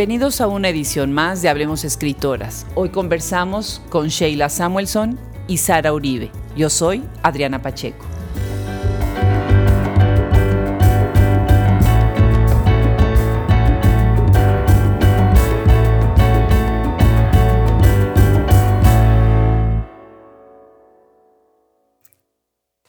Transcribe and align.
Bienvenidos 0.00 0.40
a 0.40 0.46
una 0.46 0.70
edición 0.70 1.12
más 1.12 1.42
de 1.42 1.50
Hablemos 1.50 1.84
Escritoras. 1.84 2.66
Hoy 2.74 2.88
conversamos 2.88 3.82
con 3.90 4.08
Sheila 4.08 4.48
Samuelson 4.48 5.18
y 5.46 5.58
Sara 5.58 5.92
Uribe. 5.92 6.30
Yo 6.56 6.70
soy 6.70 7.04
Adriana 7.22 7.60
Pacheco. 7.60 8.06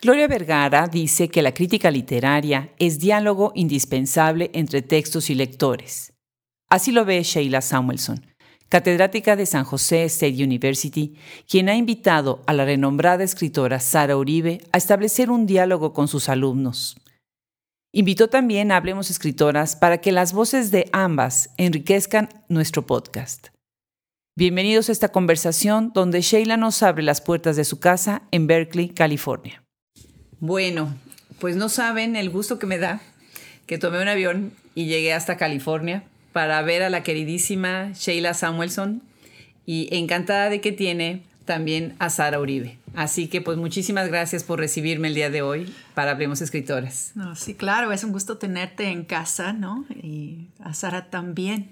Gloria 0.02 0.30
Vergara 0.30 0.88
dice 0.88 1.28
que 1.28 1.42
la 1.42 1.54
crítica 1.54 1.92
literaria 1.92 2.72
es 2.80 3.00
diálogo 3.00 3.52
indispensable 3.54 4.50
entre 4.54 4.82
textos 4.82 5.30
y 5.30 5.36
lectores. 5.36 6.11
Así 6.72 6.94
lo 6.94 7.04
ve 7.04 7.22
Sheila 7.22 7.60
Samuelson, 7.60 8.26
catedrática 8.70 9.36
de 9.36 9.46
San 9.46 9.66
José 9.66 10.06
State 10.06 10.42
University, 10.42 11.18
quien 11.46 11.68
ha 11.68 11.76
invitado 11.76 12.42
a 12.48 12.54
la 12.54 12.64
renombrada 12.64 13.26
escritora 13.26 13.82
Sara 13.82 14.16
Uribe 14.16 14.62
a 14.72 14.78
establecer 14.78 15.30
un 15.32 15.46
diálogo 15.46 15.92
con 15.92 16.08
sus 16.08 16.30
alumnos. 16.30 16.96
Invitó 17.92 18.30
también 18.30 18.72
a 18.72 18.78
Hablemos 18.78 19.10
Escritoras 19.10 19.76
para 19.76 19.98
que 19.98 20.14
las 20.14 20.32
voces 20.32 20.72
de 20.72 20.88
ambas 20.94 21.50
enriquezcan 21.58 22.30
nuestro 22.48 22.86
podcast. 22.86 23.50
Bienvenidos 24.38 24.88
a 24.88 24.94
esta 24.94 25.10
conversación 25.10 25.92
donde 25.94 26.22
Sheila 26.22 26.56
nos 26.56 26.84
abre 26.84 27.04
las 27.04 27.20
puertas 27.20 27.58
de 27.58 27.66
su 27.66 27.82
casa 27.82 28.22
en 28.32 28.48
Berkeley, 28.48 28.88
California. 28.88 29.62
Bueno, 30.40 30.96
pues 31.38 31.58
no 31.58 31.68
saben 31.68 32.16
el 32.16 32.30
gusto 32.30 32.60
que 32.60 32.66
me 32.66 32.78
da 32.78 33.02
que 33.66 33.78
tomé 33.78 34.02
un 34.02 34.08
avión 34.08 34.54
y 34.74 34.86
llegué 34.86 35.12
hasta 35.12 35.36
California 35.36 36.06
para 36.32 36.62
ver 36.62 36.84
a 36.84 36.90
la 36.90 37.04
queridísima 37.04 37.92
Sheila 37.94 38.34
Samuelson 38.34 39.02
y 39.66 39.88
encantada 39.92 40.50
de 40.50 40.62
que 40.62 40.72
tiene 40.72 41.24
también 41.46 41.96
a 42.00 42.10
Sara 42.10 42.40
Uribe. 42.40 42.78
Así 42.94 43.28
que 43.28 43.42
pues 43.42 43.58
muchísimas 43.58 44.08
gracias 44.10 44.44
por 44.44 44.60
recibirme 44.60 45.08
el 45.08 45.16
día 45.16 45.30
de 45.30 45.42
hoy 45.42 45.74
para 45.94 46.12
Hablemos 46.12 46.42
Escritoras. 46.42 47.12
No, 47.16 47.36
sí, 47.36 47.56
claro, 47.56 47.92
es 47.92 48.04
un 48.04 48.12
gusto 48.12 48.38
tenerte 48.38 48.90
en 48.90 49.06
casa, 49.06 49.54
¿no? 49.54 49.86
Y 49.90 50.48
a 50.60 50.74
Sara 50.74 51.10
también. 51.10 51.72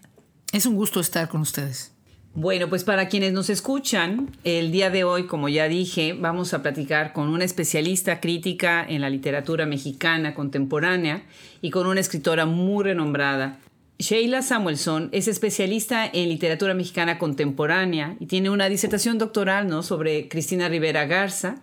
Es 0.52 0.66
un 0.66 0.76
gusto 0.76 1.00
estar 1.00 1.28
con 1.30 1.42
ustedes. 1.42 1.92
Bueno, 2.36 2.70
pues 2.70 2.84
para 2.84 3.10
quienes 3.10 3.34
nos 3.34 3.50
escuchan, 3.50 4.30
el 4.44 4.72
día 4.72 4.90
de 4.90 5.04
hoy, 5.04 5.26
como 5.26 5.50
ya 5.50 5.68
dije, 5.68 6.14
vamos 6.14 6.54
a 6.54 6.62
platicar 6.62 7.12
con 7.12 7.28
una 7.28 7.44
especialista 7.44 8.20
crítica 8.22 8.86
en 8.88 9.02
la 9.02 9.10
literatura 9.10 9.66
mexicana 9.66 10.36
contemporánea 10.36 11.23
y 11.62 11.72
con 11.72 11.88
una 11.88 12.00
escritora 12.00 12.46
muy 12.46 12.84
renombrada. 12.84 13.58
Sheila 14.00 14.42
Samuelson 14.42 15.09
es 15.11 15.28
especialista 15.28 16.05
en 16.05 16.30
literatura 16.30 16.73
mexicana 16.73 17.17
contemporánea 17.19 18.16
y 18.22 18.28
tiene 18.28 18.50
una 18.50 18.69
disertación 18.69 19.17
doctoral 19.17 19.67
¿no? 19.67 19.83
sobre 19.83 20.30
Cristina 20.30 20.69
Rivera 20.69 21.05
Garza 21.05 21.58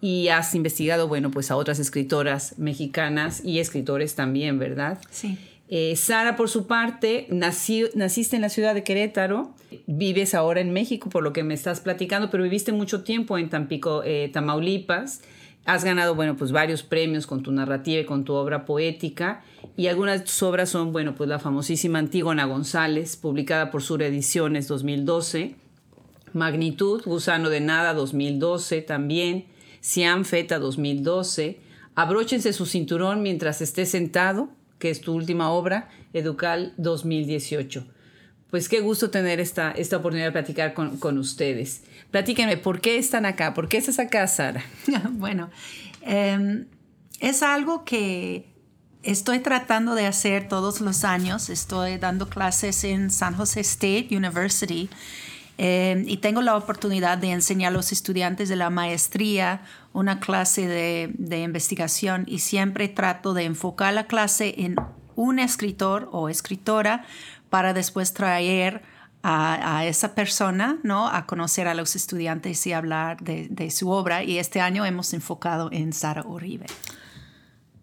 y 0.00 0.28
has 0.28 0.54
investigado, 0.56 1.06
bueno, 1.06 1.30
pues 1.30 1.50
a 1.50 1.56
otras 1.56 1.78
escritoras 1.78 2.58
mexicanas 2.58 3.44
y 3.44 3.60
escritores 3.60 4.16
también, 4.16 4.58
¿verdad? 4.58 4.98
Sí. 5.10 5.38
Eh, 5.68 5.94
Sara, 5.96 6.34
por 6.36 6.48
su 6.48 6.66
parte, 6.66 7.28
naciste 7.30 8.34
en 8.36 8.42
la 8.42 8.48
ciudad 8.48 8.74
de 8.74 8.82
Querétaro, 8.82 9.54
vives 9.86 10.34
ahora 10.34 10.60
en 10.60 10.72
México, 10.72 11.10
por 11.10 11.22
lo 11.22 11.32
que 11.34 11.44
me 11.44 11.54
estás 11.54 11.80
platicando, 11.80 12.30
pero 12.30 12.42
viviste 12.42 12.72
mucho 12.72 13.04
tiempo 13.04 13.36
en 13.38 13.50
Tampico, 13.50 14.02
eh, 14.04 14.30
Tamaulipas. 14.32 15.20
Has 15.68 15.84
ganado, 15.84 16.14
bueno, 16.14 16.34
pues 16.34 16.50
varios 16.50 16.82
premios 16.82 17.26
con 17.26 17.42
tu 17.42 17.52
narrativa 17.52 18.00
y 18.00 18.06
con 18.06 18.24
tu 18.24 18.32
obra 18.32 18.64
poética. 18.64 19.44
Y 19.76 19.88
algunas 19.88 20.20
de 20.20 20.24
tus 20.24 20.42
obras 20.42 20.70
son, 20.70 20.92
bueno, 20.92 21.14
pues 21.14 21.28
la 21.28 21.38
famosísima 21.38 21.98
Antígona 21.98 22.46
González, 22.46 23.16
publicada 23.16 23.70
por 23.70 23.82
Sur 23.82 24.02
Ediciones 24.02 24.66
2012. 24.66 25.56
Magnitud, 26.32 27.02
Gusano 27.04 27.50
de 27.50 27.60
Nada 27.60 27.92
2012 27.92 28.80
también. 28.80 29.44
Siam 29.80 30.24
Feta 30.24 30.58
2012. 30.58 31.60
Abróchense 31.94 32.54
su 32.54 32.64
cinturón 32.64 33.20
mientras 33.20 33.60
esté 33.60 33.84
sentado 33.84 34.48
que 34.78 34.88
es 34.88 35.00
tu 35.02 35.14
última 35.14 35.50
obra, 35.50 35.90
Educal 36.12 36.72
2018. 36.78 37.84
Pues 38.50 38.70
qué 38.70 38.80
gusto 38.80 39.10
tener 39.10 39.40
esta, 39.40 39.72
esta 39.72 39.98
oportunidad 39.98 40.28
de 40.28 40.32
platicar 40.32 40.72
con, 40.72 41.18
ustedes. 41.18 41.82
Platíquenme, 42.10 42.56
¿por 42.56 42.80
qué 42.80 42.96
están 42.96 43.26
acá? 43.26 43.52
¿Por 43.52 43.68
qué 43.68 43.76
estás 43.76 43.98
acá, 43.98 44.26
Sara? 44.26 44.64
bueno, 45.12 45.50
em, 46.02 46.66
es 47.20 47.42
algo 47.42 47.84
que 47.84 48.48
estoy 49.02 49.40
tratando 49.40 49.94
de 49.94 50.06
hacer 50.06 50.48
todos 50.48 50.80
los 50.80 51.04
años. 51.04 51.50
Estoy 51.50 51.98
dando 51.98 52.28
clases 52.28 52.82
en 52.84 53.10
San 53.10 53.34
Jose 53.34 53.60
State 53.60 54.08
University 54.10 54.88
em, 55.58 56.08
y 56.08 56.16
tengo 56.16 56.40
la 56.40 56.56
oportunidad 56.56 57.18
de 57.18 57.30
enseñar 57.30 57.72
a 57.72 57.76
los 57.76 57.92
estudiantes 57.92 58.48
de 58.48 58.56
la 58.56 58.70
maestría 58.70 59.60
una 59.92 60.18
clase 60.18 60.66
de, 60.66 61.10
de, 61.18 61.42
investigación 61.42 62.24
y 62.26 62.38
siempre 62.38 62.88
trato 62.88 63.34
de 63.34 63.44
enfocar 63.44 63.92
la 63.92 64.06
clase 64.06 64.54
en 64.56 64.76
un 65.14 65.38
escritor 65.38 66.08
o 66.12 66.30
escritora 66.30 67.04
para 67.50 67.74
después 67.74 68.14
traer 68.14 68.82
a, 69.22 69.84
esa 69.84 70.14
persona, 70.14 70.78
¿no? 70.82 71.08
A 71.08 71.26
conocer 71.26 71.68
a 71.68 71.74
los 71.74 71.96
estudiantes 71.96 72.66
y 72.66 72.72
hablar 72.72 73.20
de, 73.20 73.48
de, 73.50 73.70
su 73.70 73.90
obra. 73.90 74.22
Y 74.22 74.38
este 74.38 74.60
año 74.60 74.84
hemos 74.84 75.12
enfocado 75.12 75.68
en 75.72 75.92
Sara 75.92 76.24
Uribe. 76.26 76.66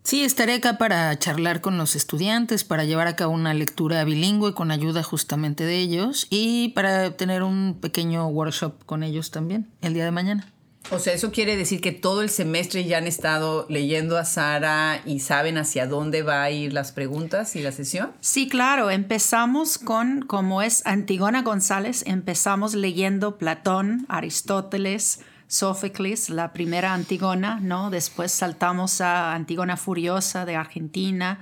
Sí, 0.04 0.24
estaré 0.24 0.54
acá 0.54 0.78
para 0.78 1.18
charlar 1.18 1.62
con 1.62 1.80
los 1.80 1.96
estudiantes, 1.96 2.64
para 2.64 2.84
llevar 2.84 3.08
a 3.08 3.16
cabo 3.16 3.34
una 3.34 3.56
lectura 3.56 4.04
bilingüe 4.04 4.54
con 4.54 4.70
ayuda 4.70 5.02
justamente 5.02 5.66
de 5.66 5.80
ellos 5.80 6.28
y 6.30 6.70
para 6.70 7.18
tener 7.18 7.42
un 7.42 7.80
pequeño 7.82 8.28
workshop 8.28 8.86
con 8.86 9.02
ellos 9.02 9.32
también 9.32 9.68
el 9.82 9.96
día 9.96 10.06
de 10.06 10.12
mañana. 10.12 10.55
O 10.92 11.00
sea, 11.00 11.14
eso 11.14 11.32
quiere 11.32 11.58
decir 11.58 11.82
que 11.82 11.92
todo 11.92 12.22
el 12.22 12.30
semestre 12.30 12.86
ya 12.86 13.00
han 13.00 13.08
estado 13.08 13.66
leyendo 13.70 14.18
a 14.18 14.26
Sara 14.26 15.02
y 15.04 15.20
saben 15.20 15.58
hacia 15.58 15.88
dónde 15.88 16.22
va 16.22 16.44
a 16.44 16.52
ir 16.52 16.74
las 16.74 16.92
preguntas 16.92 17.56
y 17.56 17.62
la 17.62 17.72
sesión. 17.72 18.12
Sí, 18.22 18.48
claro. 18.48 18.92
Empezamos 18.92 19.80
con, 19.80 20.22
como 20.22 20.62
es 20.62 20.86
Antigona 20.86 21.42
González, 21.42 22.04
empezamos 22.06 22.76
leyendo 22.76 23.38
Platón, 23.38 24.06
Aristóteles, 24.10 25.22
Sófocles, 25.48 26.30
la 26.30 26.54
primera 26.54 26.94
Antigona, 26.94 27.60
¿no? 27.62 27.90
Después 27.90 28.32
saltamos 28.32 29.02
a 29.02 29.34
Antigona 29.34 29.78
Furiosa 29.78 30.46
de 30.46 30.56
Argentina, 30.56 31.40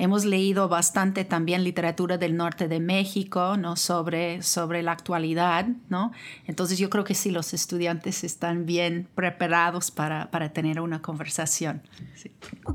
Hemos 0.00 0.24
leído 0.24 0.66
bastante 0.68 1.26
también 1.26 1.62
literatura 1.62 2.16
del 2.16 2.34
norte 2.34 2.68
de 2.68 2.80
México, 2.80 3.58
¿no? 3.58 3.76
Sobre, 3.76 4.42
sobre 4.42 4.82
la 4.82 4.92
actualidad, 4.92 5.66
¿no? 5.90 6.12
Entonces 6.46 6.78
yo 6.78 6.88
creo 6.88 7.04
que 7.04 7.14
sí, 7.14 7.30
los 7.30 7.52
estudiantes 7.52 8.24
están 8.24 8.64
bien 8.64 9.08
preparados 9.14 9.90
para, 9.90 10.30
para 10.30 10.54
tener 10.54 10.80
una 10.80 11.02
conversación. 11.02 11.82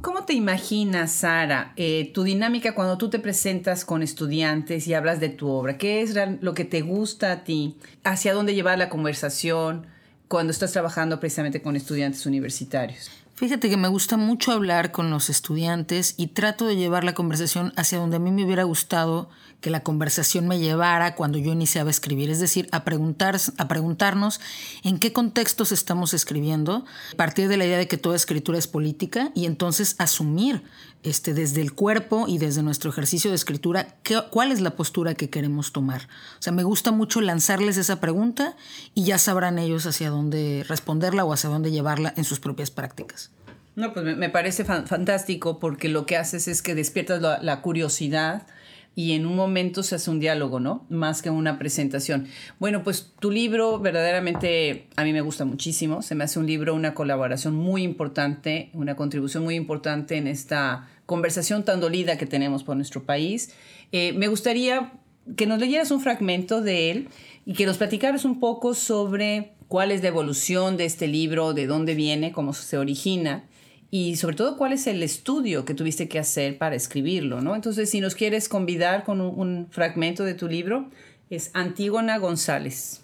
¿Cómo 0.01 0.25
te 0.25 0.33
imaginas, 0.33 1.13
Sara, 1.13 1.73
eh, 1.77 2.11
tu 2.13 2.21
dinámica 2.21 2.75
cuando 2.75 2.99
tú 2.99 3.09
te 3.09 3.17
presentas 3.17 3.85
con 3.85 4.03
estudiantes 4.03 4.87
y 4.87 4.93
hablas 4.93 5.19
de 5.19 5.29
tu 5.29 5.49
obra? 5.49 5.79
¿Qué 5.79 6.03
es 6.03 6.13
lo 6.41 6.53
que 6.53 6.63
te 6.63 6.81
gusta 6.81 7.31
a 7.31 7.43
ti? 7.43 7.75
¿Hacia 8.03 8.35
dónde 8.35 8.53
llevar 8.53 8.77
la 8.77 8.89
conversación 8.89 9.87
cuando 10.27 10.51
estás 10.51 10.73
trabajando 10.73 11.19
precisamente 11.19 11.63
con 11.63 11.75
estudiantes 11.75 12.27
universitarios? 12.27 13.24
Fíjate 13.35 13.69
que 13.69 13.75
me 13.75 13.89
gusta 13.89 14.15
mucho 14.15 14.53
hablar 14.53 14.93
con 14.93 15.09
los 15.09 15.29
estudiantes 15.29 16.13
y 16.15 16.27
trato 16.27 16.67
de 16.67 16.77
llevar 16.77 17.03
la 17.03 17.13
conversación 17.13 17.73
hacia 17.75 17.97
donde 17.97 18.15
a 18.15 18.19
mí 18.19 18.31
me 18.31 18.45
hubiera 18.45 18.63
gustado 18.63 19.29
que 19.59 19.69
la 19.69 19.83
conversación 19.83 20.47
me 20.47 20.57
llevara 20.57 21.15
cuando 21.15 21.37
yo 21.37 21.51
iniciaba 21.51 21.89
a 21.89 21.91
escribir, 21.91 22.29
es 22.29 22.39
decir, 22.39 22.69
a, 22.71 22.85
preguntar, 22.85 23.37
a 23.57 23.67
preguntarnos 23.67 24.39
en 24.83 24.99
qué 24.99 25.11
contextos 25.11 25.73
estamos 25.73 26.13
escribiendo, 26.13 26.85
partir 27.17 27.49
de 27.49 27.57
la 27.57 27.65
idea 27.65 27.77
de 27.77 27.89
que 27.89 27.97
toda 27.97 28.15
escritura 28.15 28.57
es 28.57 28.67
política 28.67 29.31
y 29.35 29.47
entonces 29.47 29.95
asumir 29.97 30.63
este, 31.05 31.33
desde 31.33 31.61
el 31.61 31.73
cuerpo 31.73 32.25
y 32.27 32.37
desde 32.37 32.63
nuestro 32.63 32.89
ejercicio 32.89 33.29
de 33.29 33.35
escritura 33.35 33.87
qué, 34.03 34.19
cuál 34.29 34.51
es 34.51 34.59
la 34.59 34.71
postura 34.71 35.13
que 35.13 35.29
queremos 35.29 35.71
tomar. 35.71 36.01
O 36.39 36.41
sea, 36.41 36.51
me 36.51 36.63
gusta 36.63 36.91
mucho 36.91 37.21
lanzarles 37.21 37.77
esa 37.77 38.01
pregunta 38.01 38.55
y 38.93 39.05
ya 39.05 39.17
sabrán 39.17 39.59
ellos 39.59 39.85
hacia 39.85 40.09
dónde 40.09 40.65
responderla 40.67 41.23
o 41.23 41.31
hacia 41.31 41.49
dónde 41.49 41.71
llevarla 41.71 42.13
en 42.17 42.23
sus 42.23 42.39
propias 42.39 42.71
prácticas. 42.71 43.31
No, 43.75 43.93
pues 43.93 44.17
me 44.17 44.29
parece 44.29 44.63
fantástico 44.63 45.59
porque 45.59 45.89
lo 45.89 46.05
que 46.05 46.17
haces 46.17 46.47
es 46.47 46.61
que 46.61 46.75
despiertas 46.75 47.21
la 47.21 47.61
curiosidad 47.61 48.47
y 48.95 49.11
en 49.11 49.25
un 49.25 49.35
momento 49.35 49.83
se 49.83 49.95
hace 49.95 50.09
un 50.09 50.19
diálogo, 50.21 50.61
¿no? 50.61 50.85
Más 50.89 51.21
que 51.21 51.29
una 51.29 51.59
presentación. 51.59 52.27
Bueno, 52.59 52.81
pues 52.83 53.13
tu 53.19 53.29
libro 53.29 53.77
verdaderamente 53.79 54.87
a 54.95 55.03
mí 55.03 55.11
me 55.11 55.19
gusta 55.19 55.43
muchísimo. 55.43 56.01
Se 56.01 56.15
me 56.15 56.23
hace 56.23 56.39
un 56.39 56.47
libro, 56.47 56.73
una 56.73 56.93
colaboración 56.93 57.55
muy 57.55 57.83
importante, 57.83 58.69
una 58.73 58.95
contribución 58.95 59.43
muy 59.43 59.55
importante 59.55 60.15
en 60.15 60.27
esta 60.27 60.87
conversación 61.05 61.63
tan 61.63 61.79
dolida 61.79 62.17
que 62.17 62.25
tenemos 62.25 62.63
por 62.63 62.75
nuestro 62.75 63.03
país. 63.03 63.51
Eh, 63.91 64.13
me 64.13 64.27
gustaría 64.27 64.93
que 65.35 65.45
nos 65.45 65.59
leyeras 65.59 65.91
un 65.91 66.01
fragmento 66.01 66.61
de 66.61 66.91
él 66.91 67.09
y 67.45 67.53
que 67.53 67.65
nos 67.65 67.77
platicaras 67.77 68.25
un 68.25 68.39
poco 68.39 68.73
sobre 68.73 69.53
cuál 69.67 69.91
es 69.91 70.01
la 70.01 70.09
evolución 70.09 70.77
de 70.77 70.85
este 70.85 71.07
libro, 71.07 71.53
de 71.53 71.67
dónde 71.67 71.95
viene, 71.95 72.31
cómo 72.31 72.53
se 72.53 72.77
origina 72.77 73.45
y 73.91 74.17
sobre 74.17 74.35
todo 74.35 74.57
cuál 74.57 74.73
es 74.73 74.87
el 74.87 75.01
estudio 75.03 75.63
que 75.63 75.73
tuviste 75.73 76.07
que 76.07 76.19
hacer 76.19 76.57
para 76.57 76.75
escribirlo, 76.75 77.41
¿no? 77.41 77.55
Entonces, 77.55 77.89
si 77.89 78.01
nos 78.01 78.15
quieres 78.15 78.49
convidar 78.49 79.03
con 79.03 79.21
un, 79.21 79.67
fragmento 79.71 80.23
de 80.23 80.33
tu 80.33 80.47
libro, 80.47 80.89
es 81.29 81.51
Antígona 81.53 82.17
González. 82.17 83.01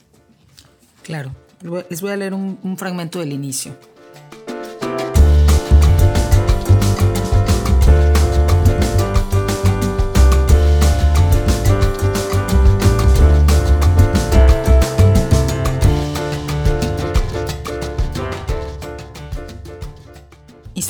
Claro, 1.04 1.36
les 1.90 2.02
voy 2.02 2.12
a 2.12 2.18
leer 2.18 2.34
un 2.34 2.78
fragmento 2.78 3.20
del 3.20 3.32
inicio. 3.32 3.76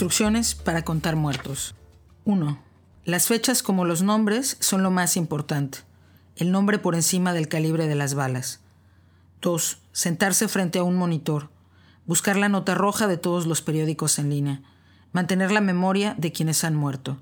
Instrucciones 0.01 0.55
para 0.55 0.81
contar 0.81 1.15
muertos. 1.15 1.75
1. 2.25 2.57
Las 3.05 3.27
fechas 3.27 3.61
como 3.61 3.85
los 3.85 4.01
nombres 4.01 4.57
son 4.59 4.81
lo 4.81 4.89
más 4.89 5.15
importante. 5.15 5.77
El 6.35 6.51
nombre 6.51 6.79
por 6.79 6.95
encima 6.95 7.33
del 7.33 7.47
calibre 7.47 7.85
de 7.85 7.93
las 7.93 8.15
balas. 8.15 8.61
2. 9.43 9.77
Sentarse 9.91 10.47
frente 10.47 10.79
a 10.79 10.83
un 10.83 10.95
monitor. 10.95 11.51
Buscar 12.07 12.35
la 12.35 12.49
nota 12.49 12.73
roja 12.73 13.05
de 13.05 13.17
todos 13.17 13.45
los 13.45 13.61
periódicos 13.61 14.17
en 14.17 14.31
línea. 14.31 14.63
Mantener 15.11 15.51
la 15.51 15.61
memoria 15.61 16.15
de 16.17 16.31
quienes 16.31 16.63
han 16.63 16.75
muerto. 16.75 17.19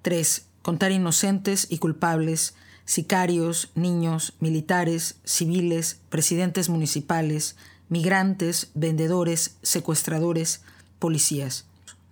3. 0.00 0.46
Contar 0.62 0.92
inocentes 0.92 1.66
y 1.68 1.76
culpables, 1.76 2.54
sicarios, 2.86 3.72
niños, 3.74 4.32
militares, 4.40 5.16
civiles, 5.24 6.00
presidentes 6.08 6.70
municipales, 6.70 7.56
migrantes, 7.90 8.70
vendedores, 8.72 9.58
secuestradores, 9.60 10.62
policías 10.98 11.66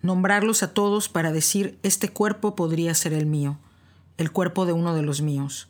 nombrarlos 0.05 0.63
a 0.63 0.75
todos 0.75 1.09
para 1.09 1.33
decir 1.33 1.79
este 1.83 2.11
cuerpo 2.11 2.55
podría 2.55 2.95
ser 2.95 3.15
el 3.15 3.25
mío, 3.25 3.59
el 4.19 4.31
cuerpo 4.31 4.67
de 4.67 4.75
uno 4.75 4.95
de 4.95 5.03
los 5.03 5.23
míos, 5.23 5.67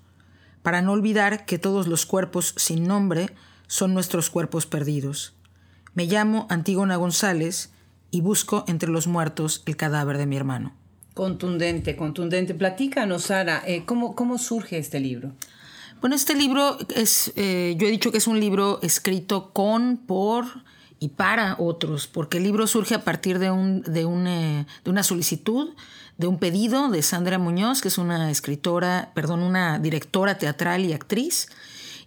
para 0.62 0.82
no 0.82 0.92
olvidar 0.92 1.46
que 1.46 1.58
todos 1.58 1.86
los 1.86 2.04
cuerpos 2.04 2.52
sin 2.56 2.86
nombre 2.86 3.30
son 3.68 3.94
nuestros 3.94 4.30
cuerpos 4.30 4.66
perdidos. 4.66 5.34
Me 5.94 6.06
llamo 6.06 6.48
Antígona 6.50 6.96
González 6.96 7.70
y 8.10 8.22
busco 8.22 8.64
entre 8.66 8.90
los 8.90 9.06
muertos 9.06 9.62
el 9.66 9.76
cadáver 9.76 10.18
de 10.18 10.26
mi 10.26 10.36
hermano. 10.36 10.74
Contundente, 11.14 11.94
contundente. 11.94 12.54
Platícanos, 12.54 13.22
Sara, 13.22 13.62
eh, 13.64 13.84
¿cómo, 13.86 14.16
¿cómo 14.16 14.38
surge 14.38 14.78
este 14.78 14.98
libro? 14.98 15.32
Bueno, 16.00 16.16
este 16.16 16.34
libro 16.34 16.76
es, 16.96 17.32
eh, 17.36 17.76
yo 17.78 17.86
he 17.86 17.90
dicho 17.90 18.10
que 18.10 18.18
es 18.18 18.26
un 18.26 18.40
libro 18.40 18.80
escrito 18.82 19.52
con, 19.52 19.96
por 19.96 20.44
y 21.04 21.08
para 21.10 21.56
otros, 21.58 22.06
porque 22.06 22.38
el 22.38 22.44
libro 22.44 22.66
surge 22.66 22.94
a 22.94 23.04
partir 23.04 23.38
de, 23.38 23.50
un, 23.50 23.82
de, 23.82 24.02
eh, 24.02 24.66
de 24.84 24.90
una 24.90 25.02
solicitud, 25.02 25.74
de 26.16 26.26
un 26.26 26.38
pedido 26.38 26.88
de 26.88 27.02
Sandra 27.02 27.38
Muñoz, 27.38 27.82
que 27.82 27.88
es 27.88 27.98
una 27.98 28.30
escritora, 28.30 29.12
perdón, 29.14 29.42
una 29.42 29.78
directora 29.78 30.38
teatral 30.38 30.82
y 30.84 30.94
actriz. 30.94 31.48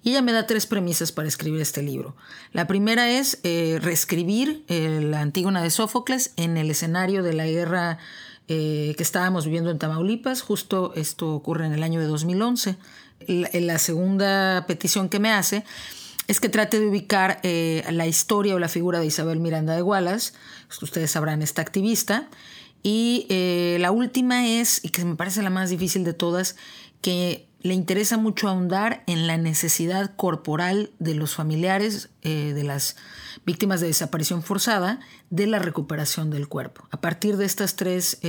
Y 0.01 0.11
ella 0.11 0.23
me 0.23 0.31
da 0.31 0.47
tres 0.47 0.65
premisas 0.65 1.11
para 1.11 1.27
escribir 1.27 1.61
este 1.61 1.83
libro. 1.83 2.15
La 2.53 2.65
primera 2.65 3.07
es 3.07 3.39
eh, 3.44 3.77
reescribir 3.81 4.63
eh, 4.67 5.01
la 5.03 5.21
Antígona 5.21 5.61
de 5.61 5.69
Sófocles 5.69 6.33
en 6.35 6.57
el 6.57 6.71
escenario 6.71 7.21
de 7.21 7.33
la 7.33 7.45
guerra 7.45 7.99
que 8.47 8.95
estábamos 8.97 9.44
viviendo 9.44 9.71
en 9.71 9.77
Tamaulipas. 9.77 10.41
Justo 10.41 10.94
esto 10.95 11.33
ocurre 11.33 11.65
en 11.65 11.73
el 11.73 11.83
año 11.83 11.99
de 11.99 12.05
2011. 12.05 12.77
la 13.27 13.77
segunda 13.77 14.63
petición 14.67 15.09
que 15.09 15.19
me 15.19 15.33
hace 15.33 15.65
es 16.27 16.39
que 16.39 16.50
trate 16.50 16.79
de 16.79 16.88
ubicar 16.88 17.39
eh, 17.44 17.83
la 17.91 18.06
historia 18.06 18.56
o 18.56 18.59
la 18.59 18.68
figura 18.68 19.00
de 19.00 19.06
Isabel 19.06 19.39
Miranda 19.39 19.75
de 19.75 19.81
Wallace, 19.81 20.33
pues, 20.68 20.83
ustedes 20.83 21.12
sabrán, 21.12 21.41
esta 21.41 21.62
activista. 21.62 22.29
Y 22.83 23.25
eh, 23.29 23.77
la 23.79 23.91
última 23.91 24.47
es, 24.47 24.83
y 24.83 24.89
que 24.89 25.03
me 25.03 25.15
parece 25.15 25.41
la 25.41 25.50
más 25.50 25.69
difícil 25.69 26.03
de 26.03 26.13
todas, 26.13 26.56
que 27.01 27.47
le 27.62 27.74
interesa 27.74 28.18
mucho 28.18 28.47
ahondar 28.47 29.03
en 29.07 29.25
la 29.25 29.38
necesidad 29.38 30.15
corporal 30.15 30.91
de 31.00 31.15
los 31.15 31.33
familiares 31.33 32.09
eh, 32.21 32.53
de 32.53 32.63
las 32.63 32.97
víctimas 33.45 33.81
de 33.81 33.88
desaparición 33.88 34.44
forzada 34.44 35.00
de 35.30 35.47
la 35.47 35.59
recuperación 35.59 36.30
del 36.30 36.47
cuerpo. 36.47 36.88
A 36.91 37.01
partir 37.01 37.38
de 37.38 37.45
estas 37.45 37.75
tres 37.75 38.19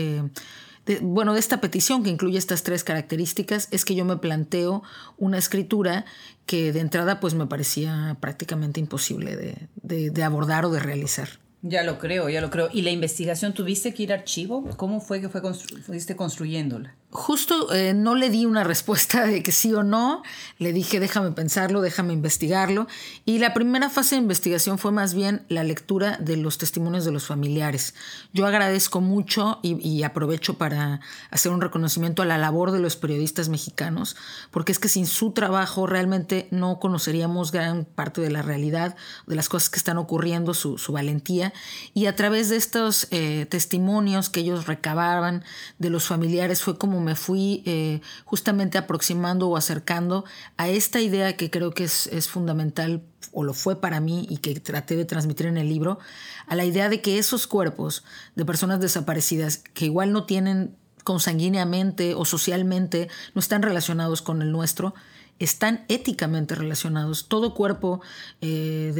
bueno, 1.01 1.35
de 1.35 1.41
esta 1.41 1.61
petición 1.61 2.03
que 2.03 2.11
incluye 2.11 2.39
estas 2.39 2.63
tres 2.63 2.85
características 2.85 3.69
es 3.71 3.85
que 3.85 3.95
yo 3.95 4.05
me 4.05 4.17
planteo 4.17 4.83
una 5.17 5.39
escritura 5.39 6.05
que 6.47 6.73
de 6.73 6.81
entrada 6.81 7.21
pues 7.21 7.35
me 7.35 7.47
parecía 7.47 8.17
prácticamente 8.21 8.81
imposible 8.81 9.37
de 9.83 10.25
abordar 10.25 10.65
o 10.65 10.71
de 10.71 10.81
realizar. 10.81 11.29
Ya 11.63 11.83
lo 11.83 11.99
creo, 11.99 12.29
ya 12.29 12.41
lo 12.41 12.51
creo. 12.51 12.69
¿Y 12.73 12.83
la 12.83 12.91
investigación 12.91 13.53
tuviste 13.53 13.93
que 13.93 14.05
ir 14.05 14.13
a 14.13 14.17
archivo? 14.17 14.65
¿Cómo 14.77 15.01
fue 15.01 15.21
que 15.21 15.29
fue 15.29 15.43
fuiste 15.53 16.15
construyéndola? 16.15 16.95
Justo 17.11 17.73
eh, 17.73 17.95
no 17.95 18.15
le 18.15 18.29
di 18.29 18.45
una 18.45 18.65
respuesta 18.65 19.25
de 19.27 19.43
que 19.43 19.51
sí 19.51 19.73
o 19.73 19.83
no, 19.83 20.23
le 20.59 20.75
dije 20.75 21.01
déjame 21.01 21.31
pensarlo, 21.33 21.81
déjame 21.81 22.13
investigarlo. 22.13 22.87
Y 23.25 23.39
la 23.39 23.55
primera 23.55 23.89
fase 23.89 24.17
de 24.17 24.23
investigación 24.23 24.79
fue 24.79 24.93
más 24.93 25.15
bien 25.15 25.47
la 25.49 25.65
lectura 25.65 26.19
de 26.19 26.37
los 26.37 26.59
testimonios 26.59 27.07
de 27.07 27.13
los 27.13 27.27
familiares. 27.27 27.95
Yo 28.35 28.47
agradezco 28.47 29.01
mucho 29.01 29.59
y, 29.63 30.03
aprovecho 30.03 30.59
para 30.59 31.01
hacer 31.31 31.51
un 31.51 31.61
reconocimiento 31.61 32.23
a 32.23 32.27
la 32.27 32.37
labor 32.37 32.73
de 32.73 32.81
los 32.81 32.97
periodistas 32.97 33.49
mexicanos, 33.49 34.17
porque 34.51 34.73
es 34.73 34.79
que 34.79 34.89
sin 34.89 35.07
su 35.07 35.33
trabajo 35.33 35.87
realmente 35.87 36.47
no 36.51 36.79
conoceríamos 36.79 37.53
gran 37.53 37.85
parte 37.85 38.21
de 38.21 38.31
la 38.31 38.43
realidad, 38.43 38.97
de 39.27 39.35
las 39.35 39.49
cosas 39.49 39.71
que 39.71 39.79
están 39.79 39.97
ocurriendo, 39.97 40.53
su, 40.53 40.77
su 40.77 40.93
valentía 40.93 41.53
y 41.95 42.07
a 42.07 42.17
través 42.17 42.49
de 42.49 42.57
estos 42.57 43.09
eh, 43.11 43.47
testimonios 43.49 44.29
que 44.29 44.41
ellos 44.41 44.67
recababan 44.67 45.45
de 45.79 45.91
los 45.91 46.07
familiares 46.07 46.63
fue 46.63 46.77
como 46.79 46.98
me 47.01 47.15
fui 47.15 47.63
eh, 47.67 48.01
justamente 48.25 48.79
aproximando 48.79 49.49
o 49.49 49.57
acercando 49.57 50.25
a 50.57 50.69
esta 50.69 51.01
idea 51.01 51.37
que 51.37 51.51
creo 51.51 51.73
que 51.73 51.85
es, 51.85 52.29
fundamental 52.29 53.03
o 53.33 53.45
lo 53.45 53.55
fue 53.55 53.81
para 53.81 54.01
mí 54.01 54.27
y 54.29 54.39
que 54.39 54.59
traté 54.61 54.97
de 54.97 55.05
transmitir 55.05 55.47
en 55.47 55.57
el 55.57 55.69
libro, 55.69 55.99
a 56.47 56.55
la 56.55 56.65
idea 56.65 56.89
de 56.89 57.01
que 57.01 57.19
esos 57.19 57.47
cuerpos 57.47 58.05
de 58.35 58.45
personas 58.45 58.81
desaparecidas 58.81 59.59
que 59.59 59.87
igual 59.87 60.13
no 60.13 60.25
tienen 60.25 60.77
consanguíneamente 61.05 62.15
o 62.15 62.25
socialmente, 62.25 63.09
no 63.35 63.41
están 63.41 63.63
relacionados 63.63 64.21
con 64.23 64.43
el 64.43 64.53
nuestro, 64.53 64.95
están 65.39 65.85
éticamente 65.89 66.55
relacionados. 66.55 67.29
Todo 67.29 67.55
cuerpo 67.55 68.01
eh, 68.41 68.95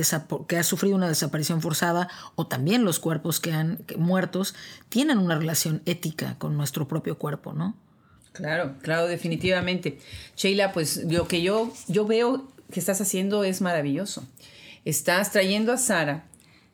que 0.47 0.57
ha 0.57 0.63
sufrido 0.65 0.97
una 0.97 1.09
desaparición 1.09 1.61
forzada 1.61 2.09
o 2.35 2.47
también 2.47 2.85
los 2.85 2.99
cuerpos 2.99 3.41
que 3.41 3.53
han 3.53 3.85
muertos 3.97 4.55
tienen 4.89 5.19
una 5.19 5.37
relación 5.37 5.83
ética 5.87 6.37
con 6.39 6.57
nuestro 6.57 6.89
propio 6.89 7.19
cuerpo, 7.19 7.53
¿no? 7.53 7.75
Claro, 8.33 8.75
claro, 8.83 9.07
definitivamente. 9.07 9.99
Sheila, 10.37 10.73
pues 10.73 11.05
lo 11.05 11.27
que 11.27 11.43
yo, 11.43 11.73
yo 11.89 12.07
veo 12.07 12.47
que 12.73 12.81
estás 12.81 13.01
haciendo 13.01 13.45
es 13.45 13.61
maravilloso. 13.61 14.25
Estás 14.85 15.33
trayendo 15.33 15.73
a 15.73 15.77
Sara 15.77 16.25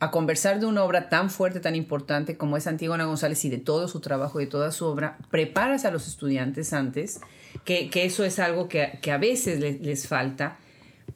a 0.01 0.11
conversar 0.11 0.61
de 0.61 0.67
una 0.67 0.85
obra 0.85 1.09
tan 1.09 1.31
fuerte, 1.31 1.61
tan 1.61 1.75
importante 1.75 2.37
como 2.37 2.57
es 2.57 2.67
Antígona 2.67 3.05
González 3.05 3.45
y 3.45 3.51
de 3.51 3.59
todo 3.59 3.89
su 3.89 4.01
trabajo, 4.01 4.39
de 4.39 4.47
toda 4.47 4.73
su 4.73 4.85
obra, 4.87 5.19
preparas 5.31 5.85
a 5.85 5.91
los 5.91 6.07
estudiantes 6.07 6.73
antes 6.73 7.21
que, 7.65 7.91
eso 7.95 8.25
es 8.25 8.39
algo 8.39 8.69
que, 8.69 9.11
a 9.11 9.19
veces 9.19 9.61
les, 9.61 10.09
falta. 10.09 10.59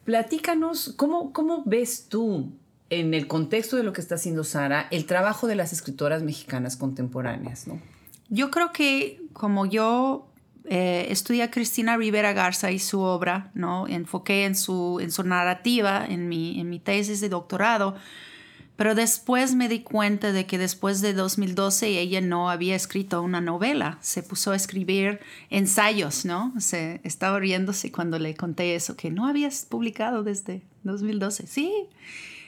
Platícanos, 0.05 0.93
¿cómo, 0.95 1.33
¿cómo 1.33 1.63
ves 1.65 2.07
tú 2.09 2.51
en 2.89 3.13
el 3.13 3.27
contexto 3.27 3.75
de 3.75 3.83
lo 3.83 3.93
que 3.93 4.01
está 4.01 4.15
haciendo 4.15 4.43
Sara, 4.43 4.87
el 4.89 5.05
trabajo 5.05 5.47
de 5.47 5.55
las 5.55 5.73
escritoras 5.73 6.23
mexicanas 6.23 6.75
contemporáneas, 6.75 7.67
¿no? 7.67 7.79
Yo 8.29 8.51
creo 8.51 8.71
que 8.71 9.21
como 9.33 9.65
yo 9.65 10.28
eh, 10.71 11.07
estudié 11.09 11.41
a 11.41 11.49
Cristina 11.49 11.97
Rivera 11.97 12.31
Garza 12.31 12.69
y 12.69 12.77
su 12.77 12.99
obra, 12.99 13.49
¿no? 13.55 13.87
Enfoqué 13.87 14.45
en 14.45 14.53
su, 14.53 14.99
en 15.01 15.11
su 15.11 15.23
narrativa, 15.23 16.05
en 16.07 16.29
mi, 16.29 16.59
en 16.59 16.69
mi 16.69 16.79
tesis 16.79 17.21
de 17.21 17.29
doctorado, 17.29 17.95
pero 18.75 18.93
después 18.93 19.55
me 19.55 19.67
di 19.67 19.79
cuenta 19.81 20.31
de 20.31 20.45
que 20.45 20.59
después 20.59 21.01
de 21.01 21.13
2012 21.13 21.99
ella 21.99 22.21
no 22.21 22.51
había 22.51 22.75
escrito 22.75 23.23
una 23.23 23.41
novela, 23.41 23.97
se 24.01 24.21
puso 24.21 24.51
a 24.51 24.55
escribir 24.55 25.19
ensayos, 25.49 26.23
¿no? 26.23 26.53
Se 26.59 27.01
estaba 27.03 27.39
riéndose 27.39 27.91
cuando 27.91 28.19
le 28.19 28.35
conté 28.35 28.75
eso, 28.75 28.95
que 28.95 29.09
no 29.09 29.25
habías 29.27 29.65
publicado 29.65 30.21
desde 30.21 30.61
2012. 30.83 31.47
Sí. 31.47 31.73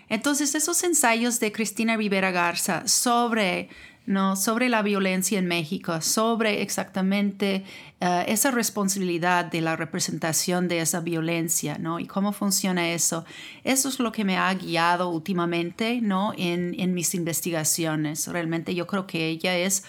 Entonces, 0.10 0.54
esos 0.54 0.84
ensayos 0.84 1.40
de 1.40 1.52
Cristina 1.52 1.98
Rivera 1.98 2.30
Garza 2.30 2.88
sobre 2.88 3.70
¿no? 4.06 4.36
sobre 4.36 4.70
la 4.70 4.82
violencia 4.82 5.38
en 5.38 5.48
México, 5.48 6.02
sobre 6.02 6.62
exactamente 6.62 7.64
eh, 8.00 8.26
esa 8.28 8.52
responsabilidad 8.52 9.46
de 9.46 9.62
la 9.62 9.76
representación 9.76 10.68
de 10.68 10.82
esa 10.82 11.02
violencia, 11.02 11.78
¿no? 11.78 12.00
Y 12.00 12.08
cómo 12.08 12.34
funciona 12.34 12.92
eso. 12.92 13.26
Eso 13.64 13.90
es 13.90 14.00
lo 14.00 14.12
que 14.12 14.26
me 14.26 14.38
ha 14.38 14.54
guiado 14.54 15.10
últimamente, 15.10 16.02
¿no? 16.02 16.34
En, 16.38 16.76
en 16.80 16.94
mis 16.94 17.14
investigaciones. 17.14 18.28
Realmente 18.28 18.74
yo 18.74 18.88
creo 18.88 19.06
que 19.06 19.28
ella 19.28 19.56
es 19.56 19.84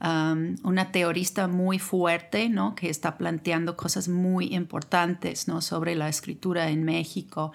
um, 0.00 0.56
una 0.62 0.92
teorista 0.92 1.48
muy 1.48 1.78
fuerte, 1.78 2.48
¿no? 2.48 2.76
Que 2.76 2.88
está 2.88 3.18
planteando 3.18 3.76
cosas 3.76 4.08
muy 4.08 4.54
importantes, 4.54 5.48
¿no? 5.48 5.60
Sobre 5.60 5.96
la 5.96 6.08
escritura 6.08 6.70
en 6.70 6.84
México. 6.84 7.52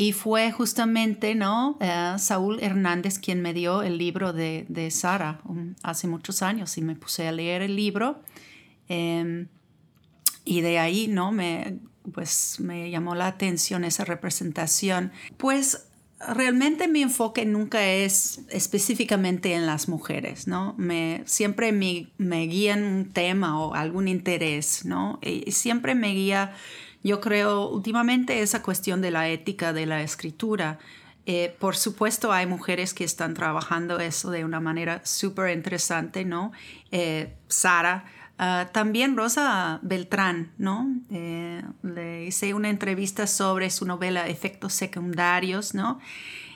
Y 0.00 0.12
fue 0.12 0.50
justamente, 0.50 1.34
¿no? 1.34 1.76
Eh, 1.78 2.14
Saúl 2.16 2.58
Hernández 2.62 3.18
quien 3.18 3.42
me 3.42 3.52
dio 3.52 3.82
el 3.82 3.98
libro 3.98 4.32
de, 4.32 4.64
de 4.70 4.90
Sara 4.90 5.42
um, 5.44 5.74
hace 5.82 6.06
muchos 6.06 6.40
años 6.40 6.78
y 6.78 6.80
me 6.80 6.94
puse 6.94 7.28
a 7.28 7.32
leer 7.32 7.60
el 7.60 7.76
libro. 7.76 8.22
Em, 8.88 9.48
y 10.46 10.62
de 10.62 10.78
ahí, 10.78 11.06
¿no? 11.06 11.32
Me, 11.32 11.80
pues 12.14 12.60
me 12.60 12.90
llamó 12.90 13.14
la 13.14 13.26
atención 13.26 13.84
esa 13.84 14.06
representación. 14.06 15.12
Pues 15.36 15.88
realmente 16.18 16.88
mi 16.88 17.02
enfoque 17.02 17.44
nunca 17.44 17.86
es 17.86 18.40
específicamente 18.48 19.52
en 19.52 19.66
las 19.66 19.86
mujeres, 19.86 20.46
¿no? 20.46 20.74
Me, 20.78 21.24
siempre 21.26 21.72
me, 21.72 22.08
me 22.16 22.46
guían 22.46 22.84
un 22.84 23.12
tema 23.12 23.60
o 23.60 23.74
algún 23.74 24.08
interés, 24.08 24.86
¿no? 24.86 25.18
Y 25.20 25.52
siempre 25.52 25.94
me 25.94 26.14
guía 26.14 26.54
yo 27.02 27.20
creo 27.20 27.68
últimamente 27.68 28.42
esa 28.42 28.62
cuestión 28.62 29.00
de 29.00 29.10
la 29.10 29.28
ética 29.28 29.72
de 29.72 29.86
la 29.86 30.02
escritura. 30.02 30.78
Eh, 31.26 31.54
por 31.58 31.76
supuesto, 31.76 32.32
hay 32.32 32.46
mujeres 32.46 32.94
que 32.94 33.04
están 33.04 33.34
trabajando 33.34 34.00
eso 34.00 34.30
de 34.30 34.44
una 34.44 34.60
manera 34.60 35.00
súper 35.04 35.54
interesante, 35.56 36.24
¿no? 36.24 36.52
Eh, 36.90 37.36
Sara, 37.48 38.04
ah, 38.38 38.68
también 38.72 39.16
Rosa 39.16 39.78
Beltrán, 39.82 40.52
¿no? 40.58 40.88
Eh, 41.10 41.62
le 41.82 42.24
hice 42.24 42.52
una 42.54 42.68
entrevista 42.70 43.26
sobre 43.26 43.70
su 43.70 43.86
novela 43.86 44.28
Efectos 44.28 44.72
Secundarios, 44.72 45.74
¿no? 45.74 46.00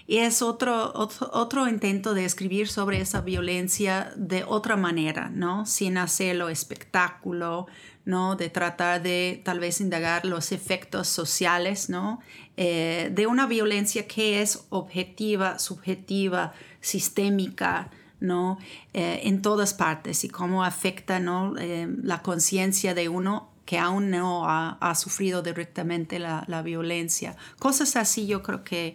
Y 0.06 0.18
es 0.18 0.42
otro, 0.42 0.92
otro, 0.94 1.66
intento 1.66 2.12
de 2.12 2.26
escribir 2.26 2.68
sobre 2.68 3.00
esa 3.00 3.22
violencia 3.22 4.12
de 4.16 4.44
otra 4.44 4.76
manera, 4.76 5.30
¿no? 5.30 5.64
Sin 5.64 5.96
hacerlo 5.96 6.50
espectáculo, 6.50 7.68
¿no? 8.04 8.36
De 8.36 8.50
tratar 8.50 9.02
de 9.02 9.40
tal 9.44 9.60
vez 9.60 9.80
indagar 9.80 10.24
los 10.24 10.52
efectos 10.52 11.08
sociales, 11.08 11.88
¿no? 11.88 12.20
Eh, 12.56 13.10
de 13.12 13.26
una 13.26 13.46
violencia 13.46 14.06
que 14.06 14.42
es 14.42 14.66
objetiva, 14.68 15.58
subjetiva, 15.58 16.52
sistémica, 16.80 17.90
¿no? 18.20 18.58
Eh, 18.92 19.20
en 19.24 19.42
todas 19.42 19.74
partes 19.74 20.24
y 20.24 20.28
cómo 20.28 20.64
afecta, 20.64 21.18
¿no? 21.18 21.54
Eh, 21.58 21.88
la 22.02 22.22
conciencia 22.22 22.94
de 22.94 23.08
uno 23.08 23.50
que 23.64 23.78
aún 23.78 24.10
no 24.10 24.44
ha, 24.46 24.94
sufrido 24.94 25.40
directamente 25.40 26.18
la, 26.18 26.44
la, 26.48 26.60
violencia. 26.60 27.34
Cosas 27.58 27.96
así 27.96 28.26
yo 28.26 28.42
creo 28.42 28.62
que, 28.62 28.94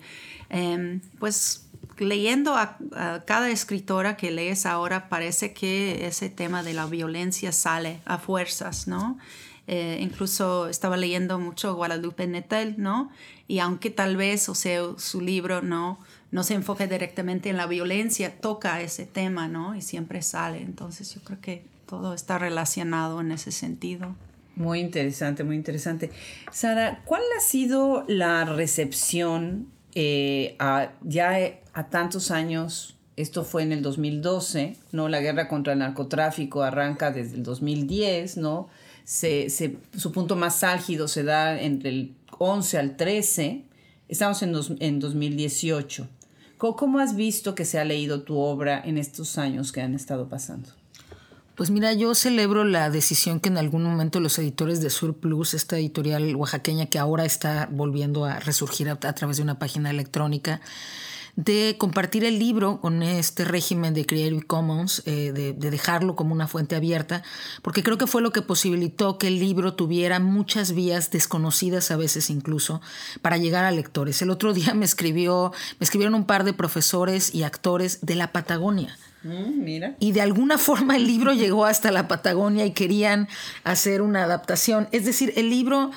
em, 0.50 1.02
pues, 1.18 1.68
leyendo 2.00 2.56
a, 2.56 2.78
cada 3.26 3.50
escritora 3.50 4.18
que 4.18 4.32
lees 4.32 4.66
ahora, 4.66 5.10
parece 5.10 5.54
que 5.54 6.06
ese 6.08 6.30
tema 6.30 6.64
de 6.64 6.74
la 6.74 6.86
violencia 6.86 7.52
sale 7.52 8.00
a 8.06 8.18
fuerzas, 8.18 8.88
¿no? 8.88 9.18
Eh, 9.68 10.00
incluso 10.02 10.68
estaba 10.68 10.98
leyendo 10.98 11.38
mucho 11.38 11.76
Guadalupe 11.76 12.26
Nettel, 12.26 12.76
¿no? 12.78 13.12
Y 13.48 13.60
aunque 13.60 13.92
tal 13.92 14.18
vez, 14.18 14.50
o 14.50 14.56
sea, 14.56 14.82
su 14.98 15.22
libro 15.22 15.62
no, 15.62 16.00
no 16.32 16.44
se 16.44 16.56
enfoque 16.56 16.88
directamente 16.88 17.50
en 17.50 17.58
la 17.58 17.68
violencia, 17.68 18.40
toca 18.40 18.82
ese 18.82 19.06
tema, 19.06 19.48
¿no? 19.48 19.76
Y 19.76 19.82
siempre 19.82 20.22
sale. 20.22 20.62
Entonces 20.62 21.14
yo 21.14 21.22
creo 21.22 21.40
que 21.40 21.64
todo 21.86 22.14
está 22.14 22.40
relacionado 22.40 23.22
en 23.22 23.32
ese 23.32 23.52
sentido. 23.52 24.16
Muy 24.56 24.80
interesante, 24.80 25.44
muy 25.44 25.56
interesante. 25.56 26.12
Sara, 26.52 27.02
¿cuál 27.06 27.22
ha 27.38 27.40
sido 27.40 28.06
la 28.08 28.46
recepción 28.46 29.68
eh, 29.96 30.58
ya 31.02 31.40
a 31.80 31.90
tantos 31.90 32.30
años, 32.30 32.96
esto 33.16 33.46
fue 33.46 33.64
en 33.64 33.72
el 33.72 33.82
2012, 33.82 34.76
¿no? 34.92 35.08
La 35.08 35.22
guerra 35.22 35.48
contra 35.48 35.74
el 35.74 35.80
narcotráfico 35.80 36.62
arranca 36.62 37.12
desde 37.12 37.36
el 37.36 37.44
2010, 37.44 38.36
¿no? 38.36 38.68
Se, 39.06 39.50
su 39.98 40.12
punto 40.12 40.36
más 40.36 40.64
álgido 40.64 41.08
se 41.08 41.24
da 41.24 41.60
entre 41.60 41.90
el 41.90 42.16
11 42.38 42.78
al 42.78 42.98
13, 42.98 43.64
estamos 44.10 44.42
en, 44.44 44.54
en 44.80 45.00
2018. 45.00 46.08
¿Cómo, 46.58 46.76
¿Cómo 46.76 47.00
has 47.00 47.16
visto 47.16 47.56
que 47.56 47.64
se 47.64 47.80
ha 47.80 47.86
leído 47.86 48.24
tu 48.24 48.38
obra 48.38 48.82
en 48.84 48.98
estos 48.98 49.38
años 49.38 49.72
que 49.72 49.82
han 49.82 49.96
estado 49.96 50.28
pasando? 50.28 50.70
Pues 51.60 51.72
mira, 51.72 51.92
yo 51.92 52.16
celebro 52.16 52.64
la 52.64 52.90
decisión 52.90 53.42
que 53.42 53.50
en 53.50 53.58
algún 53.58 53.84
momento 53.84 54.22
los 54.22 54.40
editores 54.40 54.80
de 54.80 54.90
Sur 54.90 55.18
Plus, 55.18 55.54
esta 55.54 55.78
editorial 55.78 56.34
oaxaqueña 56.38 56.86
que 56.86 57.00
ahora 57.00 57.26
está 57.26 57.68
volviendo 57.70 58.24
a 58.24 58.40
resurgir 58.40 58.90
a, 58.90 58.96
través 58.98 59.36
de 59.36 59.44
una 59.44 59.60
página 59.60 59.90
electrónica, 59.90 60.62
de 61.40 61.78
compartir 61.78 62.26
el 62.26 62.38
libro 62.38 62.82
con 62.82 63.02
este 63.02 63.46
régimen 63.46 63.94
de 63.94 64.06
Creative 64.06 64.42
Commons, 64.42 65.04
eh, 65.06 65.32
de, 65.32 65.54
dejarlo 65.54 66.18
como 66.18 66.34
una 66.34 66.50
fuente 66.50 66.76
abierta, 66.76 67.24
porque 67.62 67.82
creo 67.82 67.98
que 67.98 68.08
fue 68.08 68.22
lo 68.22 68.32
que 68.32 68.42
posibilitó 68.42 69.18
que 69.18 69.28
el 69.28 69.40
libro 69.40 69.74
tuviera 69.74 70.20
muchas 70.20 70.74
vías 70.74 71.12
desconocidas 71.12 71.92
a 71.92 71.98
veces 71.98 72.30
incluso 72.30 72.82
para 73.22 73.38
llegar 73.38 73.64
a 73.64 73.72
lectores. 73.72 74.22
El 74.22 74.32
otro 74.32 74.54
día 74.54 74.74
me 74.74 74.84
escribió, 74.84 75.54
me 75.80 75.86
escribieron 75.86 76.14
un 76.14 76.26
par 76.26 76.44
de 76.44 76.52
profesores 76.52 77.34
y 77.34 77.44
actores 77.44 78.00
de 78.02 78.16
la 78.16 78.34
Patagonia 78.34 78.98
Mm, 79.24 79.64
mira. 79.64 79.96
Y 80.00 80.14
de 80.14 80.22
alguna 80.22 80.58
forma 80.58 80.96
el 80.96 81.06
libro 81.06 81.34
llegó 81.34 81.66
hasta 81.66 81.92
la 81.92 82.08
Patagonia 82.08 82.66
y 82.66 82.72
querían 82.72 83.28
hacer 83.64 84.02
una 84.02 84.24
adaptación. 84.24 84.88
Es 84.92 85.06
decir, 85.06 85.34
el 85.36 85.50
libro 85.50 85.92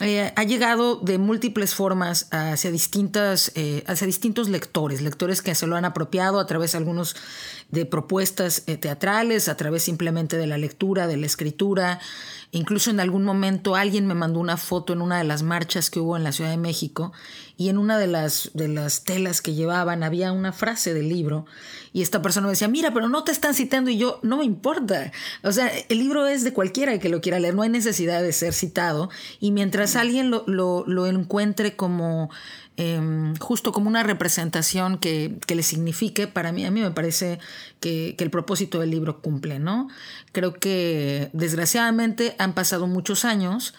eh, 0.00 0.32
ha 0.36 0.44
llegado 0.44 0.96
de 0.96 1.16
múltiples 1.16 1.74
formas 1.74 2.28
hacia, 2.30 2.70
distintas, 2.70 3.50
eh, 3.54 3.82
hacia 3.86 4.06
distintos 4.06 4.48
lectores, 4.48 5.00
lectores 5.00 5.40
que 5.40 5.54
se 5.54 5.66
lo 5.66 5.74
han 5.76 5.86
apropiado 5.86 6.38
a 6.38 6.46
través 6.46 6.74
algunos 6.74 7.16
de 7.70 7.84
propuestas 7.84 8.62
eh, 8.66 8.76
teatrales, 8.76 9.48
a 9.48 9.56
través 9.56 9.82
simplemente 9.82 10.36
de 10.36 10.46
la 10.46 10.58
lectura, 10.58 11.06
de 11.06 11.16
la 11.16 11.26
escritura. 11.26 12.00
Incluso 12.52 12.90
en 12.90 13.00
algún 13.00 13.24
momento 13.24 13.74
alguien 13.74 14.06
me 14.06 14.14
mandó 14.14 14.38
una 14.40 14.56
foto 14.56 14.92
en 14.92 15.02
una 15.02 15.18
de 15.18 15.24
las 15.24 15.42
marchas 15.42 15.90
que 15.90 16.00
hubo 16.00 16.16
en 16.16 16.24
la 16.24 16.32
Ciudad 16.32 16.50
de 16.50 16.56
México 16.56 17.12
y 17.56 17.68
en 17.68 17.78
una 17.78 17.98
de 17.98 18.06
las, 18.06 18.50
de 18.54 18.68
las 18.68 19.04
telas 19.04 19.42
que 19.42 19.54
llevaban 19.54 20.02
había 20.02 20.32
una 20.32 20.52
frase 20.52 20.94
del 20.94 21.08
libro 21.08 21.46
y 21.96 22.02
esta 22.02 22.20
persona 22.20 22.46
me 22.46 22.52
decía, 22.52 22.68
mira, 22.68 22.92
pero 22.92 23.08
no 23.08 23.24
te 23.24 23.32
están 23.32 23.54
citando 23.54 23.90
y 23.90 23.96
yo, 23.96 24.20
no 24.22 24.36
me 24.36 24.44
importa. 24.44 25.12
O 25.42 25.50
sea, 25.50 25.72
el 25.88 25.98
libro 25.98 26.26
es 26.26 26.44
de 26.44 26.52
cualquiera 26.52 26.98
que 26.98 27.08
lo 27.08 27.22
quiera 27.22 27.40
leer, 27.40 27.54
no 27.54 27.62
hay 27.62 27.70
necesidad 27.70 28.22
de 28.22 28.32
ser 28.32 28.52
citado 28.52 29.08
y 29.40 29.50
mientras 29.50 29.96
alguien 29.96 30.30
lo, 30.30 30.44
lo, 30.46 31.06
encuentre 31.06 31.74
como... 31.74 32.28
Em, 32.78 33.34
justo 33.36 33.72
como 33.72 33.88
una 33.88 34.02
representación 34.02 34.98
que, 34.98 35.38
que, 35.46 35.54
le 35.54 35.62
signifique, 35.62 36.26
para 36.26 36.52
mí, 36.52 36.66
a 36.66 36.70
mí 36.70 36.82
me 36.82 36.90
parece 36.90 37.38
que, 37.80 38.14
que, 38.18 38.24
el 38.24 38.30
propósito 38.30 38.80
del 38.80 38.90
libro 38.90 39.22
cumple, 39.22 39.58
¿no? 39.58 39.88
Creo 40.32 40.52
que 40.52 41.30
desgraciadamente 41.32 42.36
han 42.38 42.52
pasado 42.52 42.86
muchos 42.86 43.24
años 43.24 43.72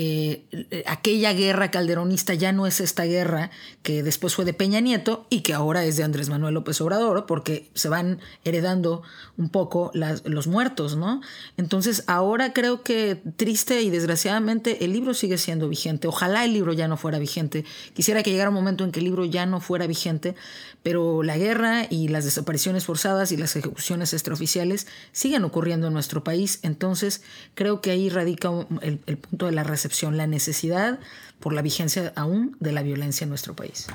eh, 0.00 0.84
aquella 0.86 1.32
guerra 1.32 1.72
calderonista 1.72 2.32
ya 2.32 2.52
no 2.52 2.68
es 2.68 2.78
esta 2.78 3.02
guerra 3.02 3.50
que 3.82 4.04
después 4.04 4.32
fue 4.32 4.44
de 4.44 4.52
Peña 4.52 4.78
Nieto 4.78 5.26
y 5.28 5.40
que 5.40 5.54
ahora 5.54 5.84
es 5.84 5.96
de 5.96 6.04
Andrés 6.04 6.28
Manuel 6.28 6.54
López 6.54 6.80
Obrador, 6.80 7.26
porque 7.26 7.68
se 7.74 7.88
van 7.88 8.20
heredando 8.44 9.02
un 9.36 9.48
poco 9.48 9.90
los 9.94 10.46
muertos, 10.46 10.96
¿no? 10.96 11.20
Entonces 11.56 12.04
ahora 12.06 12.52
creo 12.52 12.84
que 12.84 13.20
triste 13.34 13.82
y 13.82 13.90
desgraciadamente 13.90 14.84
el 14.84 14.92
libro 14.92 15.14
sigue 15.14 15.36
siendo 15.36 15.68
vigente. 15.68 16.06
Ojalá 16.06 16.44
el 16.44 16.52
libro 16.52 16.72
ya 16.72 16.86
no 16.86 16.96
fuera 16.96 17.18
vigente. 17.18 17.64
Quisiera 17.92 18.22
que 18.22 18.30
llegara 18.30 18.50
un 18.50 18.54
momento 18.54 18.84
en 18.84 18.92
que 18.92 19.00
el 19.00 19.04
libro 19.04 19.24
ya 19.24 19.46
no 19.46 19.60
fuera 19.60 19.88
vigente, 19.88 20.36
pero 20.84 21.24
la 21.24 21.36
guerra 21.36 21.88
y 21.90 22.06
las 22.06 22.24
desapariciones 22.24 22.84
forzadas 22.84 23.32
y 23.32 23.36
las 23.36 23.56
ejecuciones 23.56 24.12
extraoficiales 24.12 24.86
siguen 25.10 25.42
ocurriendo 25.42 25.88
en 25.88 25.92
nuestro 25.92 26.22
país. 26.22 26.60
Entonces 26.62 27.22
creo 27.56 27.80
que 27.80 27.90
ahí 27.90 28.10
radica 28.10 28.50
el, 28.82 28.98
punto 28.98 29.46
de 29.46 29.52
la 29.52 29.64
recepción 29.64 29.87
la 30.16 30.26
necesidad 30.26 30.98
por 31.40 31.52
la 31.52 31.62
vigencia 31.62 32.12
aún 32.16 32.56
de 32.60 32.72
la 32.72 32.82
violencia 32.82 33.24
en 33.24 33.28
nuestro 33.28 33.54
país. 33.54 33.86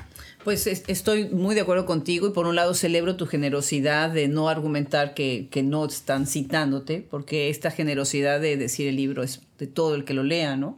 Pues 0.44 0.66
estoy 0.66 1.28
muy 1.28 1.54
de 1.54 1.60
acuerdo 1.60 1.86
contigo 1.86 2.26
y 2.26 2.30
por 2.32 2.46
un 2.46 2.56
lado 2.56 2.74
celebro 2.74 3.16
tu 3.16 3.26
generosidad 3.26 4.10
de 4.10 4.28
no 4.28 4.48
argumentar 4.48 5.14
que, 5.14 5.48
que, 5.50 5.62
no 5.62 5.84
están 5.84 6.26
citándote, 6.26 7.06
porque 7.10 7.50
esta 7.50 7.70
generosidad 7.70 8.40
de 8.40 8.56
decir 8.56 8.88
el 8.88 8.96
libro 8.96 9.22
es 9.22 9.42
de 9.58 9.66
todo 9.66 9.94
el 9.94 10.04
que 10.04 10.14
lo 10.14 10.22
lea, 10.22 10.56
¿no? 10.56 10.76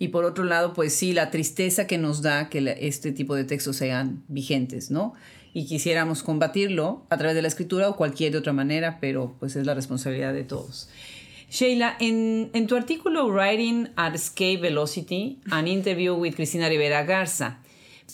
Y 0.00 0.08
por 0.08 0.24
otro 0.24 0.44
lado, 0.44 0.72
pues 0.72 0.94
sí, 0.94 1.12
la 1.12 1.30
tristeza 1.30 1.86
que 1.86 1.98
nos 1.98 2.22
da 2.22 2.48
que 2.48 2.76
este 2.80 3.12
tipo 3.12 3.34
de 3.34 3.44
textos 3.44 3.76
sean 3.76 4.24
vigentes, 4.28 4.90
¿no? 4.90 5.12
Y 5.52 5.66
quisiéramos 5.66 6.22
combatirlo 6.22 7.04
a 7.10 7.18
través 7.18 7.36
de 7.36 7.42
la 7.42 7.48
escritura 7.48 7.88
o 7.88 7.96
cualquier 7.96 8.34
otra 8.34 8.54
manera, 8.54 8.98
pero 8.98 9.36
pues 9.38 9.56
es 9.56 9.66
la 9.66 9.74
responsabilidad 9.74 10.32
de 10.32 10.44
todos. 10.44 10.88
Sheila, 11.50 11.96
en, 11.98 12.66
tu 12.68 12.76
artículo 12.76 13.26
Writing 13.26 13.88
at 13.96 14.14
Escape 14.14 14.58
Velocity, 14.58 15.40
an 15.50 15.66
interview 15.66 16.14
with 16.14 16.36
Cristina 16.36 16.68
Rivera 16.68 17.02
Garza, 17.02 17.58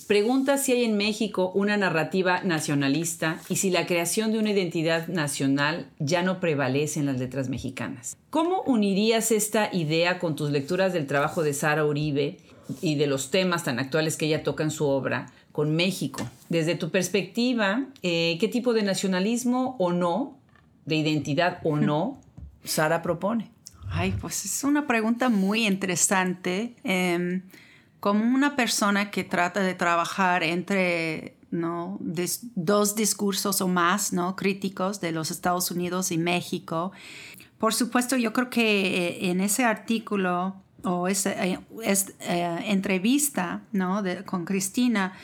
pregunta 0.06 0.56
si 0.56 0.72
hay 0.72 0.84
en 0.84 0.96
México 0.96 1.52
una 1.54 1.76
narrativa 1.76 2.40
nacionalista 2.44 3.38
y 3.50 3.56
si 3.56 3.68
la 3.68 3.86
creación 3.86 4.32
de 4.32 4.38
una 4.38 4.52
identidad 4.52 5.08
nacional 5.08 5.90
ya 5.98 6.22
no 6.22 6.40
prevalece 6.40 7.00
en 7.00 7.06
las 7.06 7.18
letras 7.18 7.50
mexicanas. 7.50 8.16
¿Cómo 8.30 8.62
unirías 8.62 9.30
esta 9.30 9.68
idea 9.70 10.18
con 10.18 10.34
tus 10.34 10.50
lecturas 10.50 10.94
del 10.94 11.06
trabajo 11.06 11.42
de 11.42 11.52
Sara 11.52 11.84
Uribe 11.84 12.38
y 12.80 12.94
de 12.94 13.06
los 13.06 13.30
temas 13.30 13.64
tan 13.64 13.78
actuales 13.78 14.16
que 14.16 14.24
ella 14.24 14.44
toca 14.44 14.64
en 14.64 14.70
su 14.70 14.86
obra 14.86 15.30
con 15.52 15.76
México? 15.76 16.26
Desde 16.48 16.74
tu 16.74 16.88
perspectiva, 16.88 17.84
eh, 18.02 18.38
¿qué 18.40 18.48
tipo 18.48 18.72
de 18.72 18.82
nacionalismo 18.82 19.76
o 19.78 19.92
no, 19.92 20.38
de 20.86 20.96
identidad 20.96 21.58
o 21.64 21.76
no, 21.76 22.18
Sara 22.66 23.02
propone? 23.02 23.50
Ay, 23.90 24.14
pues 24.20 24.44
es 24.44 24.64
una 24.64 24.86
pregunta 24.86 25.28
muy 25.28 25.66
interesante. 25.66 26.76
Em, 26.84 27.42
como 28.00 28.24
una 28.24 28.56
persona 28.56 29.10
que 29.10 29.24
trata 29.24 29.60
de 29.60 29.74
trabajar 29.74 30.42
entre 30.42 31.36
¿no? 31.50 31.98
dos 32.00 32.94
discursos 32.94 33.60
o 33.60 33.68
más 33.68 34.12
¿no? 34.12 34.36
críticos 34.36 35.00
de 35.00 35.12
los 35.12 35.30
Estados 35.30 35.70
Unidos 35.70 36.12
y 36.12 36.18
México. 36.18 36.92
Por 37.58 37.74
supuesto, 37.74 38.16
yo 38.16 38.32
creo 38.32 38.50
que 38.50 39.08
eh, 39.08 39.30
en 39.30 39.40
ese 39.40 39.64
artículo 39.64 40.56
o 40.84 41.08
esa 41.08 41.32
eh, 41.44 41.58
eh, 42.20 42.58
entrevista 42.66 43.62
¿no? 43.72 44.02
con 44.26 44.44
Cristina, 44.44 45.14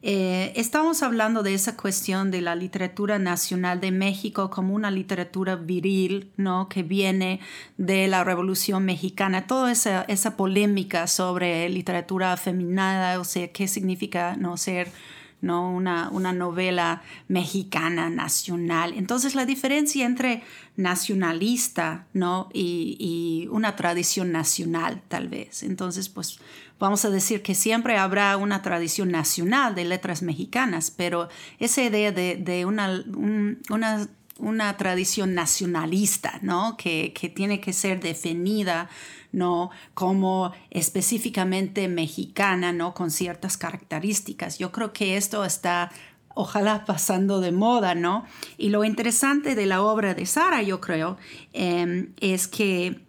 eh, 0.00 0.52
estamos 0.54 1.02
hablando 1.02 1.42
de 1.42 1.54
esa 1.54 1.76
cuestión 1.76 2.30
de 2.30 2.40
la 2.40 2.54
literatura 2.54 3.18
nacional 3.18 3.80
de 3.80 3.90
México 3.90 4.48
como 4.48 4.74
una 4.74 4.92
literatura 4.92 5.56
viril, 5.56 6.30
¿no? 6.36 6.68
Que 6.68 6.84
viene 6.84 7.40
de 7.78 8.06
la 8.06 8.22
Revolución 8.22 8.84
Mexicana, 8.84 9.48
toda 9.48 9.72
esa, 9.72 10.02
esa 10.02 10.36
polémica 10.36 11.08
sobre 11.08 11.68
literatura 11.68 12.32
afeminada, 12.32 13.18
o 13.18 13.24
sea, 13.24 13.48
qué 13.48 13.66
significa 13.66 14.36
no 14.36 14.56
ser 14.56 14.92
¿no? 15.40 15.72
Una, 15.72 16.10
una 16.10 16.32
novela 16.32 17.02
mexicana 17.28 18.10
nacional. 18.10 18.94
Entonces 18.96 19.34
la 19.36 19.46
diferencia 19.46 20.04
entre 20.04 20.42
nacionalista 20.76 22.06
¿no? 22.12 22.48
y, 22.52 22.96
y, 22.98 23.48
una 23.48 23.76
tradición 23.76 24.32
nacional 24.32 25.00
tal 25.06 25.28
vez. 25.28 25.62
Entonces 25.62 26.08
pues 26.08 26.40
vamos 26.78 27.04
a 27.04 27.10
decir 27.10 27.42
que 27.42 27.54
siempre 27.54 27.96
habrá 27.96 28.36
una 28.36 28.62
tradición 28.62 29.10
nacional 29.10 29.74
de 29.74 29.84
letras 29.84 30.22
mexicanas, 30.22 30.90
pero 30.90 31.28
esa 31.58 31.82
idea 31.82 32.12
de, 32.12 32.64
una 32.66 34.08
una 34.40 34.76
tradición 34.76 35.34
nacionalista, 35.34 36.38
¿no? 36.42 36.76
Que, 36.76 37.12
que, 37.12 37.28
tiene 37.28 37.60
que 37.60 37.72
ser 37.72 37.98
definida 37.98 38.88
¿no? 39.32 39.70
Como 39.94 40.52
específicamente 40.70 41.88
mexicana, 41.88 42.72
¿no? 42.72 42.94
Con 42.94 43.10
ciertas 43.10 43.56
características. 43.56 44.58
Yo 44.58 44.72
creo 44.72 44.92
que 44.92 45.16
esto 45.16 45.44
está 45.44 45.90
ojalá 46.34 46.84
pasando 46.84 47.40
de 47.40 47.52
moda, 47.52 47.94
¿no? 47.94 48.24
Y 48.56 48.70
lo 48.70 48.84
interesante 48.84 49.54
de 49.54 49.66
la 49.66 49.82
obra 49.82 50.14
de 50.14 50.24
Sara, 50.24 50.62
yo 50.62 50.80
creo, 50.80 51.16
em, 51.52 52.12
es 52.20 52.46
que 52.46 53.00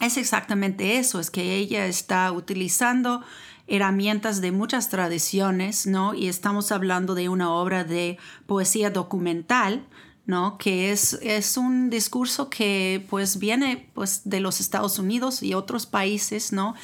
es 0.00 0.16
exactamente 0.16 0.98
eso, 0.98 1.20
es 1.20 1.30
que 1.30 1.56
ella 1.56 1.86
está 1.86 2.30
utilizando 2.32 3.22
herramientas 3.66 4.40
de 4.40 4.52
muchas 4.52 4.88
tradiciones, 4.88 5.86
¿no? 5.86 6.14
Y 6.14 6.28
estamos 6.28 6.70
hablando 6.70 7.14
de 7.14 7.28
una 7.28 7.52
obra 7.52 7.84
de 7.84 8.18
poesía 8.46 8.90
documental, 8.90 9.84
¿no? 10.26 10.58
Que 10.58 10.92
es, 10.92 11.14
es 11.22 11.56
un 11.56 11.90
discurso 11.90 12.50
que 12.50 13.04
pues 13.08 13.38
viene 13.38 13.88
pues 13.94 14.22
de 14.24 14.40
los 14.40 14.60
Estados 14.60 14.98
Unidos 14.98 15.42
y 15.42 15.54
otros 15.54 15.86
países, 15.86 16.52
¿no? 16.52 16.74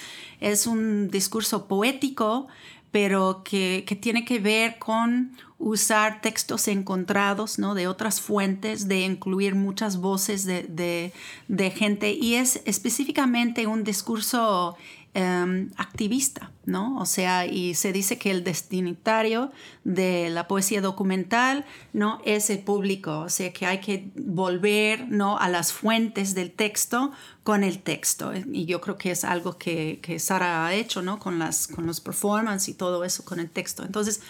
Es 0.40 0.66
un 0.66 1.08
discurso 1.08 1.68
poético, 1.68 2.48
pero 2.92 3.42
que, 3.44 3.84
tiene 4.00 4.24
que 4.24 4.38
ver 4.38 4.78
con 4.78 5.36
usar 5.62 6.20
textos 6.20 6.68
encontrados, 6.68 7.58
¿no? 7.58 7.74
De 7.74 7.86
otras 7.86 8.20
fuentes, 8.20 8.88
de 8.88 9.00
incluir 9.00 9.54
muchas 9.54 9.98
voces 9.98 10.44
de, 10.44 11.12
de 11.48 11.70
gente 11.70 12.12
y 12.12 12.34
es 12.34 12.60
específicamente 12.64 13.66
un 13.66 13.84
discurso 13.84 14.76
Em, 15.14 15.70
activista, 15.76 16.52
¿no? 16.64 16.98
O 16.98 17.04
sea, 17.04 17.44
y 17.44 17.74
se 17.74 17.92
dice 17.92 18.16
que 18.16 18.30
el 18.30 18.44
destinatario 18.44 19.52
de 19.84 20.30
la 20.30 20.48
poesía 20.48 20.80
documental, 20.80 21.66
¿no? 21.92 22.22
Es 22.24 22.48
el 22.48 22.60
público, 22.60 23.18
o 23.18 23.28
sea, 23.28 23.52
que 23.52 23.66
hay 23.66 23.80
que 23.80 24.10
volver, 24.16 25.06
¿no? 25.10 25.36
A 25.36 25.50
las 25.50 25.70
fuentes 25.70 26.34
del 26.34 26.50
texto 26.50 27.12
con 27.42 27.62
el 27.62 27.82
texto. 27.82 28.32
Y 28.34 28.64
yo 28.64 28.80
creo 28.80 28.96
que 28.96 29.10
es 29.10 29.24
algo 29.24 29.58
que, 29.58 29.98
que 30.00 30.18
Sara 30.18 30.64
ha 30.64 30.72
hecho, 30.72 31.02
¿no? 31.02 31.18
Con, 31.18 31.38
las, 31.38 31.68
con 31.68 31.86
los 31.86 32.00
performances 32.00 32.70
y 32.70 32.74
todo 32.74 33.04
eso 33.04 33.22
con 33.22 33.38
el 33.38 33.50
texto. 33.50 33.84
Entonces, 33.84 34.22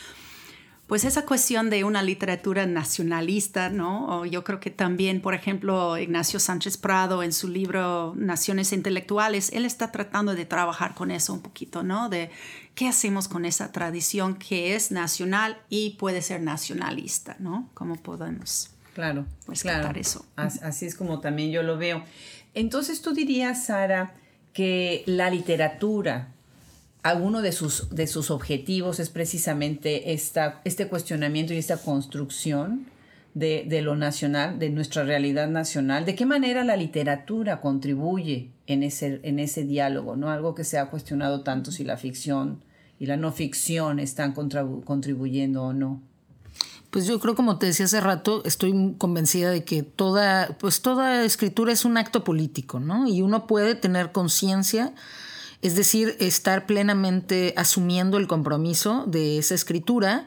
pues 0.86 1.04
esa 1.04 1.24
cuestión 1.24 1.70
de 1.70 1.84
una 1.84 2.02
literatura 2.02 2.66
nacionalista, 2.66 3.70
¿no? 3.70 4.20
O 4.20 4.26
yo 4.26 4.44
creo 4.44 4.60
que 4.60 4.70
también, 4.70 5.22
por 5.22 5.34
ejemplo, 5.34 5.96
Ignacio 5.96 6.38
Sánchez 6.38 6.76
Prado 6.76 7.22
en 7.22 7.32
su 7.32 7.48
libro 7.48 8.14
Naciones 8.16 8.72
Intelectuales, 8.72 9.50
él 9.52 9.64
está 9.64 9.90
tratando 9.90 10.34
de 10.34 10.44
trabajar 10.44 10.94
con 10.94 11.10
eso 11.10 11.32
un 11.32 11.40
poquito, 11.40 11.82
¿no? 11.82 12.08
De 12.08 12.30
qué 12.74 12.88
hacemos 12.88 13.28
con 13.28 13.44
esa 13.44 13.72
tradición 13.72 14.34
que 14.34 14.74
es 14.74 14.90
nacional 14.90 15.58
y 15.68 15.90
puede 15.90 16.20
ser 16.20 16.42
nacionalista, 16.42 17.36
¿no? 17.38 17.70
¿Cómo 17.74 17.96
podemos 17.96 18.72
claro, 18.94 19.26
claro. 19.60 19.98
eso? 19.98 20.26
Así 20.36 20.86
es 20.86 20.94
como 20.94 21.20
también 21.20 21.50
yo 21.50 21.62
lo 21.62 21.78
veo. 21.78 22.04
Entonces 22.54 23.02
tú 23.02 23.12
dirías, 23.12 23.66
Sara, 23.66 24.14
que 24.52 25.02
la 25.06 25.30
literatura 25.30 26.31
alguno 27.02 27.42
de 27.42 27.52
sus, 27.52 27.90
de 27.90 28.06
sus 28.06 28.30
objetivos 28.30 29.00
es 29.00 29.10
precisamente 29.10 30.12
esta, 30.12 30.60
este 30.64 30.88
cuestionamiento 30.88 31.52
y 31.52 31.58
esta 31.58 31.76
construcción 31.76 32.86
de, 33.34 33.64
de, 33.66 33.82
lo 33.82 33.96
nacional, 33.96 34.58
de 34.58 34.70
nuestra 34.70 35.02
realidad 35.02 35.48
nacional. 35.48 36.04
¿De 36.04 36.14
qué 36.14 36.26
manera 36.26 36.64
la 36.64 36.76
literatura 36.76 37.60
contribuye 37.60 38.50
en 38.66 38.82
ese, 38.82 39.20
en 39.22 39.38
ese 39.38 39.64
diálogo? 39.64 40.16
¿no? 40.16 40.30
Algo 40.30 40.54
que 40.54 40.64
se 40.64 40.78
ha 40.78 40.90
cuestionado 40.90 41.42
tanto 41.42 41.72
si 41.72 41.82
la 41.82 41.96
ficción 41.96 42.62
y 42.98 43.06
la 43.06 43.16
no 43.16 43.32
ficción 43.32 43.98
están 43.98 44.32
contribuyendo 44.32 45.64
o 45.64 45.72
no. 45.72 46.00
Pues 46.90 47.06
yo 47.06 47.18
creo, 47.18 47.34
como 47.34 47.58
te 47.58 47.66
decía 47.66 47.86
hace 47.86 48.02
rato, 48.02 48.42
estoy 48.44 48.94
convencida 48.98 49.50
de 49.50 49.64
que 49.64 49.82
toda, 49.82 50.56
pues 50.60 50.82
toda 50.82 51.24
escritura 51.24 51.72
es 51.72 51.86
un 51.86 51.96
acto 51.96 52.22
político, 52.22 52.80
¿no? 52.80 53.08
Y 53.08 53.22
uno 53.22 53.46
puede 53.46 53.74
tener 53.74 54.12
conciencia 54.12 54.92
es 55.62 55.76
decir, 55.76 56.16
estar 56.18 56.66
plenamente 56.66 57.54
asumiendo 57.56 58.18
el 58.18 58.26
compromiso 58.26 59.04
de 59.06 59.38
esa 59.38 59.54
escritura 59.54 60.26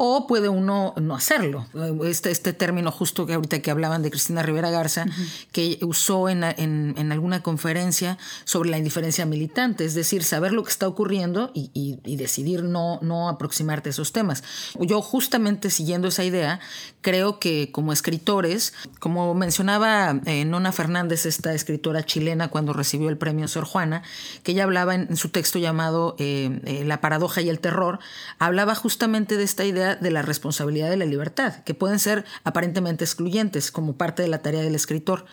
o 0.00 0.28
puede 0.28 0.48
uno 0.48 0.94
no 0.96 1.16
hacerlo. 1.16 1.66
Este, 2.04 2.30
este 2.30 2.52
término 2.52 2.92
justo 2.92 3.26
que 3.26 3.34
ahorita 3.34 3.60
que 3.60 3.70
hablaban 3.72 4.00
de 4.00 4.10
Cristina 4.10 4.42
Rivera 4.44 4.70
Garza, 4.70 5.06
que 5.50 5.78
usó 5.82 6.28
en, 6.28 6.44
en, 6.44 7.12
alguna 7.12 7.42
conferencia 7.42 8.16
sobre 8.44 8.70
la 8.70 8.78
indiferencia 8.78 9.26
militante, 9.26 9.84
es 9.84 9.94
decir, 9.94 10.22
saber 10.22 10.52
lo 10.52 10.62
que 10.62 10.70
está 10.70 10.86
ocurriendo 10.86 11.50
y, 11.52 11.70
y, 11.74 12.16
decidir 12.16 12.62
no, 12.62 13.00
no 13.02 13.28
aproximarte 13.28 13.88
a 13.88 13.90
esos 13.90 14.12
temas. 14.12 14.44
Yo 14.78 15.02
justamente 15.02 15.68
siguiendo 15.68 16.08
esa 16.08 16.22
idea, 16.22 16.60
creo 17.00 17.40
que 17.40 17.72
como 17.72 17.92
escritores, 17.92 18.74
como 19.00 19.34
mencionaba 19.34 20.20
eh, 20.26 20.44
Nona 20.44 20.70
Fernández, 20.70 21.26
esta 21.26 21.54
escritora 21.54 22.04
chilena 22.04 22.48
cuando 22.48 22.72
recibió 22.72 23.08
el 23.08 23.18
premio 23.18 23.48
Sor 23.48 23.64
Juana, 23.64 24.04
que 24.44 24.52
ella 24.52 24.62
hablaba 24.62 24.94
en, 24.94 25.16
su 25.16 25.30
texto 25.30 25.58
llamado 25.58 26.14
eh, 26.18 26.60
eh, 26.64 26.84
La 26.84 27.00
paradoja 27.00 27.40
y 27.40 27.48
el 27.48 27.58
terror, 27.58 27.98
hablaba 28.38 28.76
justamente 28.76 29.36
de 29.36 29.42
esta 29.42 29.64
idea 29.64 29.87
de 29.96 30.10
la 30.10 30.22
responsabilidad 30.22 30.90
de 30.90 30.96
la 30.96 31.04
libertad, 31.04 31.62
que 31.64 31.74
pueden 31.74 31.98
ser 31.98 32.24
aparentemente 32.44 33.04
excluyentes 33.04 33.70
como 33.70 33.96
parte 33.96 34.22
de 34.22 34.28
la 34.28 34.38
tarea 34.38 34.62
del 34.62 34.74
escritor. 34.74 35.26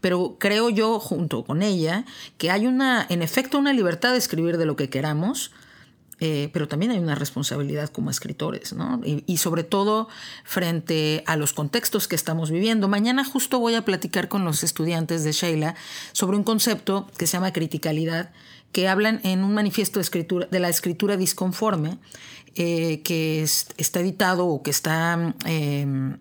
Pero 0.00 0.36
creo 0.38 0.70
yo, 0.70 1.00
junto 1.00 1.44
con 1.44 1.62
ella, 1.62 2.04
que 2.38 2.50
hay 2.50 2.66
una, 2.66 3.06
en 3.08 3.22
efecto, 3.22 3.58
una 3.58 3.72
libertad 3.72 4.12
de 4.12 4.18
escribir 4.18 4.58
de 4.58 4.66
lo 4.66 4.76
que 4.76 4.90
queramos, 4.90 5.52
eh, 6.18 6.48
pero 6.54 6.66
también 6.66 6.92
hay 6.92 6.98
una 6.98 7.14
responsabilidad 7.14 7.90
como 7.90 8.10
escritores, 8.10 8.72
¿no? 8.72 9.02
Y, 9.04 9.36
sobre 9.36 9.64
todo 9.64 10.08
frente 10.44 11.22
a 11.26 11.36
los 11.36 11.52
contextos 11.52 12.08
que 12.08 12.16
estamos 12.16 12.50
viviendo. 12.50 12.88
Mañana 12.88 13.22
justo 13.22 13.58
voy 13.58 13.74
a 13.74 13.84
platicar 13.84 14.28
con 14.28 14.42
los 14.42 14.62
estudiantes 14.62 15.24
de 15.24 15.32
Sheila 15.32 15.74
sobre 16.12 16.38
un 16.38 16.44
concepto 16.44 17.06
que 17.18 17.26
se 17.26 17.34
llama 17.34 17.52
criticalidad, 17.52 18.30
que 18.72 18.88
hablan 18.88 19.20
en 19.24 19.44
un 19.44 19.52
manifiesto 19.52 19.98
de, 19.98 20.04
escritura, 20.04 20.46
de 20.50 20.58
la 20.58 20.70
escritura 20.70 21.18
disconforme, 21.18 21.98
eh, 22.56 23.02
que 23.02 23.42
está 23.42 24.00
editado 24.00 24.46
o 24.46 24.62
que 24.62 24.70
está 24.70 25.34
em, 25.44 26.16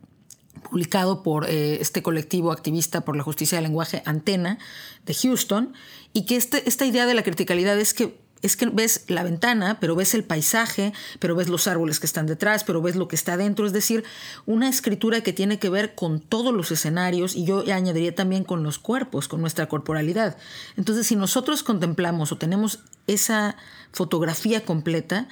publicado 0.70 1.24
por 1.24 1.50
eh, 1.50 1.78
este 1.80 2.02
colectivo 2.02 2.52
activista 2.52 3.02
por 3.02 3.16
la 3.16 3.24
justicia 3.24 3.58
del 3.58 3.64
lenguaje 3.64 4.04
Antena 4.06 4.58
de 5.06 5.14
Houston, 5.14 5.74
y 6.12 6.26
que 6.26 6.36
este, 6.36 6.68
esta 6.68 6.86
idea 6.86 7.06
de 7.06 7.14
la 7.14 7.24
criticalidad 7.24 7.80
es 7.80 7.94
que 7.94 8.26
es 8.42 8.58
que 8.58 8.68
ves 8.68 9.06
la 9.08 9.24
ventana, 9.24 9.80
pero 9.80 9.96
ves 9.96 10.14
el 10.14 10.24
paisaje, 10.24 10.94
pero 11.20 11.36
ves 11.36 11.50
los 11.50 11.68
árboles 11.68 12.00
que 12.00 12.06
están 12.06 12.28
detrás, 12.28 12.64
pero 12.64 12.82
ves 12.82 12.96
lo 12.96 13.08
que 13.08 13.16
está 13.16 13.38
dentro, 13.38 13.66
es 13.66 13.74
decir, 13.74 14.04
una 14.46 14.70
escritura 14.70 15.22
que 15.22 15.34
tiene 15.34 15.58
que 15.58 15.70
ver 15.70 15.96
con 15.96 16.20
todos 16.20 16.54
los 16.54 16.70
escenarios 16.70 17.36
y 17.36 17.46
yo 17.46 17.64
añadiría 17.74 18.14
también 18.14 18.44
con 18.44 18.62
los 18.62 18.78
cuerpos, 18.78 19.28
con 19.28 19.42
nuestra 19.42 19.68
corporalidad. 19.68 20.38
Entonces, 20.78 21.08
si 21.08 21.16
nosotros 21.16 21.64
contemplamos 21.64 22.32
o 22.32 22.38
tenemos 22.38 22.80
esa 23.08 23.56
fotografía 23.92 24.64
completa, 24.64 25.28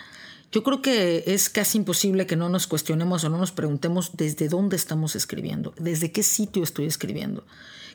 yo 0.53 0.61
creo 0.61 0.83
que 0.83 1.23
es 1.25 1.49
casi 1.49 1.79
imposible 1.79 2.27
que 2.27 2.35
no 2.35 2.47
nos 2.47 2.67
cuestionemos 2.67 3.23
o 3.23 3.29
no 3.29 3.39
nos 3.39 3.51
preguntemos 3.51 4.11
desde 4.13 4.47
dónde 4.49 4.75
estamos 4.75 5.15
escribiendo, 5.15 5.73
desde 5.79 6.11
qué 6.11 6.21
sitio 6.21 6.61
estoy 6.61 6.85
escribiendo, 6.85 7.43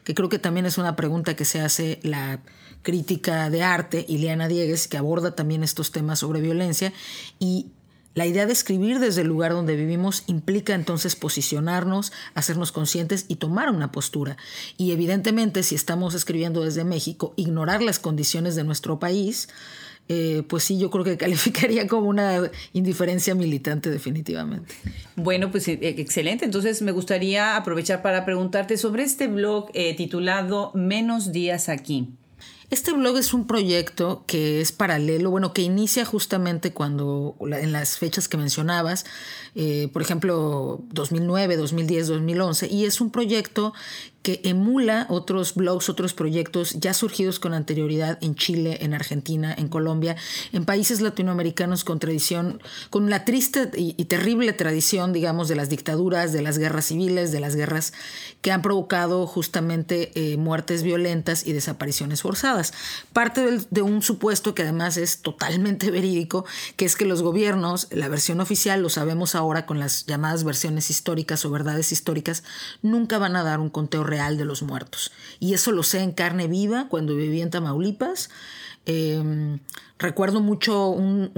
que 0.03 0.13
creo 0.13 0.29
que 0.29 0.41
también 0.41 0.67
es 0.67 0.77
una 0.77 0.97
pregunta 0.97 1.37
que 1.37 1.45
se 1.45 1.61
hace 1.61 2.01
la 2.03 2.41
crítica 2.83 3.49
de 3.49 3.63
arte, 3.63 4.05
Ileana 4.09 4.49
Diegues, 4.49 4.89
que 4.89 4.97
aborda 4.97 5.37
también 5.37 5.63
estos 5.63 5.93
temas 5.93 6.19
sobre 6.19 6.41
violencia 6.41 6.93
y 7.39 7.71
La 8.19 8.27
idea 8.27 8.47
de 8.47 8.53
escribir 8.53 8.99
desde 8.99 9.21
el 9.21 9.29
lugar 9.29 9.53
donde 9.53 9.77
vivimos 9.77 10.25
implica 10.27 10.75
entonces 10.75 11.15
posicionarnos, 11.15 12.11
hacernos 12.35 12.73
conscientes 12.73 13.27
y 13.29 13.37
tomar 13.37 13.71
una 13.71 13.93
postura. 13.93 14.37
Y 14.77 14.91
evidentemente 14.91 15.63
si 15.63 15.77
estamos 15.77 16.15
escribiendo 16.15 16.65
desde 16.65 16.83
México, 16.83 17.33
ignorar 17.37 17.81
las 17.81 18.01
condiciones 18.01 18.57
de 18.57 18.65
nuestro 18.65 18.99
país, 18.99 19.49
eh, 20.09 20.43
pues 20.49 20.65
sí, 20.65 20.79
yo 20.79 20.91
creo 20.91 21.05
que 21.05 21.17
calificaría 21.19 21.87
como 21.87 22.09
una 22.09 22.51
indiferencia 22.73 23.35
militante 23.35 23.91
definitivamente. 23.91 24.75
Bueno, 25.17 25.51
pues 25.51 25.69
eh, 25.69 25.79
excelente. 25.81 26.45
Entonces 26.45 26.83
me 26.83 26.93
gustaría 26.93 27.57
aprovechar 27.57 28.03
para 28.03 28.25
preguntarte 28.25 28.77
sobre 28.77 29.03
este 29.03 29.29
blog 29.29 29.71
eh, 29.75 29.95
titulado 29.95 30.73
Menos 30.75 31.33
días 31.33 31.69
aquí. 31.69 32.09
Este 32.71 32.93
blog 32.93 33.17
es 33.17 33.33
un 33.33 33.47
proyecto 33.47 34.25
que 34.27 34.61
es 34.61 34.73
paralelo, 34.73 35.31
bueno, 35.31 35.55
que 35.55 35.63
inicia 35.63 36.05
justamente 36.05 36.75
cuando, 36.75 37.35
en 37.41 37.73
las 37.73 37.97
fechas 37.97 38.29
que 38.29 38.37
mencionabas, 38.37 39.07
por 39.93 40.03
ejemplo, 40.03 40.83
2009, 40.91 41.57
2010, 41.57 42.09
2011, 42.09 42.69
y 42.69 42.85
es 42.85 43.01
un 43.01 43.11
proyecto 43.11 43.73
que 44.23 44.41
emula 44.45 45.07
otros 45.09 45.55
blogs, 45.55 45.89
otros 45.89 46.13
proyectos 46.13 46.75
ya 46.75 46.93
surgidos 46.93 47.39
con 47.39 47.55
anterioridad 47.55 48.19
en 48.21 48.35
Chile, 48.35 48.79
en 48.83 48.93
Argentina, 48.93 49.55
en 49.57 49.69
Colombia, 49.69 50.17
en 50.53 50.65
países 50.65 51.01
latinoamericanos 51.01 51.85
con 51.85 51.99
tradición, 51.99 52.61
con 52.91 53.09
la 53.09 53.25
triste 53.25 53.71
y, 53.75 53.93
terrible 54.05 54.53
tradición, 54.53 55.13
digamos, 55.13 55.49
de 55.49 55.57
las 55.57 55.71
dictaduras, 55.71 56.33
de 56.33 56.43
las 56.43 56.59
guerras 56.59 56.87
civiles, 56.87 57.33
de 57.33 57.41
las 57.41 57.57
guerras 57.57 57.93
que 58.43 58.53
han 58.53 58.61
provocado 58.61 59.27
justamente 59.27 60.11
eh, 60.15 60.37
muertes 60.37 60.83
violentas 60.83 61.47
y 61.47 61.53
desapariciones 61.53 62.23
forzadas. 62.23 62.58
Parte 63.13 63.61
de 63.71 63.83
un 63.83 64.03
supuesto 64.03 64.55
que 64.55 64.63
además 64.63 64.97
es 64.97 65.23
totalmente 65.23 65.91
verídico, 65.91 66.45
que 66.77 66.85
es 66.85 66.97
que 66.97 67.05
los 67.05 67.23
gobiernos, 67.23 67.89
la 67.91 68.09
versión 68.09 68.41
oficial, 68.41 68.83
lo 68.83 68.89
sabemos 68.89 69.35
ahora 69.35 69.67
con 69.67 69.79
las 69.79 70.07
llamadas 70.07 70.45
versiones 70.45 70.91
históricas 70.91 71.45
o 71.45 71.51
verdades 71.51 71.93
históricas, 71.93 72.43
nunca 72.83 73.19
van 73.19 73.37
a 73.37 73.43
dar 73.43 73.61
un 73.61 73.71
conteo 73.71 74.05
real 74.05 74.37
de 74.37 74.45
los 74.45 74.63
muertos. 74.63 75.13
Y 75.41 75.55
eso 75.55 75.73
lo 75.73 75.83
sé 75.83 76.01
en 76.01 76.13
carne 76.13 76.47
viva 76.47 76.89
cuando 76.89 77.15
viví 77.15 77.41
en 77.41 77.51
Tamaulipas. 77.51 78.31
Em, 78.91 79.59
recuerdo 79.99 80.41
mucho 80.41 80.89
un, 80.89 81.31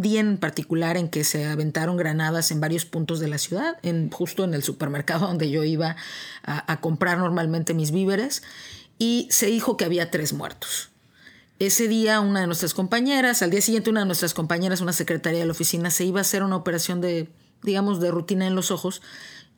día 0.00 0.20
en 0.20 0.38
particular 0.38 0.96
en 0.96 1.08
que 1.08 1.24
se 1.24 1.46
aventaron 1.46 1.96
granadas 1.96 2.52
en 2.52 2.60
varios 2.60 2.84
puntos 2.84 3.18
de 3.18 3.26
la 3.26 3.38
ciudad, 3.38 3.78
en, 3.82 4.10
justo 4.10 4.44
en 4.44 4.54
el 4.54 4.62
supermercado 4.62 5.26
donde 5.26 5.50
yo 5.50 5.64
iba 5.64 5.96
a, 6.44 6.72
a 6.72 6.80
comprar 6.80 7.18
normalmente 7.18 7.74
mis 7.74 7.90
víveres, 7.90 8.44
y 9.04 9.28
se 9.30 9.48
dijo 9.48 9.76
que 9.76 9.84
había 9.84 10.10
tres 10.10 10.32
muertos. 10.32 10.88
Ese 11.58 11.88
día 11.88 12.20
una 12.20 12.40
de 12.40 12.46
nuestras 12.46 12.72
compañeras, 12.72 13.42
al 13.42 13.50
día 13.50 13.60
siguiente 13.60 13.90
una 13.90 14.00
de 14.00 14.06
nuestras 14.06 14.32
compañeras, 14.32 14.80
una 14.80 14.94
secretaria 14.94 15.40
de 15.40 15.44
la 15.44 15.52
oficina, 15.52 15.90
se 15.90 16.06
iba 16.06 16.20
a 16.20 16.22
hacer 16.22 16.42
una 16.42 16.56
operación 16.56 17.02
de, 17.02 17.28
digamos, 17.62 18.00
de 18.00 18.10
rutina 18.10 18.46
en 18.46 18.54
los 18.54 18.70
ojos 18.70 19.02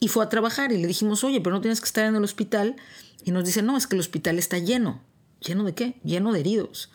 y 0.00 0.08
fue 0.08 0.24
a 0.24 0.28
trabajar 0.28 0.72
y 0.72 0.78
le 0.78 0.88
dijimos, 0.88 1.22
oye, 1.22 1.40
pero 1.40 1.54
no 1.54 1.60
tienes 1.60 1.80
que 1.80 1.86
estar 1.86 2.06
en 2.06 2.16
el 2.16 2.24
hospital. 2.24 2.74
Y 3.24 3.30
nos 3.30 3.44
dice, 3.44 3.62
no, 3.62 3.76
es 3.76 3.86
que 3.86 3.94
el 3.94 4.00
hospital 4.00 4.36
está 4.36 4.58
lleno. 4.58 5.00
¿Lleno 5.40 5.62
de 5.62 5.74
qué? 5.74 6.00
Lleno 6.02 6.32
de 6.32 6.40
heridos. 6.40 6.90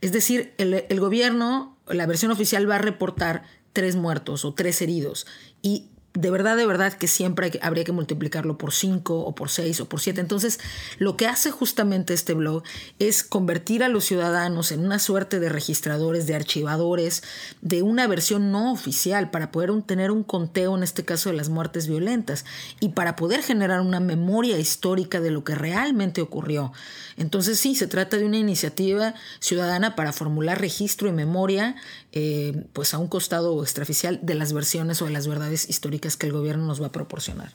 Es 0.00 0.10
decir, 0.10 0.54
el, 0.58 0.86
el 0.88 1.00
gobierno, 1.00 1.78
la 1.86 2.06
versión 2.06 2.32
oficial 2.32 2.68
va 2.68 2.76
a 2.76 2.78
reportar 2.78 3.44
tres 3.72 3.94
muertos 3.94 4.44
o 4.44 4.54
tres 4.54 4.82
heridos. 4.82 5.26
Y 5.62 5.90
de 6.16 6.30
verdad, 6.30 6.56
de 6.56 6.66
verdad 6.66 6.94
que 6.94 7.08
siempre 7.08 7.52
habría 7.60 7.84
que 7.84 7.92
multiplicarlo 7.92 8.56
por 8.56 8.72
5 8.72 9.20
o 9.20 9.34
por 9.34 9.50
6 9.50 9.80
o 9.80 9.88
por 9.88 10.00
7. 10.00 10.20
Entonces, 10.20 10.58
lo 10.98 11.16
que 11.16 11.26
hace 11.26 11.50
justamente 11.50 12.14
este 12.14 12.32
blog 12.32 12.62
es 12.98 13.22
convertir 13.22 13.84
a 13.84 13.88
los 13.88 14.04
ciudadanos 14.04 14.72
en 14.72 14.84
una 14.84 14.98
suerte 14.98 15.40
de 15.40 15.50
registradores, 15.50 16.26
de 16.26 16.34
archivadores, 16.34 17.22
de 17.60 17.82
una 17.82 18.06
versión 18.06 18.50
no 18.50 18.72
oficial 18.72 19.30
para 19.30 19.50
poder 19.50 19.70
tener 19.82 20.10
un 20.10 20.22
conteo, 20.22 20.74
en 20.74 20.82
este 20.82 21.04
caso 21.04 21.28
de 21.28 21.36
las 21.36 21.50
muertes 21.50 21.86
violentas, 21.86 22.46
y 22.80 22.90
para 22.90 23.14
poder 23.14 23.42
generar 23.42 23.80
una 23.80 24.00
memoria 24.00 24.58
histórica 24.58 25.20
de 25.20 25.30
lo 25.30 25.44
que 25.44 25.54
realmente 25.54 26.22
ocurrió. 26.22 26.72
Entonces, 27.18 27.58
sí, 27.58 27.74
se 27.74 27.86
trata 27.86 28.16
de 28.16 28.24
una 28.24 28.38
iniciativa 28.38 29.14
ciudadana 29.40 29.96
para 29.96 30.12
formular 30.12 30.60
registro 30.60 31.08
y 31.08 31.12
memoria, 31.12 31.76
eh, 32.18 32.64
pues 32.72 32.94
a 32.94 32.98
un 32.98 33.08
costado 33.08 33.62
extraoficial 33.62 34.20
de 34.22 34.34
las 34.34 34.54
versiones 34.54 35.02
o 35.02 35.04
de 35.04 35.10
las 35.10 35.28
verdades 35.28 35.68
históricas 35.68 36.16
que 36.16 36.24
el 36.24 36.32
gobierno 36.32 36.64
nos 36.64 36.80
va 36.80 36.86
a 36.86 36.92
proporcionar. 36.92 37.52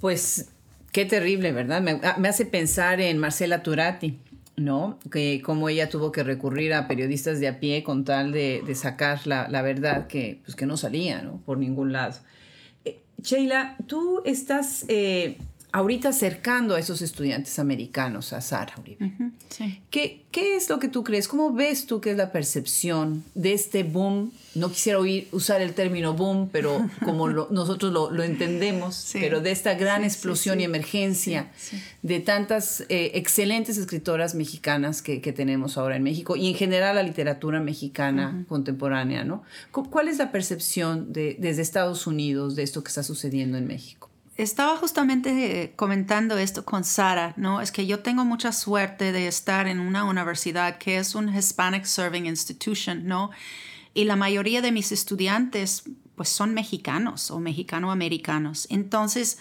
Pues 0.00 0.50
qué 0.92 1.06
terrible, 1.06 1.50
¿verdad? 1.50 1.80
Me, 1.80 1.98
ah, 2.04 2.16
hace 2.28 2.46
pensar 2.46 3.00
en 3.00 3.18
Marcela 3.18 3.64
Turati, 3.64 4.20
¿no? 4.54 5.00
Que 5.10 5.42
como 5.44 5.68
ella 5.68 5.88
tuvo 5.88 6.12
que 6.12 6.22
recurrir 6.22 6.72
a 6.72 6.86
periodistas 6.86 7.40
de 7.40 7.48
a 7.48 7.58
pie 7.58 7.82
con 7.82 8.04
tal 8.04 8.30
de, 8.30 8.62
sacar 8.76 9.26
la, 9.26 9.60
verdad 9.60 10.06
que, 10.06 10.38
pues, 10.44 10.54
que 10.54 10.66
no 10.66 10.76
salía, 10.76 11.20
¿no? 11.22 11.42
Por 11.44 11.58
ningún 11.58 11.92
lado. 11.92 12.14
Eh, 12.84 13.00
Sheila, 13.20 13.76
tú 13.88 14.22
estás 14.24 14.84
eh, 14.86 15.36
ahorita 15.76 16.08
acercando 16.08 16.74
a 16.74 16.78
esos 16.78 17.02
estudiantes 17.02 17.58
americanos 17.58 18.32
a 18.32 18.40
Sara 18.40 18.72
Uribe. 18.80 19.12
¿Qué, 19.90 20.22
¿Qué, 20.30 20.56
es 20.56 20.70
lo 20.70 20.78
que 20.78 20.88
tú 20.88 21.04
crees? 21.04 21.28
¿Cómo 21.28 21.52
ves 21.52 21.84
tú 21.84 22.00
que 22.00 22.12
es 22.12 22.16
la 22.16 22.32
percepción 22.32 23.22
de 23.34 23.52
este 23.52 23.82
boom? 23.82 24.32
No 24.54 24.70
quisiera 24.70 24.98
oír, 24.98 25.28
usar 25.32 25.60
el 25.60 25.74
término 25.74 26.14
boom, 26.14 26.48
pero 26.50 26.88
como 27.04 27.28
nosotros 27.28 27.92
lo, 27.92 28.10
lo 28.10 28.22
entendemos, 28.22 29.10
pero 29.12 29.42
de 29.42 29.50
esta 29.50 29.74
gran 29.74 30.02
explosión 30.02 30.62
y 30.62 30.64
emergencia 30.64 31.50
de 32.00 32.20
tantas 32.20 32.80
eh, 32.88 33.10
excelentes 33.12 33.76
escritoras 33.76 34.34
mexicanas 34.34 35.02
que, 35.02 35.20
que, 35.20 35.34
tenemos 35.34 35.76
ahora 35.76 35.96
en 35.96 36.02
México 36.04 36.36
y 36.36 36.48
en 36.48 36.54
general 36.54 36.96
la 36.96 37.02
literatura 37.02 37.60
mexicana 37.60 38.46
contemporánea, 38.48 39.24
¿no? 39.24 39.42
¿Cuál 39.72 40.08
es 40.08 40.16
la 40.16 40.32
percepción 40.32 41.12
de, 41.12 41.36
desde 41.38 41.60
Estados 41.60 42.06
Unidos 42.06 42.56
de 42.56 42.62
esto 42.62 42.82
que 42.82 42.88
está 42.88 43.02
sucediendo 43.02 43.58
en 43.58 43.66
México? 43.66 44.05
Estaba 44.36 44.76
justamente 44.76 45.62
eh, 45.62 45.72
comentando 45.76 46.36
esto 46.36 46.64
con 46.64 46.84
Sara, 46.84 47.32
¿no? 47.36 47.60
Es 47.60 47.72
que 47.72 47.86
yo 47.86 48.00
tengo 48.00 48.24
mucha 48.24 48.52
suerte 48.52 49.12
de 49.12 49.28
estar 49.28 49.66
en 49.66 49.80
una 49.80 50.04
universidad 50.04 50.78
que 50.78 50.98
es 50.98 51.14
un 51.14 51.34
Hispanic 51.34 51.84
Serving 51.84 52.26
Institution, 52.26 53.06
¿no? 53.06 53.30
Y 53.94 54.04
la 54.04 54.16
mayoría 54.16 54.60
de 54.60 54.72
mis 54.72 54.92
estudiantes, 54.92 55.84
pues 56.16 56.28
son 56.28 56.52
mexicanos 56.52 57.30
o 57.30 57.40
mexicano-americanos. 57.40 58.66
Entonces, 58.68 59.38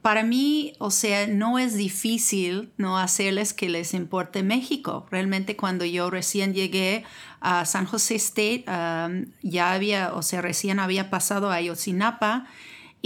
para 0.00 0.22
mí, 0.22 0.74
o 0.78 0.92
sea, 0.92 1.26
no 1.26 1.58
es 1.58 1.74
difícil 1.74 2.70
no 2.76 2.98
hacerles 2.98 3.52
que 3.52 3.68
les 3.68 3.94
importe 3.94 4.44
México. 4.44 5.08
Realmente 5.10 5.56
cuando 5.56 5.84
yo 5.84 6.08
recién 6.10 6.54
llegué 6.54 7.02
a 7.40 7.64
San 7.64 7.86
José 7.86 8.14
State, 8.14 8.64
um, 8.68 9.26
ya 9.42 9.72
había, 9.72 10.14
o 10.14 10.22
sea, 10.22 10.40
recién 10.40 10.78
había 10.78 11.10
pasado 11.10 11.50
a 11.50 11.56
Ayotzinapa 11.56 12.46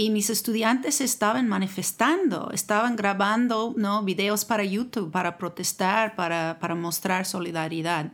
y 0.01 0.09
mis 0.09 0.31
estudiantes 0.31 0.99
estaban 0.99 1.47
manifestando, 1.47 2.49
estaban 2.51 2.95
grabando 2.95 3.75
¿no? 3.77 4.01
videos 4.03 4.45
para 4.45 4.63
YouTube, 4.63 5.11
para 5.11 5.37
protestar, 5.37 6.15
para, 6.15 6.57
para 6.59 6.73
mostrar 6.73 7.27
solidaridad. 7.27 8.11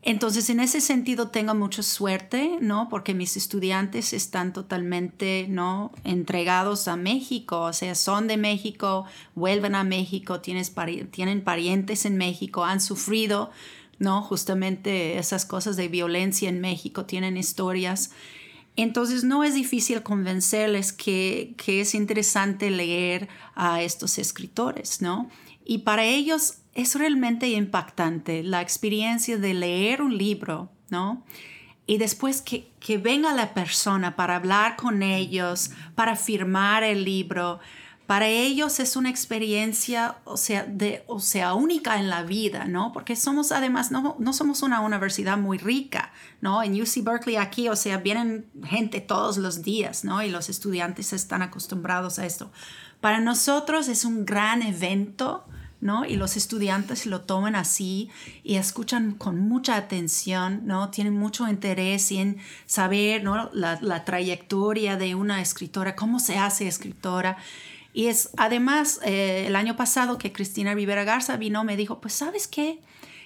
Entonces, 0.00 0.48
en 0.50 0.58
ese 0.58 0.80
sentido, 0.80 1.28
tengo 1.28 1.54
mucha 1.54 1.82
suerte, 1.82 2.56
¿no? 2.60 2.88
Porque 2.88 3.14
mis 3.14 3.36
estudiantes 3.36 4.12
están 4.12 4.52
totalmente, 4.52 5.46
¿no? 5.48 5.92
Entregados 6.02 6.88
a 6.88 6.96
México, 6.96 7.60
o 7.60 7.72
sea, 7.72 7.94
son 7.94 8.26
de 8.26 8.36
México, 8.36 9.04
vuelven 9.36 9.76
a 9.76 9.84
México, 9.84 10.40
tienes 10.40 10.72
tienen 11.12 11.44
parientes 11.44 12.04
en 12.04 12.16
México, 12.16 12.64
han 12.64 12.80
sufrido, 12.80 13.52
¿no? 13.98 14.22
Justamente 14.22 15.18
esas 15.18 15.44
cosas 15.44 15.76
de 15.76 15.86
violencia 15.86 16.48
en 16.48 16.60
México, 16.60 17.04
tienen 17.04 17.36
historias. 17.36 18.10
Entonces 18.76 19.22
no 19.24 19.44
es 19.44 19.54
difícil 19.54 20.02
convencerles 20.02 20.92
que, 20.92 21.54
es 21.66 21.94
interesante 21.94 22.70
leer 22.70 23.28
a 23.54 23.82
estos 23.82 24.18
escritores, 24.18 25.02
¿no? 25.02 25.28
Y 25.64 25.78
para 25.78 26.04
ellos 26.04 26.58
es 26.74 26.94
realmente 26.94 27.48
impactante 27.50 28.42
la 28.42 28.62
experiencia 28.62 29.36
de 29.36 29.54
leer 29.54 30.00
un 30.00 30.16
libro, 30.16 30.70
¿no? 30.88 31.22
Y 31.86 31.98
después 31.98 32.40
que, 32.40 32.70
que 32.80 32.96
venga 32.96 33.34
la 33.34 33.52
persona 33.52 34.16
para 34.16 34.36
hablar 34.36 34.76
con 34.76 35.02
ellos, 35.02 35.70
para 35.94 36.16
firmar 36.16 36.82
el 36.82 37.04
libro, 37.04 37.60
para 38.06 38.26
ellos 38.26 38.80
es 38.80 38.96
una 38.96 39.10
experiencia, 39.10 40.16
o 40.24 40.36
sea, 40.36 40.64
de, 40.64 41.04
o 41.06 41.20
sea, 41.20 41.54
única 41.54 41.98
en 41.98 42.10
la 42.10 42.22
vida, 42.22 42.64
¿no? 42.64 42.92
Porque 42.92 43.16
somos, 43.16 43.52
además, 43.52 43.90
no, 43.90 44.16
no 44.18 44.32
somos 44.32 44.62
una 44.62 44.80
universidad 44.80 45.38
muy 45.38 45.56
rica, 45.58 46.12
¿no? 46.40 46.62
En 46.62 46.80
UC 46.80 47.04
Berkeley 47.04 47.36
aquí, 47.36 47.68
o 47.68 47.76
sea, 47.76 47.98
vienen 47.98 48.50
gente 48.64 49.00
todos 49.00 49.38
los 49.38 49.62
días, 49.62 50.04
¿no? 50.04 50.22
Y 50.22 50.30
los 50.30 50.48
estudiantes 50.48 51.12
están 51.12 51.42
acostumbrados 51.42 52.18
a 52.18 52.26
esto. 52.26 52.50
Para 53.00 53.20
nosotros 53.20 53.88
es 53.88 54.04
un 54.04 54.26
gran 54.26 54.62
evento, 54.62 55.44
¿no? 55.80 56.04
Y 56.04 56.16
los 56.16 56.36
estudiantes 56.36 57.06
lo 57.06 57.22
toman 57.22 57.56
así 57.56 58.10
y 58.42 58.56
escuchan 58.56 59.12
con 59.12 59.40
mucha 59.40 59.76
atención, 59.76 60.62
¿no? 60.64 60.90
Tienen 60.90 61.14
mucho 61.14 61.48
interés 61.48 62.10
en 62.12 62.38
saber, 62.66 63.24
¿no? 63.24 63.50
La, 63.52 63.78
la 63.80 64.04
trayectoria 64.04 64.96
de 64.96 65.14
una 65.14 65.40
escritora, 65.40 65.96
cómo 65.96 66.20
se 66.20 66.38
hace 66.38 66.68
escritora. 66.68 67.36
Y 67.94 68.06
es 68.06 68.30
además 68.36 69.00
eh, 69.04 69.44
el 69.46 69.56
año 69.56 69.76
pasado 69.76 70.18
que 70.18 70.32
Cristina 70.32 70.74
Rivera 70.74 71.04
Garza 71.04 71.36
vino, 71.36 71.62
me 71.64 71.76
dijo, 71.76 72.00
pues 72.00 72.14
sabes 72.14 72.48
qué, 72.48 72.78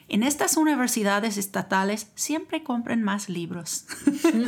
en 0.09 0.23
estas 0.23 0.57
universidades 0.57 1.37
estatales 1.37 2.09
siempre 2.15 2.63
compren 2.63 3.03
más 3.03 3.29
libros. 3.29 3.85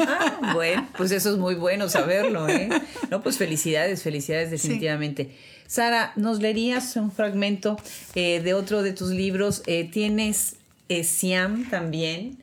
Ah, 0.00 0.52
bueno, 0.54 0.88
pues 0.96 1.10
eso 1.10 1.32
es 1.32 1.38
muy 1.38 1.54
bueno 1.54 1.88
saberlo, 1.88 2.48
¿eh? 2.48 2.68
No, 3.10 3.22
pues 3.22 3.36
felicidades, 3.36 4.02
felicidades 4.02 4.50
definitivamente. 4.50 5.36
Sara, 5.66 6.12
¿nos 6.16 6.40
leerías 6.40 6.96
un 6.96 7.10
fragmento 7.10 7.76
eh, 8.14 8.40
de 8.40 8.54
otro 8.54 8.82
de 8.82 8.92
tus 8.92 9.10
libros? 9.10 9.62
Eh, 9.66 9.88
tienes 9.90 10.56
Siam 11.02 11.68
también, 11.68 12.38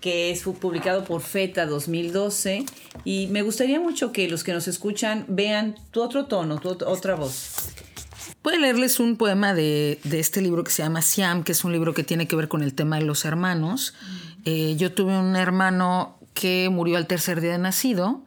que 0.00 0.30
es 0.30 0.42
publicado 0.42 1.04
por 1.04 1.22
FETA 1.22 1.66
2012, 1.66 2.64
y 3.04 3.26
me 3.28 3.42
gustaría 3.42 3.80
mucho 3.80 4.12
que 4.12 4.28
los 4.28 4.44
que 4.44 4.52
nos 4.52 4.68
escuchan 4.68 5.24
vean 5.28 5.74
tu 5.90 6.02
otro 6.02 6.26
tono, 6.26 6.58
tu 6.58 6.68
otra 6.68 7.14
voz. 7.14 7.74
Voy 8.42 8.54
a 8.54 8.58
leerles 8.60 9.00
un 9.00 9.16
poema 9.16 9.52
de, 9.52 9.98
este 10.10 10.40
libro 10.40 10.62
que 10.62 10.70
se 10.70 10.82
llama 10.82 11.02
Siam, 11.02 11.42
que 11.42 11.52
es 11.52 11.64
un 11.64 11.72
libro 11.72 11.92
que 11.92 12.04
tiene 12.04 12.28
que 12.28 12.36
ver 12.36 12.48
con 12.48 12.62
el 12.62 12.72
tema 12.72 12.96
de 12.98 13.04
los 13.04 13.24
hermanos. 13.24 13.94
Eh, 14.44 14.76
yo 14.78 14.92
tuve 14.92 15.18
un 15.18 15.34
hermano 15.34 16.16
que 16.34 16.68
murió 16.70 16.96
al 16.96 17.08
tercer 17.08 17.40
día 17.40 17.52
de 17.52 17.58
nacido 17.58 18.24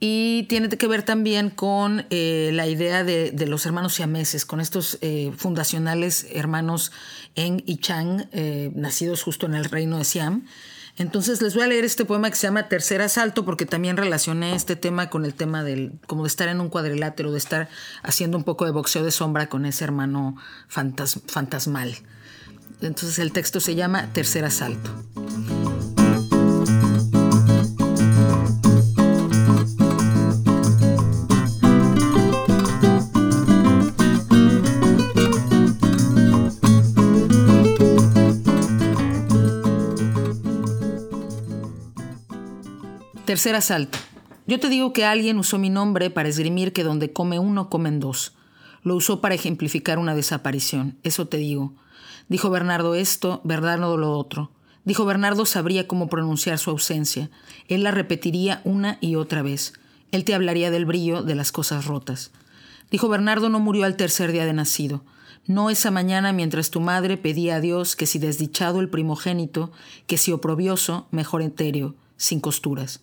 y 0.00 0.42
tiene 0.48 0.68
que 0.68 0.86
ver 0.88 1.04
también 1.04 1.50
con 1.50 2.06
eh, 2.10 2.50
la 2.52 2.66
idea 2.66 3.04
de, 3.04 3.32
los 3.46 3.64
hermanos 3.66 3.94
siameses, 3.94 4.44
con 4.44 4.60
estos 4.60 4.98
eh, 5.00 5.32
fundacionales 5.36 6.26
hermanos 6.32 6.90
Eng 7.36 7.62
y 7.66 7.76
Chang, 7.78 8.28
nacidos 8.74 9.22
justo 9.22 9.46
en 9.46 9.54
el 9.54 9.64
reino 9.64 9.98
de 9.98 10.04
Siam. 10.04 10.44
Entonces 10.98 11.42
les 11.42 11.54
voy 11.54 11.64
a 11.64 11.66
leer 11.66 11.84
este 11.84 12.06
poema 12.06 12.30
que 12.30 12.36
se 12.36 12.46
llama 12.46 12.68
Tercer 12.68 13.02
Asalto 13.02 13.44
porque 13.44 13.66
también 13.66 13.98
relacioné 13.98 14.54
este 14.54 14.76
tema 14.76 15.10
con 15.10 15.26
el 15.26 15.34
tema 15.34 15.62
del 15.62 15.92
como 16.06 16.22
de 16.22 16.28
estar 16.28 16.48
en 16.48 16.60
un 16.60 16.70
cuadrilátero, 16.70 17.32
de 17.32 17.38
estar 17.38 17.68
haciendo 18.02 18.38
un 18.38 18.44
poco 18.44 18.64
de 18.64 18.70
boxeo 18.70 19.04
de 19.04 19.10
sombra 19.10 19.48
con 19.48 19.66
ese 19.66 19.84
hermano 19.84 20.36
fantasmal. 20.68 21.96
Entonces 22.80 23.18
el 23.18 23.32
texto 23.32 23.60
se 23.60 23.74
llama 23.74 24.10
Tercer 24.12 24.44
Asalto. 24.46 24.90
Tercer 43.36 43.54
asalto. 43.54 43.98
Yo 44.46 44.58
te 44.58 44.70
digo 44.70 44.94
que 44.94 45.04
alguien 45.04 45.36
usó 45.36 45.58
mi 45.58 45.68
nombre 45.68 46.08
para 46.08 46.30
esgrimir 46.30 46.72
que 46.72 46.84
donde 46.84 47.12
come 47.12 47.38
uno, 47.38 47.68
comen 47.68 48.00
dos. 48.00 48.32
Lo 48.82 48.96
usó 48.96 49.20
para 49.20 49.34
ejemplificar 49.34 49.98
una 49.98 50.14
desaparición. 50.14 50.96
Eso 51.02 51.28
te 51.28 51.36
digo. 51.36 51.74
Dijo 52.30 52.48
Bernardo 52.48 52.94
esto, 52.94 53.42
Bernardo 53.44 53.98
lo 53.98 54.12
otro. 54.16 54.52
Dijo 54.86 55.04
Bernardo 55.04 55.44
sabría 55.44 55.86
cómo 55.86 56.08
pronunciar 56.08 56.58
su 56.58 56.70
ausencia. 56.70 57.28
Él 57.68 57.82
la 57.82 57.90
repetiría 57.90 58.62
una 58.64 58.96
y 59.02 59.16
otra 59.16 59.42
vez. 59.42 59.74
Él 60.12 60.24
te 60.24 60.34
hablaría 60.34 60.70
del 60.70 60.86
brillo 60.86 61.22
de 61.22 61.34
las 61.34 61.52
cosas 61.52 61.84
rotas. 61.84 62.30
Dijo 62.90 63.10
Bernardo 63.10 63.50
no 63.50 63.60
murió 63.60 63.84
al 63.84 63.96
tercer 63.96 64.32
día 64.32 64.46
de 64.46 64.54
nacido. 64.54 65.04
No 65.46 65.68
esa 65.68 65.90
mañana 65.90 66.32
mientras 66.32 66.70
tu 66.70 66.80
madre 66.80 67.18
pedía 67.18 67.56
a 67.56 67.60
Dios 67.60 67.96
que 67.96 68.06
si 68.06 68.18
desdichado 68.18 68.80
el 68.80 68.88
primogénito, 68.88 69.72
que 70.06 70.16
si 70.16 70.32
oprobioso, 70.32 71.06
mejor 71.10 71.42
entero, 71.42 71.96
sin 72.16 72.40
costuras. 72.40 73.02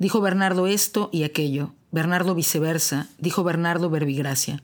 Dijo 0.00 0.22
Bernardo 0.22 0.66
esto 0.66 1.10
y 1.12 1.24
aquello, 1.24 1.74
Bernardo 1.92 2.34
viceversa, 2.34 3.08
dijo 3.18 3.44
Bernardo 3.44 3.90
verbigracia. 3.90 4.62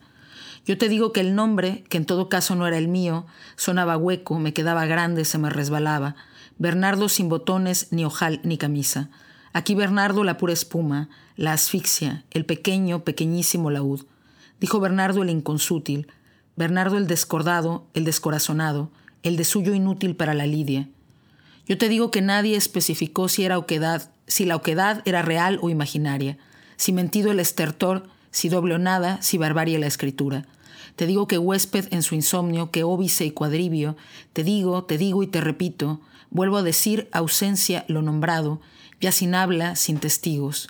Yo 0.65 0.79
te 0.79 0.89
digo 0.89 1.13
que 1.13 1.19
el 1.19 1.35
nombre, 1.35 1.83
que 1.89 1.97
en 1.97 2.07
todo 2.07 2.27
caso 2.27 2.55
no 2.55 2.65
era 2.65 2.79
el 2.79 2.87
mío, 2.87 3.27
sonaba 3.55 3.97
hueco, 3.97 4.39
me 4.39 4.55
quedaba 4.55 4.87
grande, 4.87 5.25
se 5.25 5.37
me 5.37 5.51
resbalaba. 5.51 6.15
Bernardo 6.57 7.07
sin 7.07 7.29
botones, 7.29 7.89
ni 7.91 8.03
ojal, 8.03 8.41
ni 8.43 8.57
camisa. 8.57 9.11
Aquí 9.53 9.75
Bernardo 9.75 10.23
la 10.23 10.37
pura 10.37 10.53
espuma, 10.53 11.07
la 11.35 11.53
asfixia, 11.53 12.25
el 12.31 12.43
pequeño, 12.43 13.03
pequeñísimo 13.03 13.69
laúd. 13.69 14.07
Dijo 14.59 14.79
Bernardo 14.79 15.21
el 15.21 15.29
inconsútil, 15.29 16.07
Bernardo 16.55 16.97
el 16.97 17.05
descordado, 17.05 17.85
el 17.93 18.05
descorazonado, 18.05 18.89
el 19.21 19.37
de 19.37 19.43
suyo 19.43 19.75
inútil 19.75 20.15
para 20.15 20.33
la 20.33 20.47
lidia. 20.47 20.89
Yo 21.67 21.77
te 21.77 21.89
digo 21.89 22.09
que 22.09 22.23
nadie 22.23 22.55
especificó 22.55 23.29
si 23.29 23.45
era 23.45 23.59
oquedad, 23.59 24.09
si 24.27 24.45
la 24.45 24.55
oquedad 24.55 25.01
era 25.05 25.21
real 25.21 25.59
o 25.61 25.69
imaginaria, 25.69 26.37
si 26.75 26.93
mentido 26.93 27.31
el 27.31 27.39
estertor, 27.39 28.07
si 28.31 28.49
doble 28.49 28.75
o 28.75 28.77
nada, 28.77 29.21
si 29.21 29.37
barbarie 29.37 29.79
la 29.79 29.87
escritura. 29.87 30.45
Te 30.95 31.05
digo 31.05 31.27
que 31.27 31.37
huésped 31.37 31.87
en 31.91 32.03
su 32.03 32.15
insomnio, 32.15 32.71
que 32.71 32.83
óbice 32.83 33.25
y 33.25 33.31
cuadribio, 33.31 33.95
te 34.33 34.43
digo, 34.43 34.83
te 34.83 34.97
digo 34.97 35.23
y 35.23 35.27
te 35.27 35.41
repito, 35.41 36.01
vuelvo 36.29 36.57
a 36.57 36.63
decir 36.63 37.07
ausencia 37.11 37.85
lo 37.87 38.01
nombrado, 38.01 38.61
ya 38.99 39.11
sin 39.11 39.35
habla, 39.35 39.75
sin 39.75 39.99
testigos. 39.99 40.69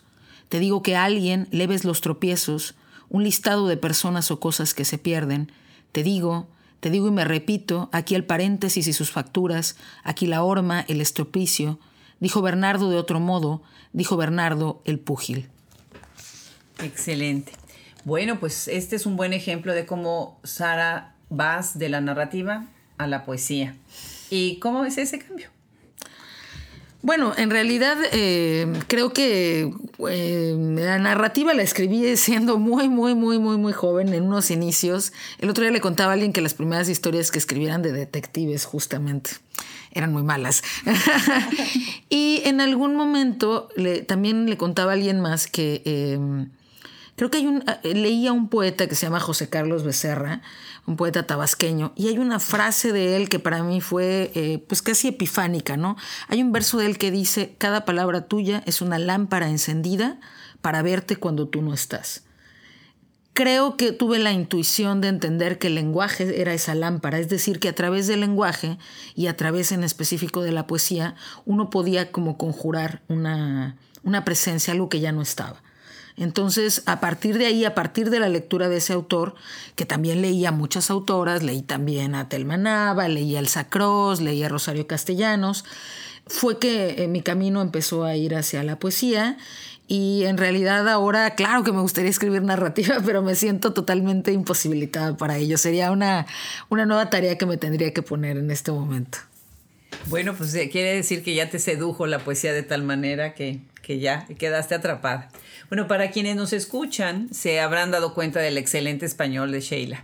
Te 0.49 0.59
digo 0.59 0.81
que 0.81 0.95
alguien 0.95 1.47
leves 1.51 1.83
los 1.83 2.01
tropiezos, 2.01 2.75
un 3.09 3.23
listado 3.23 3.67
de 3.67 3.77
personas 3.77 4.31
o 4.31 4.39
cosas 4.39 4.73
que 4.73 4.85
se 4.85 4.97
pierden. 4.97 5.51
Te 5.91 6.03
digo, 6.03 6.47
te 6.79 6.89
digo 6.89 7.07
y 7.07 7.11
me 7.11 7.25
repito, 7.25 7.89
aquí 7.91 8.15
el 8.15 8.23
paréntesis 8.23 8.87
y 8.87 8.93
sus 8.93 9.11
facturas, 9.11 9.75
aquí 10.03 10.27
la 10.27 10.43
horma, 10.43 10.85
el 10.87 11.01
estropicio. 11.01 11.79
Dijo 12.19 12.41
Bernardo 12.41 12.89
de 12.89 12.97
otro 12.97 13.19
modo, 13.19 13.61
dijo 13.93 14.17
Bernardo 14.17 14.81
el 14.85 14.99
púgil. 14.99 15.49
Excelente. 16.83 17.53
Bueno, 18.05 18.39
pues 18.39 18.67
este 18.67 18.95
es 18.95 19.05
un 19.05 19.17
buen 19.17 19.33
ejemplo 19.33 19.73
de 19.73 19.85
cómo 19.85 20.39
Sara 20.43 21.15
vas 21.29 21.77
de 21.77 21.89
la 21.89 22.01
narrativa 22.01 22.65
a 22.97 23.07
la 23.07 23.25
poesía. 23.25 23.75
¿Y 24.29 24.59
cómo 24.59 24.85
es 24.85 24.97
ese 24.97 25.19
cambio? 25.19 25.49
Bueno, 27.01 27.33
en 27.37 27.51
realidad 27.51 27.97
eh, 28.11 28.67
creo 28.87 29.13
que 29.13 29.71
eh, 30.09 30.55
la 30.57 30.97
narrativa 30.97 31.53
la 31.53 31.61
escribí 31.61 32.17
siendo 32.17 32.57
muy, 32.57 32.89
muy, 32.89 33.13
muy, 33.13 33.39
muy, 33.39 33.57
muy 33.57 33.71
joven, 33.71 34.13
en 34.13 34.23
unos 34.23 34.51
inicios. 34.51 35.13
El 35.37 35.49
otro 35.49 35.63
día 35.63 35.71
le 35.71 35.79
contaba 35.79 36.11
a 36.11 36.13
alguien 36.13 36.33
que 36.33 36.41
las 36.41 36.53
primeras 36.53 36.89
historias 36.89 37.31
que 37.31 37.37
escribieran 37.37 37.81
de 37.81 37.91
detectives 37.91 38.65
justamente 38.65 39.31
eran 39.91 40.11
muy 40.11 40.23
malas. 40.23 40.63
y 42.09 42.41
en 42.45 42.61
algún 42.61 42.95
momento 42.95 43.69
le, 43.75 44.01
también 44.01 44.49
le 44.49 44.57
contaba 44.57 44.91
a 44.91 44.95
alguien 44.95 45.19
más 45.19 45.47
que 45.47 45.81
em, 45.85 46.49
creo 47.15 47.31
que 47.31 47.39
hay 47.39 47.47
un, 47.47 47.63
leía 47.83 48.31
un 48.31 48.47
poeta 48.47 48.87
que 48.87 48.95
se 48.95 49.05
llama 49.05 49.19
José 49.19 49.49
Carlos 49.49 49.83
Becerra, 49.83 50.41
un 50.85 50.95
poeta 50.95 51.27
tabasqueño, 51.27 51.91
y 51.95 52.07
hay 52.07 52.19
una 52.19 52.39
frase 52.39 52.93
de 52.93 53.17
él 53.17 53.27
que 53.27 53.39
para 53.39 53.63
mí 53.63 53.81
fue 53.81 54.31
eh, 54.35 54.63
pues 54.67 54.81
casi 54.81 55.09
epifánica, 55.09 55.75
¿no? 55.77 55.97
Hay 56.29 56.41
un 56.41 56.51
verso 56.51 56.77
de 56.77 56.85
él 56.85 56.97
que 56.97 57.11
dice, 57.11 57.55
cada 57.57 57.85
palabra 57.85 58.27
tuya 58.27 58.63
es 58.65 58.81
una 58.81 58.99
lámpara 58.99 59.49
encendida 59.49 60.19
para 60.61 60.81
verte 60.81 61.17
cuando 61.17 61.47
tú 61.47 61.61
no 61.61 61.73
estás. 61.73 62.26
Creo 63.37 63.77
que 63.77 63.91
tuve 63.91 64.17
la 64.17 64.31
intuición 64.31 64.99
de 64.99 65.09
entender 65.09 65.59
que 65.59 65.67
el 65.67 65.75
lenguaje 65.75 66.41
era 66.41 66.55
esa 66.55 66.73
lámpara, 66.73 67.19
es 67.19 67.29
decir, 67.29 67.59
que 67.59 67.69
a 67.69 67.75
través 67.75 68.07
del 68.07 68.21
lenguaje 68.21 68.79
y 69.13 69.27
a 69.27 69.37
través 69.37 69.71
en 69.71 69.83
específico 69.83 70.41
de 70.41 70.51
la 70.51 70.65
poesía, 70.65 71.13
uno 71.45 71.69
podía 71.69 72.11
como 72.11 72.35
conjurar 72.39 73.03
una, 73.09 73.77
una 74.01 74.25
presencia, 74.25 74.73
algo 74.73 74.89
que 74.89 75.01
ya 75.01 75.11
no 75.11 75.21
estaba. 75.21 75.61
Entonces, 76.15 76.81
a 76.87 76.99
partir 76.99 77.37
de 77.37 77.45
ahí, 77.45 77.63
a 77.63 77.75
partir 77.75 78.09
de 78.09 78.19
la 78.19 78.27
lectura 78.27 78.69
de 78.69 78.77
ese 78.77 78.93
autor, 78.93 79.35
que 79.75 79.85
también 79.85 80.23
leía 80.23 80.51
muchas 80.51 80.89
autoras, 80.89 81.43
leí 81.43 81.61
también 81.61 82.15
a 82.15 82.29
Telma 82.29 82.57
Nava, 82.57 83.07
leí 83.07 83.35
a 83.35 83.39
Elsa 83.39 83.69
Cross, 83.69 84.19
leí 84.19 84.41
a 84.41 84.49
Rosario 84.49 84.87
Castellanos, 84.87 85.63
fue 86.25 86.57
que 86.57 87.03
eh, 87.03 87.07
mi 87.07 87.21
camino 87.21 87.61
empezó 87.61 88.03
a 88.03 88.15
ir 88.15 88.33
hacia 88.33 88.63
la 88.63 88.79
poesía 88.79 89.37
y 89.87 90.25
en 90.25 90.37
realidad 90.37 90.87
ahora, 90.89 91.35
claro 91.35 91.63
que 91.63 91.71
me 91.71 91.79
gustaría 91.79 92.09
escribir 92.09 92.43
narrativa, 92.43 92.97
pero 93.05 93.21
me 93.21 93.35
siento 93.35 93.73
totalmente 93.73 94.33
imposibilitada 94.33 95.15
para 95.15 95.37
ello. 95.37 95.57
Sería 95.57 95.91
una, 95.91 96.27
una 96.69 96.85
nueva 96.85 97.09
tarea 97.09 97.37
que 97.37 97.45
me 97.45 97.57
tendría 97.57 97.93
que 97.93 98.01
poner 98.01 98.37
en 98.37 98.51
este 98.51 98.71
momento. 98.71 99.19
Bueno, 100.07 100.35
pues 100.35 100.53
eh, 100.55 100.69
quiere 100.69 100.93
decir 100.93 101.23
que 101.23 101.33
ya 101.33 101.49
te 101.49 101.59
sedujo 101.59 102.05
la 102.05 102.19
poesía 102.19 102.53
de 102.53 102.63
tal 102.63 102.83
manera 102.83 103.33
que, 103.33 103.59
que 103.81 103.99
ya 103.99 104.25
quedaste 104.37 104.75
atrapada. 104.75 105.29
Bueno, 105.69 105.87
para 105.87 106.11
quienes 106.11 106.35
nos 106.35 106.53
escuchan, 106.53 107.29
se 107.33 107.59
habrán 107.59 107.91
dado 107.91 108.13
cuenta 108.13 108.39
del 108.39 108.57
excelente 108.57 109.05
español 109.05 109.51
de 109.51 109.61
Sheila. 109.61 110.03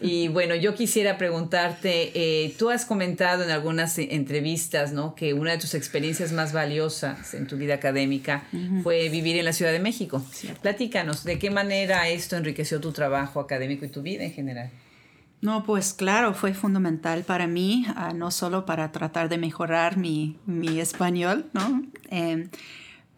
Y 0.00 0.28
bueno, 0.28 0.54
yo 0.54 0.74
quisiera 0.74 1.18
preguntarte, 1.18 2.12
eh, 2.14 2.54
tú 2.58 2.70
has 2.70 2.84
comentado 2.84 3.44
en 3.44 3.50
algunas 3.50 3.98
entrevistas, 3.98 4.92
¿no? 4.92 5.14
Que 5.14 5.34
una 5.34 5.52
de 5.52 5.58
tus 5.58 5.74
experiencias 5.74 6.32
más 6.32 6.52
valiosas 6.52 7.34
en 7.34 7.46
tu 7.46 7.56
vida 7.56 7.74
académica 7.74 8.44
fue 8.82 9.08
vivir 9.08 9.36
en 9.36 9.44
la 9.44 9.52
Ciudad 9.52 9.72
de 9.72 9.80
México. 9.80 10.24
Platícanos, 10.62 11.24
¿de 11.24 11.38
qué 11.38 11.50
manera 11.50 12.08
esto 12.08 12.36
enriqueció 12.36 12.80
tu 12.80 12.92
trabajo 12.92 13.40
académico 13.40 13.84
y 13.84 13.88
tu 13.88 14.02
vida 14.02 14.24
en 14.24 14.32
general? 14.32 14.70
No, 15.40 15.64
pues 15.64 15.94
claro, 15.94 16.34
fue 16.34 16.52
fundamental 16.52 17.22
para 17.22 17.46
mí, 17.46 17.86
ah, 17.94 18.12
no 18.12 18.32
solo 18.32 18.66
para 18.66 18.90
tratar 18.90 19.28
de 19.28 19.38
mejorar 19.38 19.96
mi, 19.96 20.36
mi 20.46 20.80
español, 20.80 21.46
¿no? 21.52 21.82
Eh, 22.10 22.48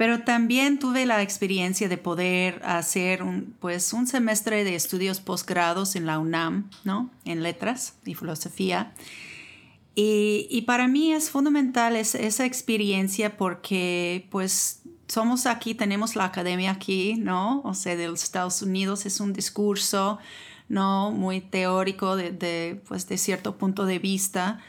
pero 0.00 0.22
también 0.22 0.78
tuve 0.78 1.04
la 1.04 1.20
experiencia 1.20 1.86
de 1.86 1.98
poder 1.98 2.62
hacer 2.64 3.22
un, 3.22 3.54
pues, 3.60 3.92
un 3.92 4.06
semestre 4.06 4.64
de 4.64 4.74
estudios 4.74 5.20
posgrados 5.20 5.94
en 5.94 6.06
la 6.06 6.18
UNAM, 6.18 6.70
¿no? 6.84 7.10
En 7.26 7.42
letras 7.42 7.96
y 8.06 8.14
filosofía. 8.14 8.94
Y, 9.94 10.64
para 10.66 10.88
mí 10.88 11.12
es 11.12 11.28
fundamental 11.28 11.96
esa 11.96 12.46
experiencia 12.46 13.36
porque 13.36 14.26
pues 14.30 14.80
somos 15.06 15.44
aquí, 15.44 15.74
tenemos 15.74 16.16
la 16.16 16.24
academia 16.24 16.70
aquí, 16.70 17.16
¿no? 17.16 17.60
O 17.66 17.74
sea, 17.74 17.94
de 17.94 18.08
los 18.08 18.22
Estados 18.22 18.62
Unidos 18.62 19.04
es 19.04 19.20
un 19.20 19.34
discurso, 19.34 20.18
¿no? 20.70 21.10
Muy 21.10 21.42
teórico 21.42 22.16
de, 22.16 22.80
pues, 22.88 23.06
de 23.06 23.18
cierto 23.18 23.58
punto 23.58 23.84
de 23.84 23.98
vista. 23.98 24.60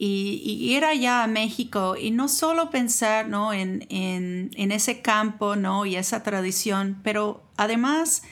Y, 0.00 0.74
ir 0.74 0.84
allá 0.84 1.24
a 1.24 1.26
México 1.26 1.96
y 1.96 2.12
no 2.12 2.28
solo 2.28 2.70
pensar 2.70 3.28
¿no? 3.28 3.52
en, 3.52 3.84
en, 3.88 4.50
en, 4.54 4.70
ese 4.70 5.00
campo 5.02 5.56
¿no? 5.56 5.86
y 5.86 5.96
esa 5.96 6.22
tradición, 6.22 7.00
pero 7.02 7.42
además 7.56 8.22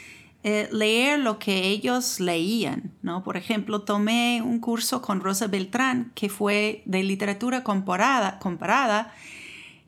eh, 0.45 0.69
leer 0.71 1.19
lo 1.19 1.41
que 1.41 1.67
ellos 1.67 2.21
leían. 2.21 2.93
¿no? 3.03 3.25
Por 3.25 3.37
ejemplo, 3.37 3.83
tomé 3.83 4.43
un 4.43 4.61
curso 4.61 5.03
con 5.03 5.21
Rosa 5.21 5.49
Beltrán 5.49 6.13
que 6.15 6.29
fue 6.29 6.83
de 6.85 7.03
literatura 7.03 7.65
comparada, 7.65 8.39
comparada 8.39 9.13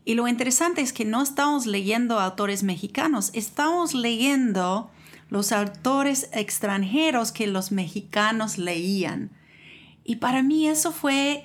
y 0.09 0.15
lo 0.15 0.27
interesante 0.27 0.81
es 0.81 0.95
que 0.95 1.05
no 1.05 1.23
estamos 1.23 1.67
leyendo 1.67 2.19
autores 2.19 2.63
mexicanos, 2.63 3.31
estamos 3.35 3.93
leyendo 3.93 4.91
los 5.29 5.53
autores 5.53 6.31
extranjeros 6.33 7.31
que 7.31 7.47
los 7.47 7.73
mexicanos 7.73 8.57
leían. 8.57 9.31
Y 10.05 10.17
para 10.17 10.43
mí 10.43 10.67
eso 10.67 10.93
fue 10.93 11.45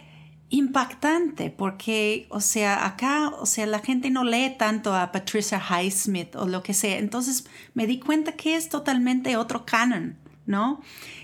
impactante 0.53 1.49
porque, 1.49 2.27
o 2.29 2.39
sea, 2.39 2.85
acá, 2.85 3.29
o 3.39 3.47
sea, 3.47 3.65
la 3.65 3.79
gente 3.79 4.11
no 4.11 4.23
lee 4.23 4.55
tanto 4.55 4.93
a 4.93 5.11
Patricia 5.11 5.59
Highsmith 5.59 6.35
o 6.35 6.45
lo 6.45 6.61
que 6.61 6.75
sea. 6.75 6.99
Entonces 6.99 7.45
me 7.73 7.87
di 7.87 7.99
cuenta 7.99 8.33
que 8.33 8.55
es 8.55 8.69
totalmente 8.69 9.35
otro 9.35 9.65
canon, 9.65 10.15
¿no? 10.45 10.79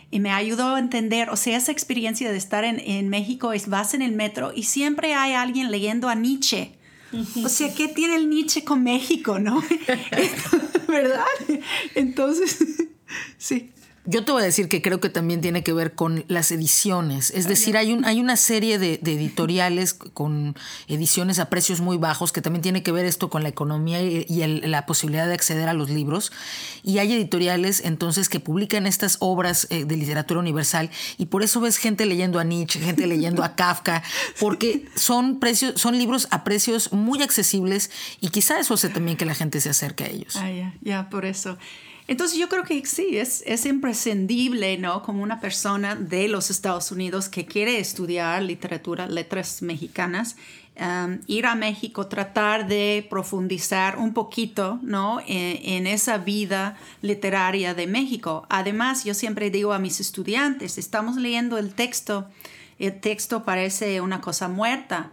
Y 0.10 0.20
me 0.20 0.32
ayudó 0.32 0.74
a 0.74 0.80
entender, 0.80 1.30
o 1.30 1.36
sea, 1.36 1.58
esa 1.58 1.72
experiencia 1.72 2.32
de 2.32 2.38
estar 2.38 2.64
en, 2.64 2.80
en 2.80 3.08
México 3.10 3.54
es 3.54 3.70
vas 3.70 3.94
en 3.94 4.02
el 4.02 4.14
metro 4.14 4.52
y 4.56 4.64
siempre 4.64 5.14
hay 5.14 5.34
alguien 5.34 5.70
leyendo 5.70 6.10
a 6.10 6.16
Nietzsche. 6.16 6.76
O 7.44 7.50
sea, 7.50 7.74
¿qué 7.74 7.88
tiene 7.88 8.16
el 8.16 8.30
Nietzsche 8.30 8.64
con 8.64 8.84
México, 8.84 9.38
no? 9.38 9.64
¿Verdad? 10.88 11.26
Entonces, 11.94 12.58
sí. 13.38 13.70
Yo 14.06 14.26
te 14.26 14.32
voy 14.32 14.42
a 14.42 14.46
decir 14.46 14.70
que 14.70 14.82
creo 14.82 15.00
que 15.00 15.10
también 15.10 15.42
tiene 15.42 15.64
que 15.64 15.74
ver 15.74 15.94
con 15.94 16.26
las 16.28 16.52
ediciones. 16.52 17.32
Es 17.32 17.48
decir, 17.48 17.78
hay, 17.78 17.94
un, 17.94 18.06
hay 18.06 18.20
una 18.20 18.38
serie 18.38 18.80
de, 18.80 18.94
editoriales 18.96 19.94
con 19.94 20.56
ediciones 20.88 21.38
a 21.40 21.50
precios 21.50 21.82
muy 21.82 21.98
bajos 21.98 22.32
que 22.32 22.42
también 22.42 22.62
tiene 22.62 22.82
que 22.82 22.92
ver 22.92 23.06
esto 23.06 23.30
con 23.30 23.44
la 23.44 23.50
economía 23.50 24.02
y, 24.02 24.26
la 24.62 24.86
posibilidad 24.86 25.28
de 25.28 25.34
acceder 25.34 25.70
a 25.70 25.74
los 25.74 25.90
libros. 25.90 26.32
Y 26.84 26.98
hay 27.00 27.14
editoriales 27.14 27.82
entonces 27.84 28.30
que 28.30 28.40
publican 28.40 28.88
estas 28.88 29.18
obras 29.20 29.68
eh, 29.70 29.86
de 29.86 29.98
literatura 29.98 30.40
universal 30.40 30.90
y 31.18 31.28
por 31.28 31.44
eso 31.44 31.60
ves 31.60 31.78
gente 31.78 32.06
leyendo 32.06 32.40
a 32.40 32.44
Nietzsche, 32.44 32.80
gente 32.80 33.06
leyendo 33.06 33.44
a 33.44 33.56
Kafka, 33.56 34.02
porque 34.40 34.86
son, 34.96 35.40
precios, 35.40 35.80
son 35.80 35.98
libros 35.98 36.28
a 36.32 36.44
precios 36.44 36.94
muy 36.94 37.22
accesibles 37.22 37.92
y 38.22 38.30
quizá 38.30 38.60
eso 38.60 38.74
hace 38.74 38.90
también 38.90 39.18
que 39.18 39.26
la 39.26 39.36
gente 39.36 39.62
se 39.62 39.70
acerque 39.70 40.04
a 40.06 40.08
ellos. 40.08 40.36
Ah, 40.38 40.50
ya, 40.50 40.74
ya, 40.82 41.10
por 41.10 41.26
eso. 41.26 41.58
Entonces 42.10 42.40
yo 42.40 42.50
creo 42.50 42.64
que 42.64 42.84
sí, 42.88 43.20
es, 43.20 43.44
es 43.46 43.68
imprescindible, 43.68 44.80
¿no? 44.80 45.04
Como 45.04 45.22
una 45.22 45.40
persona 45.40 45.96
de 45.96 46.28
los 46.28 46.50
Estados 46.50 46.92
Unidos 46.92 47.30
que 47.30 47.46
quiere 47.46 47.80
estudiar 47.80 48.42
literatura, 48.42 49.06
letras 49.06 49.62
mexicanas, 49.62 50.36
ir 51.28 51.46
a 51.46 51.54
México, 51.54 52.08
tratar 52.08 52.68
de 52.68 53.06
profundizar 53.12 54.00
un 54.00 54.16
poquito, 54.16 54.80
¿no? 54.82 55.20
En, 55.28 55.60
en, 55.62 55.86
esa 55.86 56.18
vida 56.18 56.80
literaria 57.04 57.76
de 57.76 57.86
México. 57.86 58.48
Además, 58.50 59.04
yo 59.04 59.14
siempre 59.14 59.52
digo 59.52 59.72
a 59.74 59.78
mis 59.78 60.00
estudiantes, 60.00 60.80
estamos 60.80 61.16
leyendo 61.16 61.60
el 61.60 61.76
texto, 61.76 62.28
el 62.80 63.00
texto 63.00 63.44
parece 63.44 64.02
una 64.02 64.20
cosa 64.20 64.48
muerta 64.48 65.12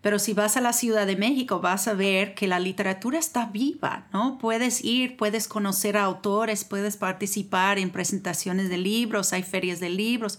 pero 0.00 0.18
si 0.18 0.32
vas 0.32 0.56
a 0.56 0.60
la 0.60 0.72
Ciudad 0.72 1.06
de 1.06 1.16
México, 1.16 1.60
vas 1.60 1.88
a 1.88 1.94
ver 1.94 2.34
que 2.34 2.46
la 2.46 2.60
literatura 2.60 3.18
está 3.18 3.46
viva, 3.46 4.06
¿no? 4.12 4.38
Puedes 4.38 4.84
ir, 4.84 5.16
puedes 5.16 5.48
conocer 5.48 5.96
a 5.96 6.04
autores, 6.04 6.64
puedes 6.64 6.96
participar 6.96 7.78
en 7.78 7.90
presentaciones 7.90 8.68
de 8.68 8.78
libros, 8.78 9.32
hay 9.32 9.42
ferias 9.42 9.80
de 9.80 9.90
libros. 9.90 10.38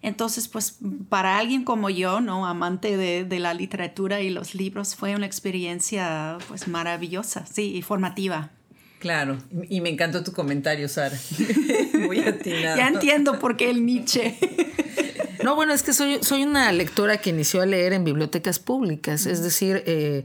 Entonces, 0.00 0.48
pues 0.48 0.78
para 1.08 1.38
alguien 1.38 1.64
como 1.64 1.90
yo, 1.90 2.20
¿no? 2.20 2.46
Amante 2.46 2.96
de, 2.96 3.38
la 3.38 3.54
literatura 3.54 4.20
y 4.20 4.30
los 4.30 4.54
libros, 4.54 4.94
fue 4.94 5.14
una 5.14 5.26
experiencia 5.26 6.38
pues 6.48 6.66
maravillosa, 6.66 7.46
sí, 7.46 7.74
y 7.76 7.82
formativa. 7.82 8.50
Claro, 9.00 9.36
y 9.68 9.82
me 9.82 9.90
encantó 9.90 10.24
tu 10.24 10.32
comentario, 10.32 10.88
Sara. 10.88 11.18
Muy 12.06 12.20
atinado. 12.26 12.76
ya 12.78 12.88
entiendo 12.88 13.38
por 13.38 13.56
qué 13.56 13.68
el 13.68 13.84
Nietzsche. 13.84 14.38
No, 15.44 15.54
bueno, 15.54 15.74
es 15.74 15.82
que 15.82 15.92
soy, 15.92 16.20
soy 16.22 16.42
una 16.42 16.72
lectora 16.72 17.18
que 17.18 17.28
inició 17.28 17.60
a 17.60 17.66
leer 17.66 17.92
en 17.92 18.02
bibliotecas 18.02 18.58
públicas, 18.58 19.26
es 19.26 19.42
decir, 19.42 19.82
eh, 19.84 20.24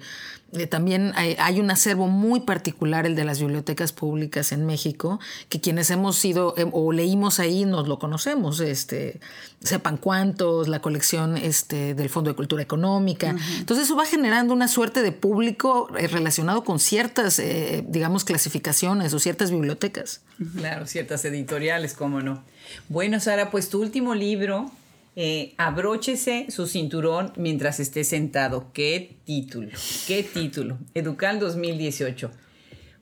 eh, 0.54 0.66
también 0.66 1.12
hay, 1.14 1.60
un 1.60 1.70
acervo 1.70 2.08
muy 2.08 2.40
particular, 2.40 3.06
el 3.06 3.18
de 3.18 3.26
las 3.26 3.42
bibliotecas 3.42 3.92
públicas 3.92 4.54
en 4.54 4.66
México, 4.66 5.20
que 5.50 5.60
quienes 5.60 5.90
hemos 5.90 6.16
sido 6.16 6.54
eh, 6.56 6.66
o 6.72 6.94
leímos 6.94 7.42
ahí 7.42 7.66
nos 7.66 7.90
lo 7.90 8.00
conocemos, 8.00 8.62
este, 8.62 9.20
sepan 9.62 9.98
cuántos, 9.98 10.70
la 10.70 10.80
colección 10.80 11.36
este, 11.36 11.96
del 11.96 12.08
Fondo 12.08 12.30
de 12.30 12.38
Cultura 12.38 12.64
Económica. 12.64 13.36
Entonces 13.58 13.88
eso 13.88 13.98
va 13.98 14.06
generando 14.06 14.54
una 14.54 14.70
suerte 14.70 15.02
de 15.02 15.12
público 15.12 15.90
relacionado 15.92 16.64
con 16.64 16.80
ciertas, 16.80 17.42
digamos, 17.90 18.24
clasificaciones 18.24 19.14
o 19.14 19.20
ciertas 19.20 19.52
bibliotecas. 19.52 20.22
Claro, 20.56 20.88
ciertas 20.88 21.26
editoriales, 21.26 21.94
cómo 21.94 22.22
no. 22.22 22.42
Bueno, 22.88 23.20
Sara, 23.20 23.52
pues 23.52 23.68
tu 23.68 23.82
último 23.82 24.16
libro 24.16 24.72
eh, 25.15 25.54
abróchese 25.58 26.48
su 26.50 26.67
cinturón 26.67 27.34
mientras 27.36 27.80
esté 27.80 28.04
sentado. 28.04 28.72
¿Qué 28.74 29.17
título? 29.26 29.69
¿Qué 30.08 30.24
título? 30.24 30.78
Educal 30.93 31.39
2018. 31.39 32.32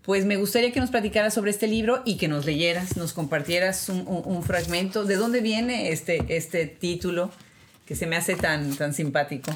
Pues 0.01 0.25
me 0.25 0.37
gustaría 0.37 0.71
que 0.71 0.79
nos 0.79 0.89
platicaras 0.89 1.33
sobre 1.33 1.51
este 1.51 1.67
libro 1.67 2.01
y 2.05 2.15
que 2.15 2.29
nos 2.29 2.45
leyeras, 2.45 2.95
nos 2.95 3.11
compartieras 3.11 3.89
un, 3.89 4.41
fragmento. 4.43 5.03
¿De 5.03 5.17
dónde 5.17 5.41
viene 5.41 5.91
este, 5.91 6.23
este 6.29 6.65
título? 6.65 7.29
Que 7.87 7.95
se 7.95 8.05
me 8.05 8.17
hace 8.17 8.35
tan, 8.35 8.75
tan 8.75 8.93
simpático. 8.93 9.55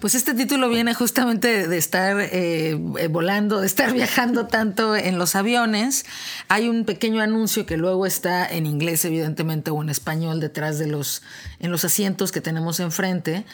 Pues 0.00 0.14
este 0.14 0.34
título 0.34 0.68
viene 0.68 0.94
justamente 0.94 1.66
de 1.66 1.76
estar 1.76 2.20
eh, 2.20 2.78
eh, 2.98 3.08
volando, 3.08 3.60
de 3.60 3.66
estar 3.66 3.92
viajando 3.92 4.46
tanto 4.46 4.94
en 4.94 5.18
los 5.18 5.34
aviones. 5.34 6.06
Hay 6.46 6.68
un 6.68 6.84
pequeño 6.84 7.20
anuncio 7.22 7.66
que 7.66 7.76
luego 7.76 8.06
está 8.06 8.46
en 8.46 8.66
inglés, 8.66 9.04
evidentemente, 9.04 9.72
o 9.72 9.82
en 9.82 9.88
español 9.88 10.38
detrás 10.38 10.78
de 10.78 10.86
los, 10.86 11.22
en 11.58 11.72
los 11.72 11.84
asientos 11.84 12.30
que 12.30 12.40
tenemos 12.40 12.78
enfrente. 12.78 13.44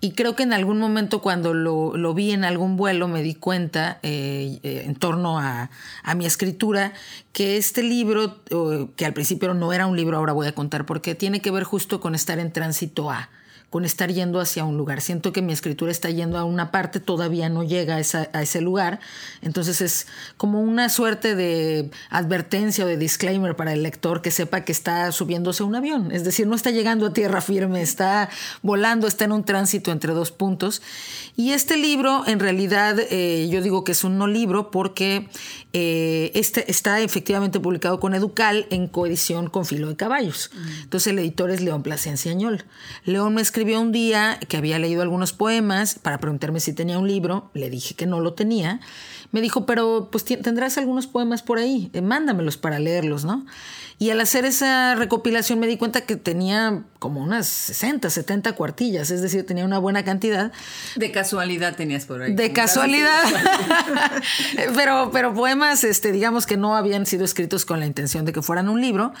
Y 0.00 0.12
creo 0.12 0.36
que 0.36 0.44
en 0.44 0.52
algún 0.52 0.78
momento 0.78 1.20
cuando 1.20 1.52
lo, 1.52 2.14
vi 2.14 2.30
en 2.30 2.44
algún 2.44 2.76
vuelo 2.76 3.08
me 3.08 3.22
di 3.22 3.34
cuenta 3.34 3.98
eh, 4.04 4.60
en 4.62 4.94
torno 4.94 5.40
a, 5.40 5.70
a, 6.04 6.14
mi 6.14 6.24
escritura 6.24 6.92
que 7.32 7.56
este 7.56 7.82
libro, 7.82 8.44
que 8.94 9.06
al 9.06 9.12
principio 9.12 9.54
no 9.54 9.72
era 9.72 9.88
un 9.88 9.96
libro, 9.96 10.18
ahora 10.18 10.34
voy 10.34 10.46
a 10.46 10.54
contar 10.54 10.86
porque 10.86 11.16
tiene 11.16 11.40
que 11.40 11.50
ver 11.50 11.64
justo 11.64 12.00
con 12.00 12.14
estar 12.14 12.38
en 12.38 12.52
tránsito 12.52 13.10
a 13.10 13.30
con 13.70 13.84
estar 13.84 14.12
yendo 14.12 14.40
hacia 14.40 14.64
un 14.64 14.76
lugar. 14.76 15.00
Siento 15.00 15.32
que 15.32 15.42
mi 15.42 15.52
escritura 15.52 15.90
está 15.90 16.08
yendo 16.08 16.38
a 16.38 16.44
una 16.44 16.70
parte, 16.70 17.00
todavía 17.00 17.48
no 17.48 17.64
llega 17.64 17.96
a, 17.96 18.42
ese 18.42 18.60
lugar. 18.60 19.00
Entonces 19.42 19.80
es 19.80 20.06
como 20.36 20.60
una 20.60 20.88
suerte 20.88 21.34
de 21.34 21.90
advertencia 22.08 22.84
o 22.84 22.88
de 22.88 22.96
disclaimer 22.96 23.56
para 23.56 23.72
el 23.72 23.82
lector 23.82 24.22
que 24.22 24.30
sepa 24.30 24.62
que 24.62 24.72
está 24.72 25.10
subiéndose 25.10 25.62
a 25.62 25.66
un 25.66 25.74
avión. 25.74 26.12
Es 26.12 26.24
decir, 26.24 26.46
no 26.46 26.54
está 26.54 26.70
llegando 26.70 27.06
a 27.06 27.12
tierra 27.12 27.40
firme, 27.40 27.82
está 27.82 28.30
volando, 28.62 29.08
está 29.08 29.24
en 29.24 29.32
un 29.32 29.44
tránsito 29.44 29.90
entre 29.90 30.12
dos 30.12 30.30
puntos. 30.30 30.80
Y 31.34 31.50
este 31.50 31.76
libro, 31.76 32.22
en 32.26 32.38
realidad, 32.40 32.96
eh, 33.10 33.48
yo 33.50 33.62
digo 33.62 33.84
que 33.84 33.92
es 33.92 34.04
un 34.04 34.16
no 34.16 34.26
libro 34.26 34.70
porque 34.70 35.28
eh, 35.72 36.30
este 36.34 36.70
está 36.70 37.00
efectivamente 37.00 37.60
publicado 37.60 38.00
con 38.00 38.14
Educal 38.14 38.66
en 38.70 38.86
coedición 38.86 39.50
con 39.50 39.66
Filo 39.66 39.88
de 39.88 39.96
Caballos. 39.96 40.50
Mm. 40.54 40.82
Entonces 40.84 41.12
el 41.12 41.18
editor 41.18 41.50
es 41.50 41.60
León 41.60 41.82
Plasencia 41.82 42.32
Añol. 42.32 42.64
León 43.04 43.34
me 43.34 43.42
escribió 43.56 43.80
un 43.80 43.90
día 43.90 44.38
que 44.50 44.58
había 44.58 44.78
leído 44.78 45.00
algunos 45.00 45.32
poemas 45.32 45.98
para 45.98 46.18
preguntarme 46.18 46.60
si 46.60 46.74
tenía 46.74 46.98
un 46.98 47.08
libro. 47.08 47.48
Le 47.54 47.70
dije 47.70 47.94
que 47.94 48.04
no 48.04 48.20
lo 48.20 48.34
tenía. 48.34 48.80
Me 49.32 49.40
dijo, 49.40 49.64
pero 49.64 50.10
pues 50.12 50.26
tendrás 50.26 50.76
algunos 50.76 51.06
poemas 51.06 51.42
por 51.42 51.56
ahí, 51.56 51.88
eh, 51.94 52.02
mándamelos 52.02 52.58
para 52.58 52.78
leerlos, 52.78 53.24
¿no? 53.24 53.46
Y 53.98 54.10
al 54.10 54.20
hacer 54.20 54.44
esa 54.44 54.94
recopilación 54.94 55.58
me 55.58 55.66
di 55.66 55.78
cuenta 55.78 56.02
que 56.02 56.16
tenía 56.16 56.82
como 56.98 57.22
unas 57.22 57.46
60, 57.46 58.10
70 58.10 58.52
cuartillas, 58.52 59.10
es 59.10 59.22
decir, 59.22 59.46
tenía 59.46 59.64
una 59.64 59.78
buena 59.78 60.04
cantidad. 60.04 60.52
De 60.96 61.10
casualidad 61.12 61.76
tenías 61.76 62.04
por 62.04 62.20
ahí. 62.20 62.34
De 62.34 62.52
casualidad. 62.52 63.22
pero, 64.76 65.10
pero 65.12 65.32
poemas, 65.32 65.82
este, 65.84 66.12
digamos 66.12 66.46
que 66.46 66.58
no 66.58 66.76
habían 66.76 67.06
sido 67.06 67.24
escritos 67.24 67.64
con 67.64 67.80
la 67.80 67.86
intención 67.86 68.26
de 68.26 68.32
que 68.34 68.42
fueran 68.42 68.68
un 68.68 68.82
libro. 68.82 69.14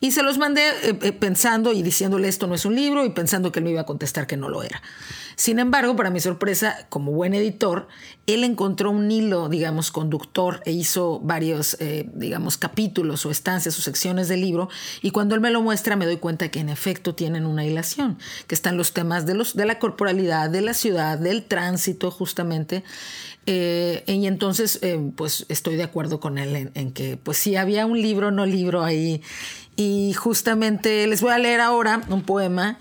Y 0.00 0.10
se 0.10 0.22
los 0.22 0.36
mandé 0.36 0.68
eh, 0.82 0.98
eh, 1.00 1.12
pensando 1.12 1.72
y 1.72 1.82
diciéndole 1.82 2.28
esto 2.28 2.46
no 2.46 2.54
es 2.54 2.66
un 2.66 2.74
libro 2.74 3.06
y 3.06 3.10
pensando 3.10 3.50
que 3.50 3.60
él 3.60 3.64
me 3.64 3.70
iba 3.70 3.78
iba 3.78 3.82
a 3.82 3.86
contestar 3.86 4.26
que 4.26 4.36
no 4.36 4.48
lo 4.48 4.62
era. 4.62 4.82
Sin 5.38 5.60
embargo, 5.60 5.94
para 5.94 6.10
mi 6.10 6.18
sorpresa, 6.18 6.84
como 6.88 7.12
buen 7.12 7.32
editor, 7.32 7.86
él 8.26 8.42
encontró 8.42 8.90
un 8.90 9.08
hilo, 9.08 9.48
digamos, 9.48 9.92
conductor 9.92 10.60
e 10.64 10.72
hizo 10.72 11.20
varios, 11.20 11.76
eh, 11.78 12.10
digamos, 12.12 12.56
capítulos 12.56 13.24
o 13.24 13.30
estancias 13.30 13.78
o 13.78 13.80
secciones 13.80 14.26
del 14.26 14.40
libro. 14.40 14.68
Y 15.00 15.12
cuando 15.12 15.36
él 15.36 15.40
me 15.40 15.52
lo 15.52 15.62
muestra, 15.62 15.94
me 15.94 16.06
doy 16.06 16.16
cuenta 16.16 16.50
que 16.50 16.58
en 16.58 16.68
efecto 16.68 17.14
tienen 17.14 17.46
una 17.46 17.64
hilación, 17.64 18.18
que 18.48 18.56
están 18.56 18.76
los 18.76 18.94
temas 18.94 19.26
de, 19.26 19.34
los, 19.34 19.54
de 19.54 19.64
la 19.64 19.78
corporalidad, 19.78 20.50
de 20.50 20.60
la 20.60 20.74
ciudad, 20.74 21.16
del 21.16 21.44
tránsito, 21.44 22.10
justamente. 22.10 22.82
Eh, 23.46 24.02
y 24.08 24.26
entonces, 24.26 24.80
eh, 24.82 24.98
pues 25.14 25.46
estoy 25.48 25.76
de 25.76 25.84
acuerdo 25.84 26.18
con 26.18 26.38
él 26.38 26.56
en, 26.56 26.72
en, 26.74 26.90
que, 26.90 27.16
pues 27.16 27.38
sí, 27.38 27.54
había 27.54 27.86
un 27.86 28.02
libro, 28.02 28.32
no 28.32 28.44
libro 28.44 28.82
ahí. 28.82 29.22
Y 29.76 30.14
justamente 30.14 31.06
les 31.06 31.20
voy 31.20 31.30
a 31.30 31.38
leer 31.38 31.60
ahora 31.60 32.02
un 32.08 32.22
poema 32.22 32.76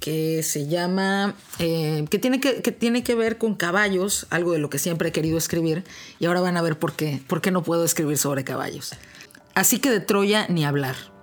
que 0.00 0.42
se 0.42 0.68
llama, 0.68 1.34
eh, 1.58 2.04
que, 2.10 2.18
tiene 2.18 2.40
que, 2.40 2.62
que, 2.62 2.72
tiene 2.72 3.02
que 3.02 3.14
ver 3.14 3.38
con 3.38 3.54
caballos, 3.54 4.26
algo 4.30 4.52
de 4.52 4.58
lo 4.58 4.70
que 4.70 4.78
siempre 4.78 5.08
he 5.08 5.12
querido 5.12 5.38
escribir, 5.38 5.84
y 6.18 6.26
ahora 6.26 6.40
van 6.40 6.56
a 6.56 6.62
ver 6.62 6.78
por 6.78 6.92
qué, 6.92 7.20
por 7.26 7.40
qué 7.40 7.50
no 7.50 7.62
puedo 7.62 7.84
escribir 7.84 8.18
sobre 8.18 8.44
caballos. 8.44 8.92
Así 9.54 9.78
que 9.78 9.90
de 9.90 10.00
Troya 10.00 10.46
ni 10.48 10.64
hablar. 10.64 11.15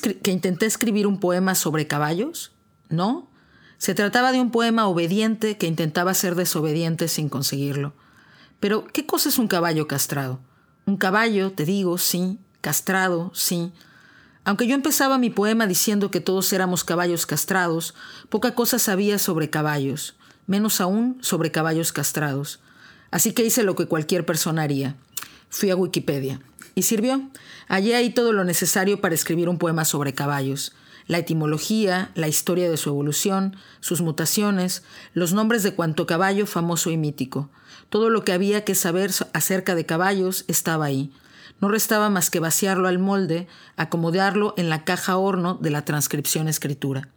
Que, 0.00 0.30
intenté 0.30 0.66
escribir 0.66 1.06
un 1.06 1.20
poema 1.20 1.54
sobre 1.54 1.86
caballos? 1.86 2.52
No. 2.88 3.30
Se 3.78 3.94
trataba 3.94 4.32
de 4.32 4.40
un 4.40 4.50
poema 4.50 4.86
obediente 4.88 5.56
que 5.56 5.66
intentaba 5.66 6.14
ser 6.14 6.34
desobediente 6.34 7.08
sin 7.08 7.28
conseguirlo. 7.28 7.94
Pero, 8.60 8.86
¿qué 8.86 9.06
cosa 9.06 9.28
es 9.28 9.38
un 9.38 9.48
caballo 9.48 9.86
castrado? 9.86 10.40
Un 10.86 10.96
caballo, 10.96 11.52
te 11.52 11.64
digo, 11.64 11.98
sí, 11.98 12.38
castrado, 12.60 13.30
sí. 13.34 13.72
Aunque 14.44 14.66
yo 14.66 14.74
empezaba 14.74 15.18
mi 15.18 15.30
poema 15.30 15.66
diciendo 15.66 16.10
que 16.10 16.20
todos 16.20 16.52
éramos 16.52 16.84
caballos 16.84 17.26
castrados, 17.26 17.94
poca 18.28 18.54
cosa 18.54 18.78
sabía 18.78 19.18
sobre 19.18 19.50
caballos, 19.50 20.16
menos 20.46 20.80
aún 20.80 21.18
sobre 21.20 21.50
caballos 21.50 21.92
castrados. 21.92 22.60
Así 23.10 23.32
que 23.32 23.44
hice 23.44 23.62
lo 23.62 23.76
que 23.76 23.86
cualquier 23.86 24.24
persona 24.24 24.62
haría. 24.62 24.96
Fui 25.48 25.70
a 25.70 25.76
Wikipedia. 25.76 26.40
Y 26.78 26.82
sirvió. 26.82 27.30
Hallé 27.68 27.96
ahí 27.96 28.10
todo 28.10 28.34
lo 28.34 28.44
necesario 28.44 29.00
para 29.00 29.14
escribir 29.14 29.48
un 29.48 29.56
poema 29.56 29.86
sobre 29.86 30.12
caballos. 30.12 30.74
La 31.06 31.16
etimología, 31.16 32.10
la 32.14 32.28
historia 32.28 32.68
de 32.68 32.76
su 32.76 32.90
evolución, 32.90 33.56
sus 33.80 34.02
mutaciones, 34.02 34.82
los 35.14 35.32
nombres 35.32 35.62
de 35.62 35.74
cuanto 35.74 36.06
caballo 36.06 36.44
famoso 36.46 36.90
y 36.90 36.98
mítico. 36.98 37.48
Todo 37.88 38.10
lo 38.10 38.24
que 38.24 38.32
había 38.32 38.62
que 38.64 38.74
saber 38.74 39.10
acerca 39.32 39.74
de 39.74 39.86
caballos 39.86 40.44
estaba 40.48 40.84
ahí. 40.84 41.10
No 41.62 41.68
restaba 41.68 42.10
más 42.10 42.28
que 42.28 42.40
vaciarlo 42.40 42.88
al 42.88 42.98
molde, 42.98 43.46
acomodarlo 43.78 44.52
en 44.58 44.68
la 44.68 44.84
caja 44.84 45.16
horno 45.16 45.54
de 45.54 45.70
la 45.70 45.82
transcripción 45.86 46.46
escritura. 46.46 47.08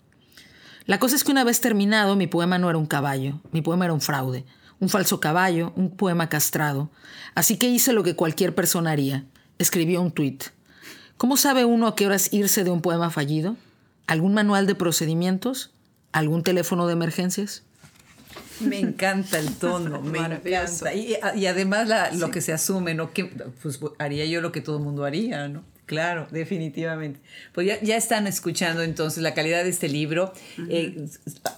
La 0.85 0.99
cosa 0.99 1.17
es 1.17 1.25
que 1.25 1.31
una 1.31 1.43
vez 1.43 1.59
terminado, 1.59 2.15
mi 2.15 2.27
poema 2.27 2.59
no 2.59 2.69
era 2.69 2.79
un 2.79 2.85
caballo, 2.85 3.41
mi 3.51 3.61
poema 3.61 3.83
era 3.83 3.93
un 3.93 3.99
fraude, 3.99 4.45
un 4.79 4.87
falso 4.87 5.19
caballo, 5.19 5.73
un 5.75 5.97
poema 5.97 6.29
castrado. 6.29 6.89
Así 7.35 7.57
que 7.57 7.67
hice 7.67 7.91
lo 7.91 8.03
que 8.03 8.15
cualquier 8.15 8.55
persona 8.55 8.91
haría 8.91 9.25
escribió 9.59 10.01
un 10.01 10.11
tuit. 10.11 10.45
¿Cómo 11.17 11.37
sabe 11.37 11.65
uno 11.65 11.87
a 11.87 11.95
qué 11.95 12.07
horas 12.07 12.33
irse 12.33 12.63
de 12.63 12.71
un 12.71 12.81
poema 12.81 13.11
fallido? 13.11 13.57
¿Algún 14.07 14.33
manual 14.33 14.65
de 14.65 14.73
procedimientos? 14.73 15.71
¿Algún 16.11 16.43
teléfono 16.43 16.87
de 16.87 16.93
emergencias? 16.93 17.63
Me 18.59 18.79
encanta 18.79 19.37
el 19.37 19.53
tono, 19.55 20.01
me 20.01 20.19
encanta. 20.19 20.93
Y, 20.93 21.15
y 21.35 21.45
además 21.45 21.87
la, 21.87 22.11
sí. 22.11 22.17
lo 22.17 22.31
que 22.31 22.41
se 22.41 22.53
asume, 22.53 22.93
¿no? 22.93 23.13
Que, 23.13 23.25
pues 23.25 23.79
haría 23.99 24.25
yo 24.25 24.41
lo 24.41 24.51
que 24.51 24.61
todo 24.61 24.77
el 24.77 24.83
mundo 24.83 25.05
haría, 25.05 25.47
¿no? 25.47 25.63
Claro, 25.85 26.27
definitivamente. 26.29 27.19
Pues 27.51 27.65
ya, 27.65 27.81
ya, 27.81 27.97
están 27.97 28.27
escuchando 28.27 28.83
entonces 28.83 29.23
la 29.23 29.33
calidad 29.33 29.63
de 29.63 29.71
este 29.71 29.89
libro. 29.89 30.33
Uh 30.57 30.61
-huh. 30.61 30.67
eh, 30.69 31.09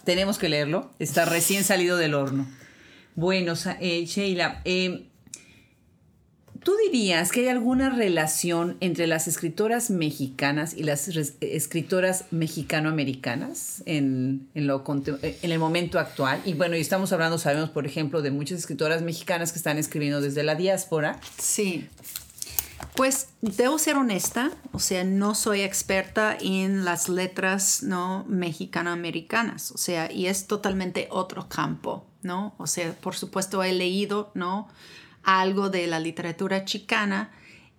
tenemos 0.05 0.37
que 0.37 0.47
leerlo. 0.47 0.89
Está 0.99 1.25
recién 1.25 1.65
salido 1.65 1.97
del 1.97 2.13
horno. 2.13 2.47
Bueno, 3.15 3.53
eh, 3.81 4.05
Sheila, 4.05 4.61
eh, 4.63 5.10
¿Tú 6.63 6.73
dirías 6.85 7.31
que 7.31 7.39
hay 7.39 7.47
alguna 7.47 7.89
relación 7.89 8.77
entre 8.81 9.07
las 9.07 9.27
escritoras 9.27 9.89
mexicanas 9.89 10.75
y 10.75 10.83
las 10.83 11.09
escritoras 11.39 12.25
mexicanoamericanas 12.29 13.81
en, 13.87 14.47
en, 14.53 14.69
en 14.69 15.51
el 15.51 15.59
momento 15.59 15.97
actual? 15.97 16.39
Y 16.45 16.53
bueno, 16.53 16.75
y 16.75 16.81
estamos 16.81 17.11
hablando, 17.13 17.39
sabemos, 17.39 17.71
por 17.71 17.87
ejemplo, 17.87 18.21
de 18.21 18.29
muchas 18.29 18.59
escritoras 18.59 19.01
mexicanas 19.01 19.51
que 19.51 19.57
están 19.57 19.79
escribiendo 19.79 20.21
desde 20.21 20.43
la 20.43 20.53
diáspora. 20.53 21.19
Sí. 21.39 21.87
Pues 22.95 23.29
debo 23.41 23.79
ser 23.79 23.95
honesta, 23.95 24.51
o 24.71 24.79
sea, 24.79 25.03
no 25.03 25.33
soy 25.33 25.61
experta 25.61 26.37
en 26.39 26.85
las 26.85 27.09
letras 27.09 27.81
no 27.81 28.25
mexicano-americanas, 28.27 29.71
o 29.71 29.77
sea, 29.77 30.11
y 30.11 30.27
es 30.27 30.45
totalmente 30.45 31.07
otro 31.09 31.47
campo, 31.47 32.05
¿no? 32.21 32.53
O 32.57 32.67
sea, 32.67 32.93
por 32.93 33.15
supuesto 33.15 33.63
he 33.63 33.73
leído, 33.73 34.31
¿no? 34.35 34.67
Algo 35.23 35.69
de 35.69 35.87
la 35.87 35.99
literatura 35.99 36.65
chicana, 36.65 37.31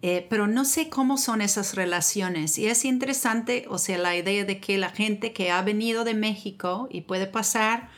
eh, 0.03 0.27
pero 0.29 0.47
no 0.47 0.65
sé 0.65 0.89
cómo 0.89 1.17
son 1.17 1.41
esas 1.43 1.75
relaciones. 1.75 2.59
Y 2.59 2.67
es 2.67 2.85
interesante, 2.85 3.67
o 3.69 3.79
sea, 3.79 3.99
la 3.99 4.17
idea 4.17 4.45
de 4.45 4.59
que 4.61 4.79
la 4.79 4.91
gente 4.91 5.33
que 5.33 5.51
ha 5.51 5.63
venido 5.63 6.05
de 6.05 6.15
México 6.15 6.89
y 6.91 7.03
puede 7.03 7.27
pasar 7.27 7.89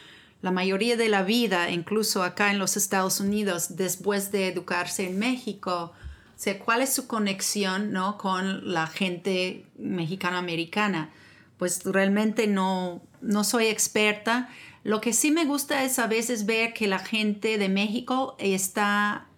la 0.42 0.50
mayoría 0.50 0.98
de 0.98 1.08
la 1.08 1.22
vida, 1.22 1.70
incluso 1.70 2.22
acá 2.22 2.50
en 2.50 2.58
los 2.58 2.76
Estados 2.76 3.20
Unidos, 3.20 3.76
después 3.76 4.30
de 4.30 4.48
educarse 4.48 5.08
en 5.08 5.18
México, 5.18 5.92
o 6.36 6.38
sea, 6.38 6.58
cuál 6.58 6.82
es 6.82 6.92
su 6.92 7.06
conexión 7.06 7.92
¿no? 7.92 8.18
con 8.18 8.72
la 8.72 8.86
gente 8.86 9.64
mexicano-americana. 9.78 11.10
Pues 11.56 11.84
realmente 11.84 12.46
no, 12.46 13.00
no 13.22 13.44
soy 13.44 13.66
experta. 13.66 14.50
Lo 14.82 15.00
que 15.00 15.14
sí 15.14 15.30
me 15.30 15.46
gusta 15.46 15.84
es 15.84 15.98
a 15.98 16.08
veces 16.08 16.44
ver 16.44 16.74
que 16.74 16.88
la 16.88 16.98
gente 16.98 17.56
de 17.56 17.68
México 17.70 18.36
está 18.38 19.28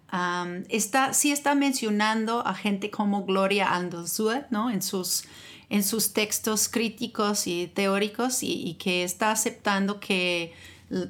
Está, 0.69 1.13
sí 1.13 1.31
está 1.31 1.53
mencionando 1.53 2.45
a 2.45 2.53
gente 2.53 2.89
como 2.89 3.25
Gloria 3.25 3.73
Andosue, 3.75 4.45
¿no? 4.49 4.71
En 4.71 4.81
sus, 4.81 5.25
en 5.69 5.83
sus 5.83 6.13
textos 6.13 6.69
críticos 6.69 7.45
y 7.45 7.67
teóricos 7.67 8.41
y, 8.41 8.63
y, 8.67 8.75
que 8.75 9.03
está 9.03 9.31
aceptando 9.31 9.99
que 9.99 10.53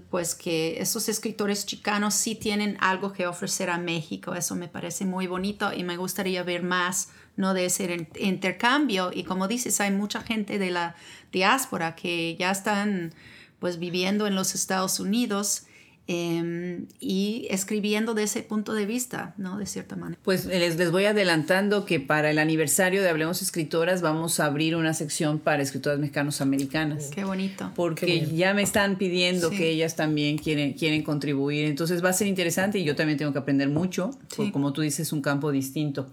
pues 0.10 0.34
que 0.34 0.82
esos 0.82 1.08
escritores 1.08 1.66
chicanos 1.66 2.16
sí 2.16 2.34
tienen 2.34 2.78
algo 2.80 3.14
que 3.14 3.28
ofrecer 3.28 3.70
a 3.70 3.78
México. 3.78 4.34
Eso 4.34 4.56
me 4.56 4.68
parece 4.68 5.06
muy 5.06 5.28
bonito 5.28 5.72
y 5.72 5.84
me 5.84 5.98
gustaría 5.98 6.42
ver 6.42 6.64
más 6.64 7.10
¿no? 7.36 7.54
de 7.54 7.66
ese 7.66 8.08
intercambio. 8.20 9.12
Y 9.14 9.24
como 9.24 9.48
dices, 9.48 9.80
hay 9.80 9.92
mucha 9.92 10.22
gente 10.22 10.58
de 10.58 10.72
la 10.72 10.96
diáspora 11.32 11.96
que 11.96 12.36
ya 12.40 12.50
están 12.50 13.14
pues 13.60 13.78
viviendo 13.78 14.26
en 14.26 14.36
los 14.36 14.56
Estados 14.56 15.00
Unidos 15.00 15.68
eh, 16.10 16.86
y 17.02 17.48
escribiendo 17.50 18.14
de 18.14 18.24
ese 18.24 18.42
punto 18.42 18.74
de 18.74 18.86
vista, 18.86 19.34
¿no? 19.38 19.58
De 19.58 19.66
cierta 19.66 19.98
manera. 19.98 20.20
Pues 20.24 20.46
les, 20.46 20.78
les, 20.78 20.90
voy 20.90 21.04
adelantando 21.04 21.86
que 21.86 22.00
para 22.00 22.32
el 22.32 22.40
aniversario 22.40 23.02
de 23.02 23.10
Hablemos 23.10 23.42
Escritoras 23.42 24.02
vamos 24.02 24.40
a 24.40 24.46
abrir 24.46 24.78
una 24.78 24.94
sección 24.94 25.40
para 25.40 25.62
escritoras 25.62 26.00
mexicanos 26.00 26.40
americanas. 26.40 27.10
Qué 27.14 27.26
bonito. 27.26 27.72
Porque 27.76 28.06
Qué 28.06 28.36
ya 28.36 28.54
me 28.54 28.62
están 28.62 28.98
pidiendo 28.98 29.50
sí. 29.50 29.58
que 29.58 29.70
ellas 29.70 29.98
también 29.98 30.38
quieren, 30.38 30.74
quieren 30.74 31.04
contribuir. 31.04 31.66
Entonces 31.66 32.04
va 32.04 32.10
a 32.10 32.14
ser 32.14 32.28
interesante 32.28 32.80
y 32.80 32.86
yo 32.86 32.96
también 32.96 33.18
tengo 33.18 33.34
que 33.34 33.40
aprender 33.40 33.68
mucho, 33.68 34.12
sí. 34.34 34.52
como 34.52 34.72
tú 34.72 34.82
dices, 34.82 35.12
un 35.12 35.22
campo 35.22 35.52
distinto. 35.52 36.08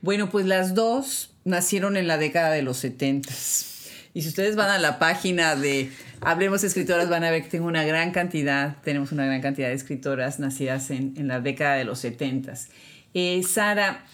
Bueno, 0.00 0.30
pues 0.30 0.46
las 0.46 0.74
dos 0.74 1.30
nacieron 1.44 1.98
en 1.98 2.06
la 2.06 2.16
década 2.16 2.50
de 2.50 2.62
los 2.62 2.78
70 2.78 3.30
y 4.14 4.22
si 4.22 4.28
ustedes 4.28 4.54
van 4.54 4.70
a 4.70 4.78
la 4.78 5.00
página 5.00 5.56
de 5.56 5.90
Hablemos 6.20 6.62
Escritoras, 6.62 7.08
van 7.08 7.24
a 7.24 7.30
ver 7.32 7.42
que 7.42 7.48
tengo 7.48 7.66
una 7.66 7.84
gran 7.84 8.12
cantidad, 8.12 8.76
tenemos 8.82 9.10
una 9.10 9.26
gran 9.26 9.42
cantidad 9.42 9.68
de 9.68 9.74
escritoras 9.74 10.38
nacidas 10.38 10.90
en, 10.90 11.14
en 11.16 11.26
la 11.26 11.40
década 11.40 11.74
de 11.74 11.84
los 11.84 11.98
70. 11.98 12.54
Eh, 13.12 13.42
Sara, 13.42 14.04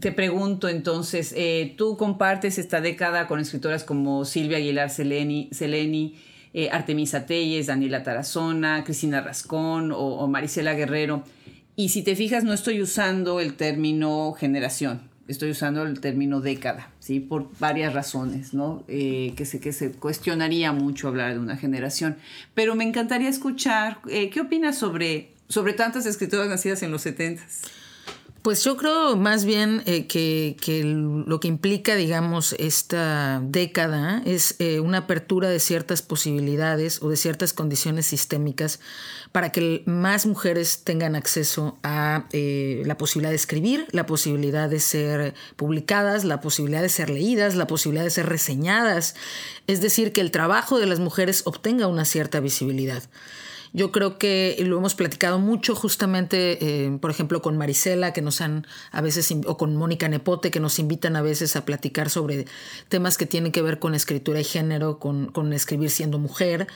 te 0.00 0.10
pregunto 0.10 0.68
entonces, 0.68 1.34
eh, 1.36 1.74
tú 1.76 1.96
compartes 1.96 2.58
esta 2.58 2.80
década 2.80 3.26
con 3.26 3.38
escritoras 3.38 3.84
como 3.84 4.24
Silvia 4.24 4.56
Aguilar 4.56 4.90
Seleni, 4.90 5.50
Seleni 5.52 6.16
eh, 6.52 6.70
Artemisa 6.70 7.26
Telles, 7.26 7.66
Daniela 7.66 8.02
Tarazona, 8.02 8.84
Cristina 8.84 9.20
Rascón 9.20 9.92
o, 9.92 9.98
o 9.98 10.28
Marisela 10.28 10.72
Guerrero. 10.72 11.22
Y 11.76 11.90
si 11.90 12.02
te 12.02 12.16
fijas, 12.16 12.42
no 12.42 12.54
estoy 12.54 12.80
usando 12.80 13.40
el 13.40 13.54
término 13.54 14.32
generación, 14.32 15.05
estoy 15.28 15.50
usando 15.50 15.82
el 15.82 16.00
término 16.00 16.40
década, 16.40 16.90
¿sí? 17.00 17.20
Por 17.20 17.48
varias 17.58 17.92
razones, 17.94 18.54
¿no? 18.54 18.84
Eh, 18.88 19.32
que, 19.36 19.44
se, 19.44 19.60
que 19.60 19.72
se 19.72 19.92
cuestionaría 19.92 20.72
mucho 20.72 21.08
hablar 21.08 21.32
de 21.34 21.40
una 21.40 21.56
generación. 21.56 22.16
Pero 22.54 22.74
me 22.74 22.84
encantaría 22.84 23.28
escuchar, 23.28 23.98
eh, 24.08 24.30
¿qué 24.30 24.40
opinas 24.40 24.78
sobre, 24.78 25.32
sobre 25.48 25.72
tantas 25.72 26.06
escritoras 26.06 26.48
nacidas 26.48 26.82
en 26.82 26.90
los 26.90 27.02
70? 27.02 27.42
Pues 28.46 28.62
yo 28.62 28.76
creo 28.76 29.16
más 29.16 29.44
bien 29.44 29.82
eh, 29.86 30.06
que, 30.06 30.84
lo 30.84 31.40
que 31.40 31.48
implica, 31.48 31.96
digamos, 31.96 32.54
esta 32.60 33.40
década 33.42 34.22
es 34.24 34.54
eh, 34.60 34.78
una 34.78 34.98
apertura 34.98 35.48
de 35.48 35.58
ciertas 35.58 36.00
posibilidades 36.00 37.02
o 37.02 37.10
de 37.10 37.16
ciertas 37.16 37.52
condiciones 37.52 38.06
sistémicas 38.06 38.78
para 39.32 39.50
que 39.50 39.82
más 39.86 40.26
mujeres 40.26 40.84
tengan 40.84 41.16
acceso 41.16 41.76
a 41.82 42.28
eh, 42.30 42.84
la 42.86 42.96
posibilidad 42.96 43.30
de 43.30 43.34
escribir, 43.34 43.88
la 43.90 44.06
posibilidad 44.06 44.70
de 44.70 44.78
ser 44.78 45.34
publicadas, 45.56 46.22
la 46.22 46.40
posibilidad 46.40 46.82
de 46.82 46.88
ser 46.88 47.10
leídas, 47.10 47.56
la 47.56 47.66
posibilidad 47.66 48.04
de 48.04 48.10
ser 48.10 48.26
reseñadas. 48.26 49.16
Es 49.66 49.80
decir, 49.80 50.12
que 50.12 50.20
el 50.20 50.30
trabajo 50.30 50.78
de 50.78 50.86
las 50.86 51.00
mujeres 51.00 51.42
obtenga 51.46 51.88
una 51.88 52.04
cierta 52.04 52.38
visibilidad. 52.38 53.02
Yo 53.72 53.92
creo 53.92 54.18
que 54.18 54.56
lo 54.60 54.78
hemos 54.78 54.94
platicado 54.94 55.38
mucho 55.38 55.74
justamente, 55.74 56.58
eh, 56.60 56.98
por 57.00 57.10
ejemplo, 57.10 57.42
con 57.42 57.56
Marisela, 57.56 58.12
que 58.12 58.22
nos 58.22 58.40
han 58.40 58.66
a 58.92 59.00
veces, 59.00 59.32
o 59.46 59.56
con 59.56 59.76
Mónica 59.76 60.08
Nepote, 60.08 60.50
que 60.50 60.60
nos 60.60 60.78
invitan 60.78 61.16
a 61.16 61.22
veces 61.22 61.56
a 61.56 61.64
platicar 61.64 62.10
sobre 62.10 62.46
temas 62.88 63.16
que 63.16 63.26
tienen 63.26 63.52
que 63.52 63.62
ver 63.62 63.78
con 63.78 63.94
escritura 63.94 64.40
y 64.40 64.44
género, 64.44 64.98
con, 64.98 65.26
con 65.26 65.52
escribir 65.52 65.90
siendo 65.90 66.18
mujer. 66.18 66.66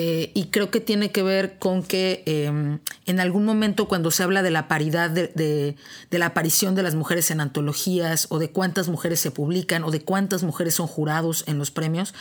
Eh, 0.00 0.30
y 0.32 0.44
creo 0.50 0.70
que 0.70 0.78
tiene 0.78 1.10
que 1.10 1.24
ver 1.24 1.58
con 1.58 1.82
que 1.82 2.22
em, 2.24 2.78
en 3.06 3.18
algún 3.18 3.44
momento 3.44 3.88
cuando 3.88 4.12
se 4.12 4.22
habla 4.22 4.44
de 4.44 4.52
la 4.52 4.68
paridad 4.68 5.10
de, 5.10 5.26
de, 5.26 6.18
la 6.18 6.26
aparición 6.26 6.76
de 6.76 6.84
las 6.84 6.94
mujeres 6.94 7.32
en 7.32 7.40
antologías 7.40 8.28
o 8.30 8.38
de 8.38 8.52
cuántas 8.52 8.86
mujeres 8.86 9.18
se 9.18 9.32
publican 9.32 9.82
o 9.82 9.90
de 9.90 10.00
cuántas 10.00 10.44
mujeres 10.44 10.76
son 10.76 10.86
jurados 10.86 11.42
en 11.48 11.58
los 11.58 11.72
premios, 11.72 12.14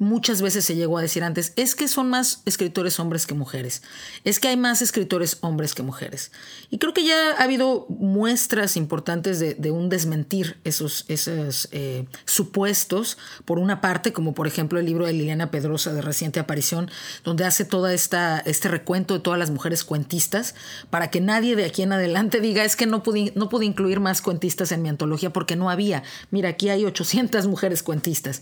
muchas 0.00 0.40
veces 0.40 0.64
se 0.64 0.74
llegó 0.74 0.96
a 0.96 1.02
decir 1.02 1.22
antes, 1.22 1.52
es 1.56 1.74
que 1.74 1.86
son 1.86 2.08
más 2.08 2.42
escritores 2.46 2.98
hombres 2.98 3.26
que 3.26 3.34
mujeres, 3.34 3.82
es 4.24 4.40
que 4.40 4.48
hay 4.48 4.56
más 4.56 4.80
escritores 4.80 5.36
hombres 5.42 5.74
que 5.74 5.82
mujeres. 5.82 6.32
Y 6.70 6.78
creo 6.78 6.94
que 6.94 7.04
ya 7.04 7.32
ha 7.32 7.44
habido 7.44 7.86
muestras 7.90 8.76
importantes 8.76 9.38
de, 9.38 9.70
un 9.70 9.90
desmentir 9.90 10.58
esos, 10.64 11.04
esos 11.08 11.68
eh, 11.70 12.06
supuestos, 12.24 13.18
por 13.44 13.58
una 13.58 13.82
parte, 13.82 14.12
como 14.12 14.32
por 14.32 14.46
ejemplo 14.46 14.80
el 14.80 14.86
libro 14.86 15.04
de 15.06 15.12
Liliana 15.12 15.50
Pedrosa 15.50 15.92
de 15.92 16.00
reciente 16.00 16.40
aparición, 16.40 16.90
donde 17.22 17.44
hace 17.44 17.68
esta 17.92 18.38
este 18.40 18.68
recuento 18.68 19.14
de 19.14 19.20
todas 19.20 19.38
las 19.38 19.50
mujeres 19.50 19.84
cuentistas 19.84 20.54
para 20.88 21.10
que 21.10 21.20
nadie 21.20 21.56
de 21.56 21.66
aquí 21.66 21.82
en 21.82 21.92
adelante 21.92 22.40
diga 22.40 22.64
es 22.64 22.74
que 22.74 22.86
no 22.86 23.02
pude, 23.02 23.32
no 23.36 23.48
pude 23.48 23.66
incluir 23.66 24.00
más 24.00 24.22
cuentistas 24.22 24.72
en 24.72 24.82
mi 24.82 24.88
antología 24.88 25.30
porque 25.30 25.56
no 25.56 25.70
había. 25.70 26.02
Mira, 26.30 26.48
aquí 26.48 26.70
hay 26.70 26.84
800 26.86 27.46
mujeres 27.46 27.82
cuentistas. 27.82 28.40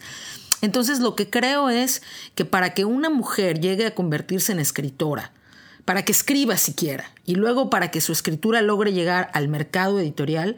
Entonces 0.60 1.00
lo 1.00 1.14
que 1.14 1.30
creo 1.30 1.70
es 1.70 2.02
que 2.34 2.44
para 2.44 2.74
que 2.74 2.84
una 2.84 3.10
mujer 3.10 3.60
llegue 3.60 3.86
a 3.86 3.94
convertirse 3.94 4.52
en 4.52 4.58
escritora, 4.58 5.32
para 5.84 6.04
que 6.04 6.12
escriba 6.12 6.56
siquiera, 6.56 7.10
y 7.24 7.34
luego 7.34 7.70
para 7.70 7.90
que 7.90 8.00
su 8.00 8.12
escritura 8.12 8.60
logre 8.60 8.92
llegar 8.92 9.30
al 9.32 9.48
mercado 9.48 10.00
editorial, 10.00 10.56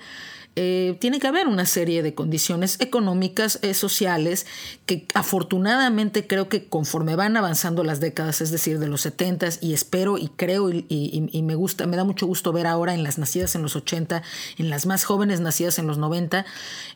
eh, 0.56 0.96
tiene 1.00 1.20
que 1.20 1.28
haber 1.28 1.46
una 1.46 1.64
serie 1.64 2.02
de 2.02 2.12
condiciones 2.12 2.80
económicas, 2.80 3.60
eh, 3.62 3.72
sociales, 3.72 4.46
que 4.84 5.06
afortunadamente 5.14 6.26
creo 6.26 6.48
que 6.48 6.66
conforme 6.66 7.14
van 7.14 7.36
avanzando 7.36 7.84
las 7.84 8.00
décadas, 8.00 8.40
es 8.40 8.50
decir, 8.50 8.80
de 8.80 8.88
los 8.88 9.02
70 9.02 9.48
y 9.60 9.74
espero 9.74 10.18
y 10.18 10.28
creo 10.28 10.68
y, 10.70 11.42
me 11.42 11.54
gusta, 11.54 11.86
me 11.86 11.96
da 11.96 12.02
mucho 12.02 12.26
gusto 12.26 12.52
ver 12.52 12.66
ahora 12.66 12.94
en 12.94 13.04
las 13.04 13.16
nacidas 13.16 13.54
en 13.54 13.62
los 13.62 13.76
80, 13.76 14.22
en 14.58 14.70
las 14.70 14.86
más 14.86 15.04
jóvenes 15.04 15.40
nacidas 15.40 15.78
en 15.78 15.86
los 15.86 15.98
90, 15.98 16.44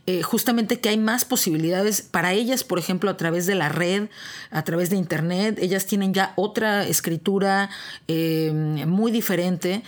eh, 0.07 0.23
justamente 0.23 0.81
que 0.81 0.89
hay 0.89 0.99
más 0.99 1.25
posibilidades 1.25 2.03
para 2.03 2.33
ellas, 2.33 2.65
por 2.65 2.81
ejemplo, 2.81 3.09
a 3.09 3.17
través 3.17 3.47
de 3.47 3.55
la 3.55 3.69
red, 3.69 4.09
a 4.51 4.65
través 4.65 4.91
de 4.91 4.97
Internet, 4.97 5.59
ellas 5.61 5.87
tienen 5.87 6.13
ya 6.13 6.33
otra 6.37 6.87
escritura 6.87 7.71
muy 8.09 9.13
diferente 9.13 9.83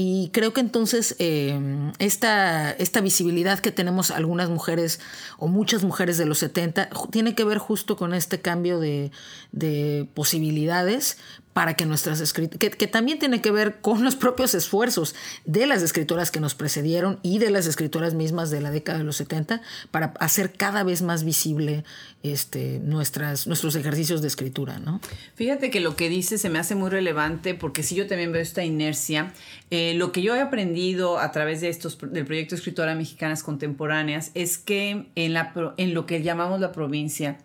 y 0.00 0.30
creo 0.32 0.52
que 0.52 0.60
entonces 0.60 1.16
eh, 1.18 1.58
esta, 1.98 2.70
esta, 2.70 3.00
visibilidad 3.00 3.58
que 3.58 3.72
tenemos 3.72 4.12
algunas 4.12 4.48
mujeres 4.48 5.00
o 5.38 5.48
muchas 5.48 5.82
mujeres 5.82 6.16
de 6.18 6.24
los 6.24 6.38
70 6.38 6.88
tiene 7.10 7.34
que 7.34 7.42
ver 7.42 7.58
justo 7.58 7.96
con 7.96 8.14
este 8.14 8.40
cambio 8.40 8.78
de, 8.78 9.10
de 9.50 10.06
posibilidades 10.14 11.18
para 11.58 11.74
que 11.74 11.86
nuestras 11.86 12.20
escritoras, 12.20 12.76
que, 12.76 12.86
también 12.86 13.18
tiene 13.18 13.40
que 13.40 13.50
ver 13.50 13.80
con 13.80 14.04
los 14.04 14.14
propios 14.14 14.54
esfuerzos 14.54 15.16
de 15.44 15.66
las 15.66 15.82
escritoras 15.82 16.30
que 16.30 16.38
nos 16.38 16.54
precedieron 16.54 17.18
y 17.24 17.40
de 17.40 17.50
las 17.50 17.66
escritoras 17.66 18.14
mismas 18.14 18.52
de 18.52 18.60
la 18.60 18.70
década 18.70 18.98
de 18.98 19.04
los 19.04 19.16
70 19.16 19.60
para 19.90 20.14
hacer 20.20 20.52
cada 20.52 20.84
vez 20.84 21.02
más 21.02 21.24
visible 21.24 21.82
este, 22.22 22.78
nuestras, 22.78 23.48
nuestros 23.48 23.74
ejercicios 23.74 24.22
de 24.22 24.28
escritura. 24.28 24.78
¿no? 24.78 25.00
Fíjate 25.34 25.72
que 25.72 25.80
lo 25.80 25.96
que 25.96 26.08
dice 26.08 26.38
se 26.38 26.48
me 26.48 26.60
hace 26.60 26.76
muy 26.76 26.90
relevante 26.90 27.54
porque 27.54 27.82
si 27.82 27.96
yo 27.96 28.06
también 28.06 28.30
veo 28.30 28.40
esta 28.40 28.62
inercia, 28.64 29.32
eh, 29.72 29.94
lo 29.94 30.12
que 30.12 30.22
yo 30.22 30.36
he 30.36 30.40
aprendido 30.40 31.18
a 31.18 31.32
través 31.32 31.60
de 31.60 31.70
estos, 31.70 31.98
del 32.00 32.24
proyecto 32.24 32.54
Escritora 32.54 32.94
Mexicanas 32.94 33.42
Contemporáneas 33.42 34.30
es 34.34 34.58
que 34.58 35.06
en, 35.16 35.32
la, 35.32 35.52
en 35.76 35.92
lo 35.92 36.06
que 36.06 36.22
llamamos 36.22 36.60
la 36.60 36.70
provincia, 36.70 37.36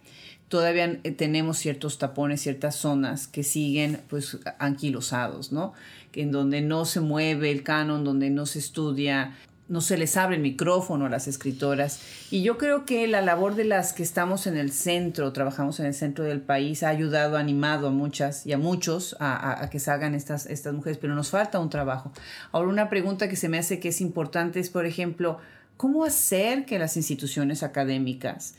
todavía 0.54 1.00
eh, 1.04 1.12
tenemos 1.12 1.58
ciertos 1.58 1.98
tapones, 1.98 2.42
ciertas 2.42 2.76
zonas 2.76 3.26
que 3.26 3.42
siguen 3.42 4.02
pues 4.08 4.38
anquilosados, 4.60 5.52
¿no? 5.52 5.74
En 6.14 6.32
donde 6.32 6.62
no 6.62 6.86
se 6.86 7.00
mueve 7.00 7.50
el 7.50 7.64
canon, 7.64 8.04
donde 8.04 8.30
no 8.30 8.46
se 8.46 8.60
estudia, 8.60 9.36
no 9.68 9.82
se 9.82 9.98
les 9.98 10.16
abre 10.16 10.36
el 10.36 10.44
micrófono 10.44 11.08
a 11.08 11.10
las 11.10 11.28
escritoras. 11.28 12.02
Y 12.30 12.44
yo 12.44 12.60
creo 12.60 12.86
que 12.86 13.08
la 13.08 13.22
labor 13.22 13.56
de 13.56 13.64
las 13.64 13.94
que 13.94 14.04
estamos 14.04 14.46
en 14.46 14.56
el 14.56 14.72
centro, 14.72 15.34
trabajamos 15.34 15.80
en 15.80 15.88
el 15.88 15.96
centro 15.96 16.24
del 16.24 16.40
país, 16.40 16.84
ha 16.84 16.90
ayudado, 16.90 17.38
animado 17.38 17.88
a 17.88 17.92
muchas 17.92 18.46
y 18.46 18.54
a 18.54 18.60
muchos 18.60 19.16
a, 19.20 19.68
que 19.72 19.80
salgan 19.80 20.14
estas, 20.14 20.46
estas 20.46 20.76
mujeres, 20.76 21.00
pero 21.02 21.16
nos 21.16 21.32
falta 21.32 21.58
un 21.60 21.72
trabajo. 21.72 22.12
Ahora, 22.52 22.70
una 22.70 22.92
pregunta 22.92 23.28
que 23.28 23.38
se 23.38 23.50
me 23.50 23.58
hace 23.58 23.80
que 23.80 23.90
es 23.90 24.02
importante 24.02 24.60
es, 24.60 24.70
por 24.70 24.86
ejemplo, 24.86 25.40
¿cómo 25.78 26.06
hacer 26.06 26.66
que 26.66 26.78
las 26.78 26.96
instituciones 26.96 27.64
académicas 27.64 28.54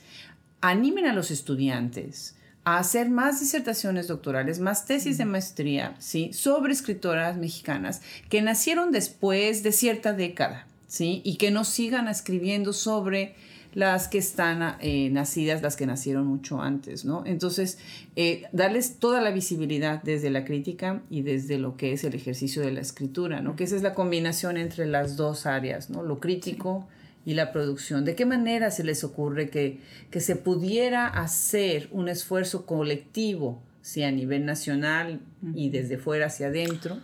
animen 0.71 1.07
a 1.07 1.13
los 1.13 1.31
estudiantes 1.31 2.37
a 2.65 2.79
hacer 2.79 3.11
más 3.11 3.39
disertaciones 3.39 4.09
doctorales, 4.09 4.61
más 4.61 4.87
tesis 4.87 5.19
de 5.19 5.27
maestría, 5.27 5.95
¿sí? 5.99 6.33
Sobre 6.33 6.73
escritoras 6.73 7.37
mexicanas 7.37 8.01
que 8.31 8.41
nacieron 8.41 8.91
después 8.91 9.63
de 9.63 9.73
cierta 9.73 10.15
década, 10.15 10.67
¿sí? 10.87 11.21
Y 11.23 11.37
que 11.37 11.51
no 11.51 11.65
sigan 11.65 12.09
escribiendo 12.09 12.73
sobre 12.73 13.35
las 13.75 14.09
que 14.09 14.17
están 14.17 14.77
eh, 14.81 15.11
nacidas, 15.11 15.61
las 15.61 15.77
que 15.77 15.85
nacieron 15.85 16.27
mucho 16.27 16.63
antes, 16.63 17.05
¿no? 17.05 17.25
Entonces, 17.27 17.77
eh, 18.17 18.45
darles 18.53 18.99
toda 18.99 19.21
la 19.21 19.33
visibilidad 19.33 20.03
desde 20.03 20.31
la 20.31 20.47
crítica 20.47 21.03
y 21.11 21.21
desde 21.21 21.59
lo 21.59 21.77
que 21.77 21.93
es 21.93 22.05
el 22.05 22.15
ejercicio 22.15 22.63
de 22.63 22.73
la 22.73 22.81
escritura, 22.81 23.43
¿no? 23.43 23.55
Que 23.55 23.65
esa 23.65 23.77
es 23.77 23.83
la 23.83 23.93
combinación 23.93 24.57
entre 24.57 24.87
las 24.87 25.19
dos 25.19 25.45
áreas, 25.45 25.91
¿no? 25.91 26.03
Lo 26.03 26.21
crítico 26.21 26.89
y 27.25 27.35
la 27.35 27.53
producción. 27.53 28.05
¿De 28.05 28.15
qué 28.15 28.27
manera 28.27 28.71
se 28.71 28.85
les 28.85 29.05
ocurre 29.05 29.49
que, 29.51 29.81
que 30.11 30.21
se 30.21 30.37
pudiera 30.37 31.07
hacer 31.07 31.89
un 31.91 32.09
esfuerzo 32.09 32.67
colectivo, 32.67 33.63
sea 33.83 34.09
a 34.09 34.13
nivel 34.13 34.45
nacional 34.45 35.21
y 35.55 35.71
desde 35.71 35.99
fuera 35.99 36.27
hacia 36.27 36.49
adentro? 36.49 37.01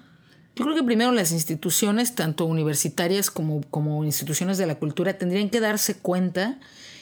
Yo 0.56 0.64
creo 0.64 0.76
que 0.76 0.82
primero 0.82 1.12
las 1.12 1.32
instituciones, 1.32 2.14
tanto 2.14 2.44
universitarias 2.44 3.30
como, 3.30 3.62
como 3.70 4.04
instituciones 4.04 4.58
de 4.58 4.66
la 4.66 4.74
cultura, 4.74 5.16
tendrían 5.16 5.48
que 5.48 5.60
darse 5.60 5.94
cuenta 5.94 6.58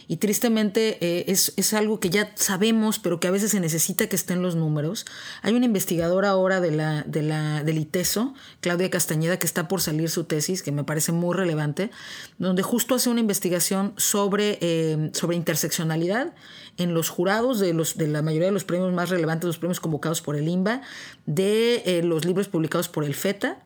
y 0.08 0.16
tristemente 0.16 0.96
eh, 1.02 1.26
es, 1.28 1.52
es, 1.56 1.74
algo 1.74 2.00
que 2.00 2.08
ya 2.08 2.32
sabemos, 2.34 2.98
pero 2.98 3.20
que 3.20 3.28
a 3.28 3.30
veces 3.30 3.50
se 3.50 3.60
necesita 3.60 4.08
que 4.08 4.16
estén 4.16 4.40
los 4.40 4.56
números. 4.56 5.04
Hay 5.42 5.52
una 5.52 5.66
investigadora 5.66 6.30
ahora 6.30 6.62
de 6.62 6.70
la, 6.70 7.02
de 7.02 7.22
la, 7.22 7.62
del 7.62 7.76
ITESO, 7.76 8.32
Claudia 8.62 8.88
Castañeda, 8.88 9.38
que 9.38 9.46
está 9.46 9.68
por 9.68 9.82
salir 9.82 10.08
su 10.08 10.24
tesis, 10.24 10.62
que 10.62 10.72
me 10.72 10.82
parece 10.82 11.12
muy 11.12 11.36
relevante, 11.36 11.90
donde 12.38 12.62
justo 12.62 12.94
hace 12.94 13.10
una 13.10 13.20
investigación 13.20 13.92
sobre, 13.98 14.58
eh, 14.62 15.10
sobre 15.12 15.36
interseccionalidad 15.36 16.34
en 16.78 16.94
los 16.94 17.10
jurados 17.10 17.58
de, 17.58 17.74
los, 17.74 17.98
de 17.98 18.08
la 18.08 18.22
mayoría 18.22 18.46
de 18.46 18.52
los 18.52 18.64
premios 18.64 18.92
más 18.94 19.10
relevantes, 19.10 19.46
los 19.46 19.58
premios 19.58 19.78
convocados 19.78 20.22
por 20.22 20.36
el 20.36 20.48
INBA, 20.48 20.80
de 21.26 21.82
eh, 21.84 22.02
los 22.02 22.24
libros 22.24 22.48
publicados 22.48 22.88
por 22.88 23.04
el 23.04 23.14
FETA. 23.14 23.58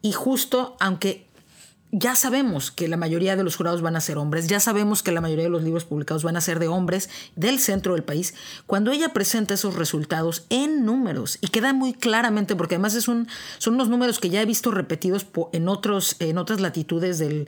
Y 0.00 0.12
justo, 0.12 0.76
aunque 0.80 1.28
ya 1.94 2.16
sabemos 2.16 2.70
que 2.70 2.88
la 2.88 2.96
mayoría 2.96 3.36
de 3.36 3.44
los 3.44 3.56
jurados 3.56 3.82
van 3.82 3.96
a 3.96 4.00
ser 4.00 4.16
hombres, 4.16 4.48
ya 4.48 4.60
sabemos 4.60 5.02
que 5.02 5.12
la 5.12 5.20
mayoría 5.20 5.44
de 5.44 5.50
los 5.50 5.62
libros 5.62 5.84
publicados 5.84 6.22
van 6.22 6.38
a 6.38 6.40
ser 6.40 6.58
de 6.58 6.66
hombres 6.66 7.10
del 7.36 7.58
centro 7.58 7.92
del 7.92 8.02
país. 8.02 8.34
Cuando 8.66 8.92
ella 8.92 9.12
presenta 9.12 9.52
esos 9.52 9.76
resultados 9.76 10.46
en 10.48 10.86
números 10.86 11.36
y 11.42 11.48
queda 11.48 11.74
muy 11.74 11.92
claramente, 11.92 12.56
porque 12.56 12.76
además 12.76 12.94
es 12.94 13.08
un, 13.08 13.28
son 13.58 13.74
unos 13.74 13.90
números 13.90 14.20
que 14.20 14.30
ya 14.30 14.40
he 14.40 14.46
visto 14.46 14.70
repetidos 14.70 15.26
en, 15.52 15.68
otros, 15.68 16.16
en 16.18 16.38
otras 16.38 16.62
latitudes 16.62 17.18
del, 17.18 17.46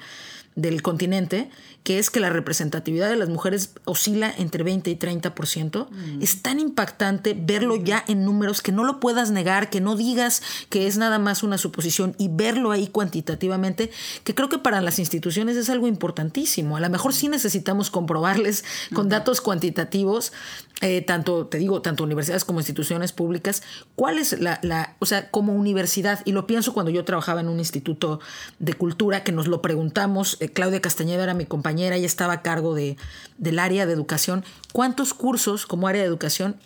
del 0.56 0.82
continente, 0.82 1.50
que 1.84 1.98
es 1.98 2.08
que 2.08 2.18
la 2.18 2.30
representatividad 2.30 3.10
de 3.10 3.16
las 3.16 3.28
mujeres 3.28 3.74
oscila 3.84 4.34
entre 4.38 4.64
20 4.64 4.90
y 4.90 4.96
30%. 4.96 5.90
Mm. 5.90 6.22
Es 6.22 6.40
tan 6.40 6.58
impactante 6.58 7.36
verlo 7.38 7.76
ya 7.76 8.02
en 8.08 8.24
números 8.24 8.62
que 8.62 8.72
no 8.72 8.84
lo 8.84 9.00
puedas 9.00 9.30
negar, 9.30 9.68
que 9.68 9.82
no 9.82 9.94
digas 9.94 10.42
que 10.70 10.86
es 10.86 10.96
nada 10.96 11.18
más 11.18 11.42
una 11.42 11.58
suposición 11.58 12.16
y 12.18 12.28
verlo 12.28 12.70
ahí 12.70 12.86
cuantitativamente, 12.86 13.90
que 14.24 14.34
creo 14.34 14.48
que 14.48 14.58
para 14.58 14.80
las 14.80 14.98
instituciones 14.98 15.58
es 15.58 15.68
algo 15.68 15.86
importantísimo. 15.86 16.78
A 16.78 16.80
lo 16.80 16.88
mejor 16.88 17.12
sí 17.12 17.28
necesitamos 17.28 17.90
comprobarles 17.90 18.64
con 18.94 19.10
datos 19.10 19.42
cuantitativos, 19.42 20.32
eh, 20.80 21.02
tanto, 21.02 21.46
te 21.46 21.58
digo, 21.58 21.82
tanto 21.82 22.02
universidades 22.02 22.44
como 22.46 22.60
instituciones 22.60 23.12
públicas, 23.12 23.62
cuál 23.94 24.18
es 24.18 24.40
la, 24.40 24.58
la, 24.62 24.96
o 25.00 25.06
sea, 25.06 25.30
como 25.30 25.54
universidad, 25.54 26.20
y 26.24 26.32
lo 26.32 26.46
pienso 26.46 26.72
cuando 26.72 26.90
yo 26.90 27.04
trabajaba 27.04 27.42
en 27.42 27.48
un 27.48 27.58
instituto 27.58 28.20
de 28.58 28.72
cultura, 28.72 29.22
que 29.22 29.32
nos 29.32 29.48
lo 29.48 29.60
preguntamos, 29.60 30.38
eh, 30.40 30.48
Claudia 30.48 30.80
Castañeda 30.80 31.22
era 31.22 31.34
mi 31.34 31.44
compañera, 31.44 31.73
ella 31.78 32.06
estaba 32.06 32.34
a 32.34 32.42
cargo 32.42 32.74
de, 32.74 32.96
del 33.38 33.58
área 33.58 33.86
de 33.86 33.92
educación, 33.92 34.44
¿cuántos 34.72 35.14
cursos 35.14 35.66
como 35.66 35.88
área 35.88 36.02
de 36.02 36.08
educación 36.08 36.56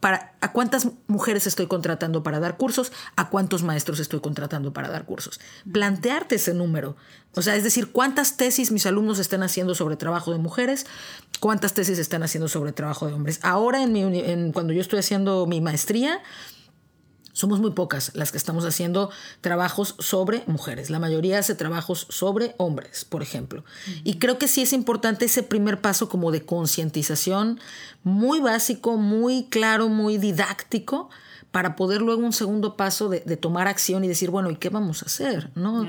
para 0.00 0.34
a 0.40 0.52
cuántas 0.52 0.88
mujeres 1.06 1.46
estoy 1.46 1.66
contratando 1.66 2.22
para 2.22 2.38
dar 2.38 2.56
cursos, 2.56 2.92
a 3.16 3.28
cuántos 3.28 3.62
maestros 3.62 3.98
estoy 3.98 4.20
contratando 4.20 4.72
para 4.72 4.88
dar 4.88 5.04
cursos. 5.04 5.40
Plantearte 5.70 6.36
ese 6.36 6.54
número. 6.54 6.96
O 7.34 7.42
sea, 7.42 7.56
es 7.56 7.64
decir, 7.64 7.90
cuántas 7.90 8.36
tesis 8.36 8.70
mis 8.70 8.86
alumnos 8.86 9.18
están 9.18 9.42
haciendo 9.42 9.74
sobre 9.74 9.96
trabajo 9.96 10.32
de 10.32 10.38
mujeres, 10.38 10.86
cuántas 11.40 11.74
tesis 11.74 11.98
están 11.98 12.22
haciendo 12.22 12.48
sobre 12.48 12.72
trabajo 12.72 13.06
de 13.06 13.14
hombres. 13.14 13.40
Ahora, 13.42 13.82
en 13.82 13.96
en, 13.96 14.52
cuando 14.52 14.72
yo 14.72 14.80
estoy 14.80 15.00
haciendo 15.00 15.46
mi 15.46 15.60
maestría, 15.60 16.20
somos 17.38 17.60
muy 17.60 17.70
pocas 17.70 18.10
las 18.16 18.32
que 18.32 18.36
estamos 18.36 18.64
haciendo 18.64 19.10
trabajos 19.42 19.94
sobre 20.00 20.42
mujeres. 20.48 20.90
La 20.90 20.98
mayoría 20.98 21.38
hace 21.38 21.54
trabajos 21.54 22.08
sobre 22.10 22.56
hombres, 22.58 23.04
por 23.04 23.22
ejemplo. 23.22 23.62
Y 24.02 24.18
creo 24.18 24.38
que 24.38 24.48
sí 24.48 24.62
es 24.62 24.72
importante 24.72 25.26
ese 25.26 25.44
primer 25.44 25.80
paso 25.80 26.08
como 26.08 26.32
de 26.32 26.44
concientización, 26.44 27.60
muy 28.02 28.40
básico, 28.40 28.96
muy 28.96 29.44
claro, 29.44 29.88
muy 29.88 30.18
didáctico, 30.18 31.10
para 31.52 31.76
poder 31.76 32.02
luego 32.02 32.22
un 32.22 32.32
segundo 32.32 32.76
paso 32.76 33.08
de, 33.08 33.20
tomar 33.36 33.68
acción 33.68 34.02
y 34.02 34.08
decir, 34.08 34.30
bueno, 34.30 34.50
¿y 34.50 34.56
qué 34.56 34.68
vamos 34.68 35.04
a 35.04 35.06
hacer? 35.06 35.52
¿No? 35.54 35.86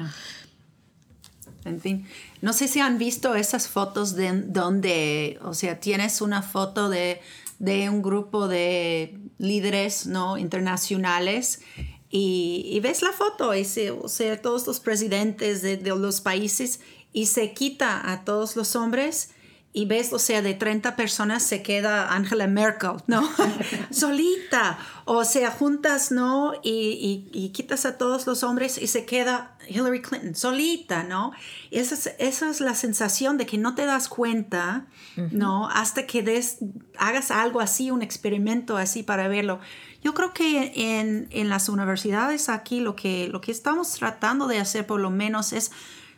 En 1.66 1.82
fin, 1.82 2.08
no 2.44 2.54
sé 2.54 2.68
si 2.68 2.80
han 2.80 3.00
visto 3.00 3.34
esas 3.34 3.68
fotos 3.68 4.14
de 4.14 4.44
donde, 4.44 5.40
o 5.42 5.56
sea, 5.56 5.80
tienes 5.80 6.22
una 6.22 6.44
foto 6.44 6.90
de 6.90 7.22
de 7.60 7.90
un 7.90 8.02
grupo 8.02 8.48
de 8.48 9.20
líderes 9.38 10.08
¿no? 10.08 10.38
internacionales 10.38 11.62
y, 12.10 12.80
ves 12.82 13.04
la 13.04 13.12
foto, 13.12 13.54
y 13.54 13.68
o 14.02 14.08
sea, 14.08 14.42
todos 14.42 14.66
los 14.66 14.80
presidentes 14.80 15.62
de, 15.62 15.78
de, 15.78 15.96
los 15.96 16.22
países 16.22 16.80
y 17.14 17.28
se 17.28 17.54
quita 17.54 18.12
a 18.12 18.24
todos 18.24 18.56
los 18.56 18.76
hombres 18.76 19.30
y 19.72 19.86
ves, 19.86 20.12
o 20.14 20.20
sea, 20.20 20.42
de 20.42 20.56
30 20.56 20.96
personas 20.96 21.44
se 21.44 21.62
queda 21.62 22.12
Angela 22.12 22.48
Merkel, 22.48 22.94
¿no? 23.06 23.30
Solita. 23.92 24.80
O 25.06 25.24
sea, 25.24 25.52
juntas, 25.52 26.12
¿no? 26.12 26.54
Y, 26.64 27.30
y, 27.32 27.50
quitas 27.50 27.86
a 27.86 27.98
todos 27.98 28.26
los 28.26 28.42
hombres 28.44 28.80
y 28.80 28.88
se 28.88 29.06
queda 29.06 29.58
Hillary 29.68 30.02
Clinton, 30.02 30.36
solita, 30.36 31.04
¿no? 31.04 31.32
esa 31.70 31.94
es, 31.94 32.16
esa 32.18 32.50
es 32.50 32.62
la 32.62 32.74
sensación 32.74 33.38
de 33.38 33.46
que 33.46 33.60
no 33.60 33.76
te 33.76 33.86
das 33.86 34.10
cuenta, 34.10 34.88
¿no? 35.32 35.70
Hasta 35.70 36.06
que 36.06 36.24
des, 36.24 36.60
hagas 36.98 37.32
algo 37.32 37.60
así, 37.60 37.92
un 37.92 38.02
experimento 38.02 38.78
así 38.78 39.04
para 39.04 39.28
verlo. 39.28 39.60
Yo 40.04 40.14
creo 40.14 40.34
que 40.34 40.72
en, 40.76 41.28
en 41.32 41.50
las 41.50 41.70
universidades 41.70 42.50
aquí 42.50 42.80
lo 42.80 42.96
que, 42.96 43.28
lo 43.28 43.42
que 43.42 43.52
estamos 43.52 43.92
tratando 43.94 44.48
de 44.48 44.60
hacer 44.60 44.88
por 44.88 45.00
lo 45.00 45.10
menos 45.10 45.54
es 45.54 45.72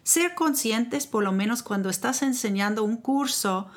ser 0.04 0.36
conscientes, 0.36 1.08
por 1.08 1.24
lo 1.24 1.32
menos 1.32 1.64
cuando 1.64 1.90
estás 1.90 2.22
enseñando 2.22 2.84
un 2.84 2.98
curso, 2.98 3.70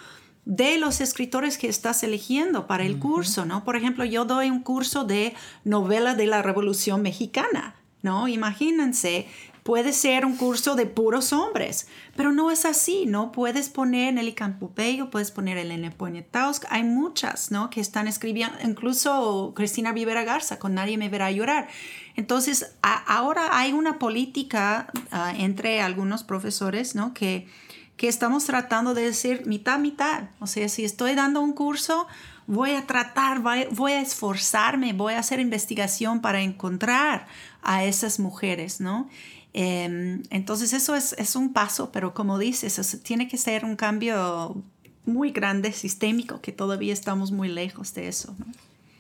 de 0.45 0.79
los 0.79 1.01
escritores 1.01 1.57
que 1.57 1.69
estás 1.69 2.03
eligiendo 2.03 2.67
para 2.67 2.85
el 2.85 2.99
curso, 2.99 3.45
¿no? 3.47 3.65
Por 3.65 3.77
ejemplo, 3.77 4.05
yo 4.05 4.25
doy 4.25 4.51
un 4.51 4.61
curso 4.61 5.05
de 5.05 5.35
novela 5.65 6.15
de 6.15 6.27
la 6.27 6.43
Revolución 6.43 7.03
Mexicana, 7.03 7.77
¿no? 8.03 8.29
Imagínense, 8.29 9.27
puede 9.65 9.95
ser 9.95 10.27
un 10.27 10.37
curso 10.37 10.77
de 10.77 10.85
puros 10.85 11.33
hombres, 11.33 11.89
pero 12.15 12.33
no 12.33 12.51
es 12.51 12.67
así, 12.67 13.07
¿no? 13.07 13.33
Puedes 13.33 13.71
poner 13.71 14.13
Nelly 14.13 14.35
Campopeyo, 14.35 15.09
puedes 15.11 15.31
poner 15.31 15.57
Elena 15.57 15.91
Poniatowska, 15.91 16.69
hay 16.71 16.85
muchas, 16.85 17.51
¿no? 17.51 17.71
Que 17.71 17.81
están 17.81 18.07
escribiendo, 18.07 18.57
incluso 18.63 19.53
Cristina 19.57 19.91
Rivera 19.91 20.23
Garza, 20.23 20.59
con 20.59 20.75
Nadie 20.75 20.99
me 20.99 21.09
verá 21.09 21.31
llorar. 21.31 21.69
Entonces, 22.15 22.77
ahora 22.83 23.59
hay 23.59 23.73
una 23.73 23.99
política 23.99 24.87
ah, 25.11 25.33
entre 25.37 25.81
algunos 25.81 26.25
profesores, 26.25 26.95
¿no? 26.95 27.15
Que, 27.15 27.49
que 27.97 28.09
estamos 28.09 28.45
tratando 28.45 28.93
de 28.93 29.03
decir 29.03 29.47
mitad, 29.47 29.79
mitad. 29.79 30.25
O 30.41 30.47
sea, 30.47 30.69
si 30.69 30.85
estoy 30.85 31.15
dando 31.15 31.41
un 31.41 31.55
curso, 31.55 32.07
voy 32.47 32.73
a 32.73 32.87
tratar, 32.87 33.41
voy 33.41 33.93
a 33.93 34.01
esforzarme, 34.03 34.93
voy 34.93 35.15
a 35.15 35.21
hacer 35.21 35.41
investigación 35.41 36.21
para 36.21 36.43
encontrar 36.43 37.27
a 37.63 37.85
esas 37.85 38.21
mujeres, 38.21 38.83
¿no? 38.83 39.09
Em, 39.55 40.23
entonces 40.31 40.73
eso 40.73 40.97
es, 40.97 41.15
es, 41.17 41.37
un 41.37 41.53
paso, 41.53 41.91
pero 41.93 42.13
como 42.13 42.39
dices, 42.39 43.01
tiene 43.05 43.29
que 43.29 43.39
ser 43.39 43.65
un 43.65 43.77
cambio 43.77 44.61
muy 45.07 45.31
grande, 45.31 45.73
sistémico, 45.73 46.41
que 46.41 46.51
todavía 46.51 46.93
estamos 46.93 47.31
muy 47.31 47.49
lejos 47.49 47.95
de 47.95 48.09
eso. 48.09 48.35
¿no? 48.39 48.47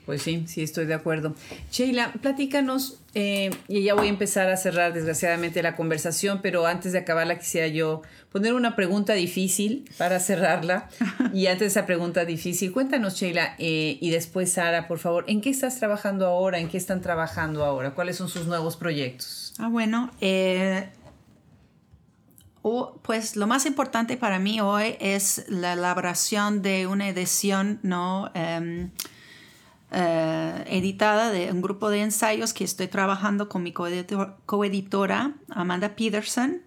Pues 0.06 0.22
sí, 0.22 0.44
sí, 0.46 0.62
estoy 0.62 0.84
de 0.84 0.94
acuerdo. 0.94 1.34
Sheila, 1.72 2.12
platícanos, 2.20 2.98
eh, 3.14 3.50
y 3.68 3.84
ya 3.84 3.94
voy 3.94 4.06
a 4.06 4.10
empezar 4.10 4.50
a 4.50 4.56
cerrar 4.56 4.92
desgraciadamente 4.92 5.62
la 5.62 5.76
conversación, 5.76 6.40
pero 6.42 6.66
antes 6.66 6.92
de 6.92 6.98
acabarla 6.98 7.38
quisiera 7.38 7.68
yo 7.68 8.02
poner 8.30 8.52
una 8.52 8.76
pregunta 8.76 9.14
difícil 9.14 9.90
para 9.96 10.20
cerrarla. 10.20 10.88
Y 11.32 11.46
antes 11.48 11.60
de 11.60 11.66
esa 11.66 11.86
pregunta 11.86 12.24
difícil, 12.26 12.70
cuéntanos, 12.70 13.14
Sheila, 13.14 13.56
eh, 13.58 13.96
y 14.00 14.10
después 14.10 14.52
Sara, 14.52 14.86
por 14.88 14.98
favor, 14.98 15.24
¿en 15.26 15.40
qué 15.40 15.48
estás 15.48 15.78
trabajando 15.78 16.26
ahora? 16.26 16.58
¿En 16.58 16.68
qué 16.68 16.76
están 16.76 17.00
trabajando 17.00 17.64
ahora? 17.64 17.94
¿Cuáles 17.94 18.16
son 18.16 18.28
sus 18.28 18.46
nuevos 18.46 18.76
proyectos? 18.76 19.43
Ah, 19.58 19.68
bueno, 19.68 20.10
eh, 20.20 20.90
pues 23.02 23.36
lo 23.36 23.46
más 23.46 23.66
importante 23.66 24.16
para 24.16 24.38
mí 24.38 24.60
hoy 24.60 24.96
es 24.98 25.44
la 25.48 25.74
elaboración 25.74 26.62
de 26.62 26.86
una 26.86 27.08
edición, 27.08 27.78
¿no? 27.82 28.30
Em, 28.34 28.90
eh, 29.92 30.64
editada 30.66 31.30
de 31.30 31.52
un 31.52 31.62
grupo 31.62 31.90
de 31.90 32.00
ensayos 32.00 32.52
que 32.52 32.64
estoy 32.64 32.88
trabajando 32.88 33.48
con 33.48 33.62
mi 33.62 33.72
coeditora 33.72 35.34
Amanda 35.50 35.94
Peterson 35.94 36.62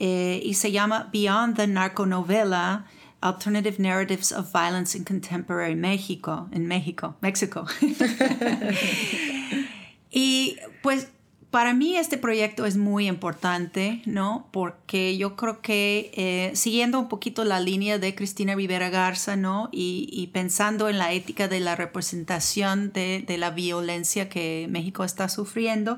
eh, 0.00 0.40
y 0.42 0.54
se 0.54 0.72
llama 0.72 1.08
Beyond 1.12 1.56
the 1.56 1.68
Narconovela 1.68 2.86
Alternative 3.20 3.76
Narratives 3.78 4.32
of 4.32 4.52
Violence 4.52 4.98
in 4.98 5.04
Contemporary 5.04 5.76
Mexico, 5.76 6.48
en 6.50 6.66
México, 6.66 7.14
México. 7.20 7.64
y 10.10 10.56
pues 10.82 11.08
para 11.54 11.72
mí 11.72 11.96
este 11.96 12.18
proyecto 12.18 12.66
es 12.66 12.76
muy 12.76 13.06
importante, 13.06 14.02
¿no? 14.06 14.48
Porque 14.50 15.16
yo 15.16 15.36
creo 15.36 15.60
que 15.60 16.10
eh, 16.14 16.50
siguiendo 16.56 16.98
un 16.98 17.08
poquito 17.08 17.44
la 17.44 17.60
línea 17.60 18.00
de 18.00 18.12
Cristina 18.16 18.56
Rivera 18.56 18.90
Garza, 18.90 19.36
¿no? 19.36 19.68
Y, 19.70 20.28
pensando 20.32 20.88
en 20.88 20.98
la 20.98 21.12
ética 21.12 21.46
de 21.46 21.60
la 21.60 21.76
representación 21.76 22.92
de, 22.92 23.24
la 23.38 23.50
violencia 23.50 24.28
que 24.28 24.66
México 24.68 25.04
está 25.04 25.28
sufriendo, 25.28 25.96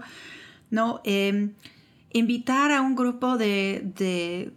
¿no? 0.68 1.00
Em, 1.04 1.54
invitar 2.12 2.70
a 2.70 2.82
un 2.82 2.94
grupo 2.94 3.38
de, 3.38 3.80
de 3.96 4.52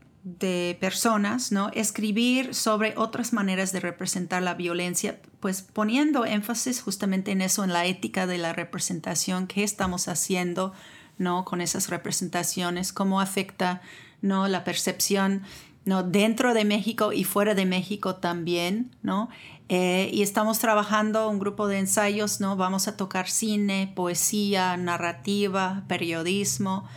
personas, 0.79 1.51
¿no? 1.51 1.69
Escribir 1.73 2.53
sobre 2.53 2.93
otras 2.97 3.33
maneras 3.33 3.71
de 3.71 3.79
representar 3.79 4.41
la 4.41 4.53
violencia, 4.53 5.19
pues 5.39 5.61
poniendo 5.61 6.25
énfasis 6.25 6.81
justamente 6.81 7.31
en 7.31 7.41
eso, 7.41 7.63
en 7.63 7.73
la 7.73 7.85
ética 7.85 8.27
de 8.27 8.37
la 8.37 8.53
representación, 8.53 9.47
qué 9.47 9.63
estamos 9.63 10.07
haciendo, 10.07 10.73
¿no? 11.17 11.45
Con 11.45 11.61
esas 11.61 11.89
representaciones, 11.89 12.93
cómo 12.93 13.21
afecta, 13.21 13.81
¿no? 14.21 14.47
La 14.47 14.63
percepción, 14.63 15.43
¿no? 15.85 16.03
Dentro 16.03 16.53
de 16.53 16.65
México 16.65 17.13
y 17.13 17.23
fuera 17.23 17.55
de 17.55 17.65
México 17.65 18.15
también, 18.15 18.95
¿no? 19.01 19.29
Eh, 19.69 20.09
y 20.11 20.23
estamos 20.23 20.57
trabajando 20.57 21.29
un 21.29 21.37
grupo 21.37 21.67
de 21.67 21.77
ensayos, 21.77 22.39
¿no? 22.39 22.55
Vamos 22.55 22.87
a 22.87 22.97
tocar 22.97 23.29
cine, 23.29 23.91
poesía, 23.95 24.75
narrativa, 24.77 25.83
periodismo, 25.87 26.87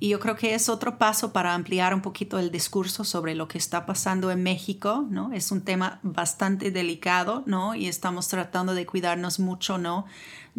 y 0.00 0.08
yo 0.08 0.18
creo 0.18 0.34
que 0.34 0.54
es 0.54 0.70
otro 0.70 0.96
paso 0.96 1.30
para 1.34 1.54
ampliar 1.54 1.94
un 1.94 2.00
poquito 2.00 2.38
el 2.38 2.50
discurso 2.50 3.04
sobre 3.04 3.34
lo 3.34 3.48
que 3.48 3.58
está 3.58 3.84
pasando 3.84 4.30
en 4.30 4.42
México, 4.42 5.06
¿no? 5.10 5.30
Es 5.34 5.52
un 5.52 5.60
tema 5.60 6.00
bastante 6.02 6.70
delicado, 6.70 7.42
¿no? 7.44 7.74
Y 7.74 7.86
estamos 7.86 8.26
tratando 8.26 8.72
de 8.72 8.86
cuidarnos 8.86 9.38
mucho, 9.38 9.76
¿no? 9.76 10.06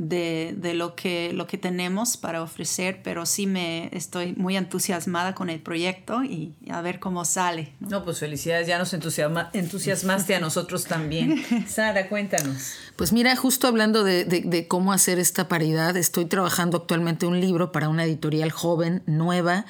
De, 0.03 0.55
de, 0.57 0.73
lo, 0.73 0.95
que, 0.95 1.31
lo 1.31 1.45
que 1.45 1.59
tenemos 1.59 2.17
para 2.17 2.41
ofrecer, 2.41 3.01
pero 3.03 3.27
sí 3.27 3.45
me 3.45 3.87
estoy 3.95 4.33
muy 4.33 4.57
entusiasmada 4.57 5.35
con 5.35 5.51
el 5.51 5.59
proyecto 5.59 6.23
y 6.23 6.55
a 6.71 6.81
ver 6.81 6.99
cómo 6.99 7.23
sale. 7.23 7.73
No, 7.79 8.03
pues 8.03 8.17
felicidades, 8.17 8.67
ya 8.67 8.79
nos 8.79 8.91
entusiasma, 8.95 9.51
entusiasmaste 9.53 10.33
a 10.33 10.39
nosotros 10.39 10.85
también. 10.85 11.43
Sara, 11.67 12.09
cuéntanos. 12.09 12.73
Pues 12.95 13.13
mira, 13.13 13.35
justo 13.35 13.67
hablando 13.67 14.03
de, 14.03 14.25
de, 14.25 14.41
de, 14.41 14.67
cómo 14.67 14.91
hacer 14.91 15.19
esta 15.19 15.47
paridad, 15.47 15.95
estoy 15.95 16.25
trabajando 16.25 16.77
actualmente 16.77 17.27
un 17.27 17.39
libro 17.39 17.71
para 17.71 17.87
una 17.87 18.03
editorial 18.03 18.51
joven, 18.51 19.03
nueva, 19.05 19.65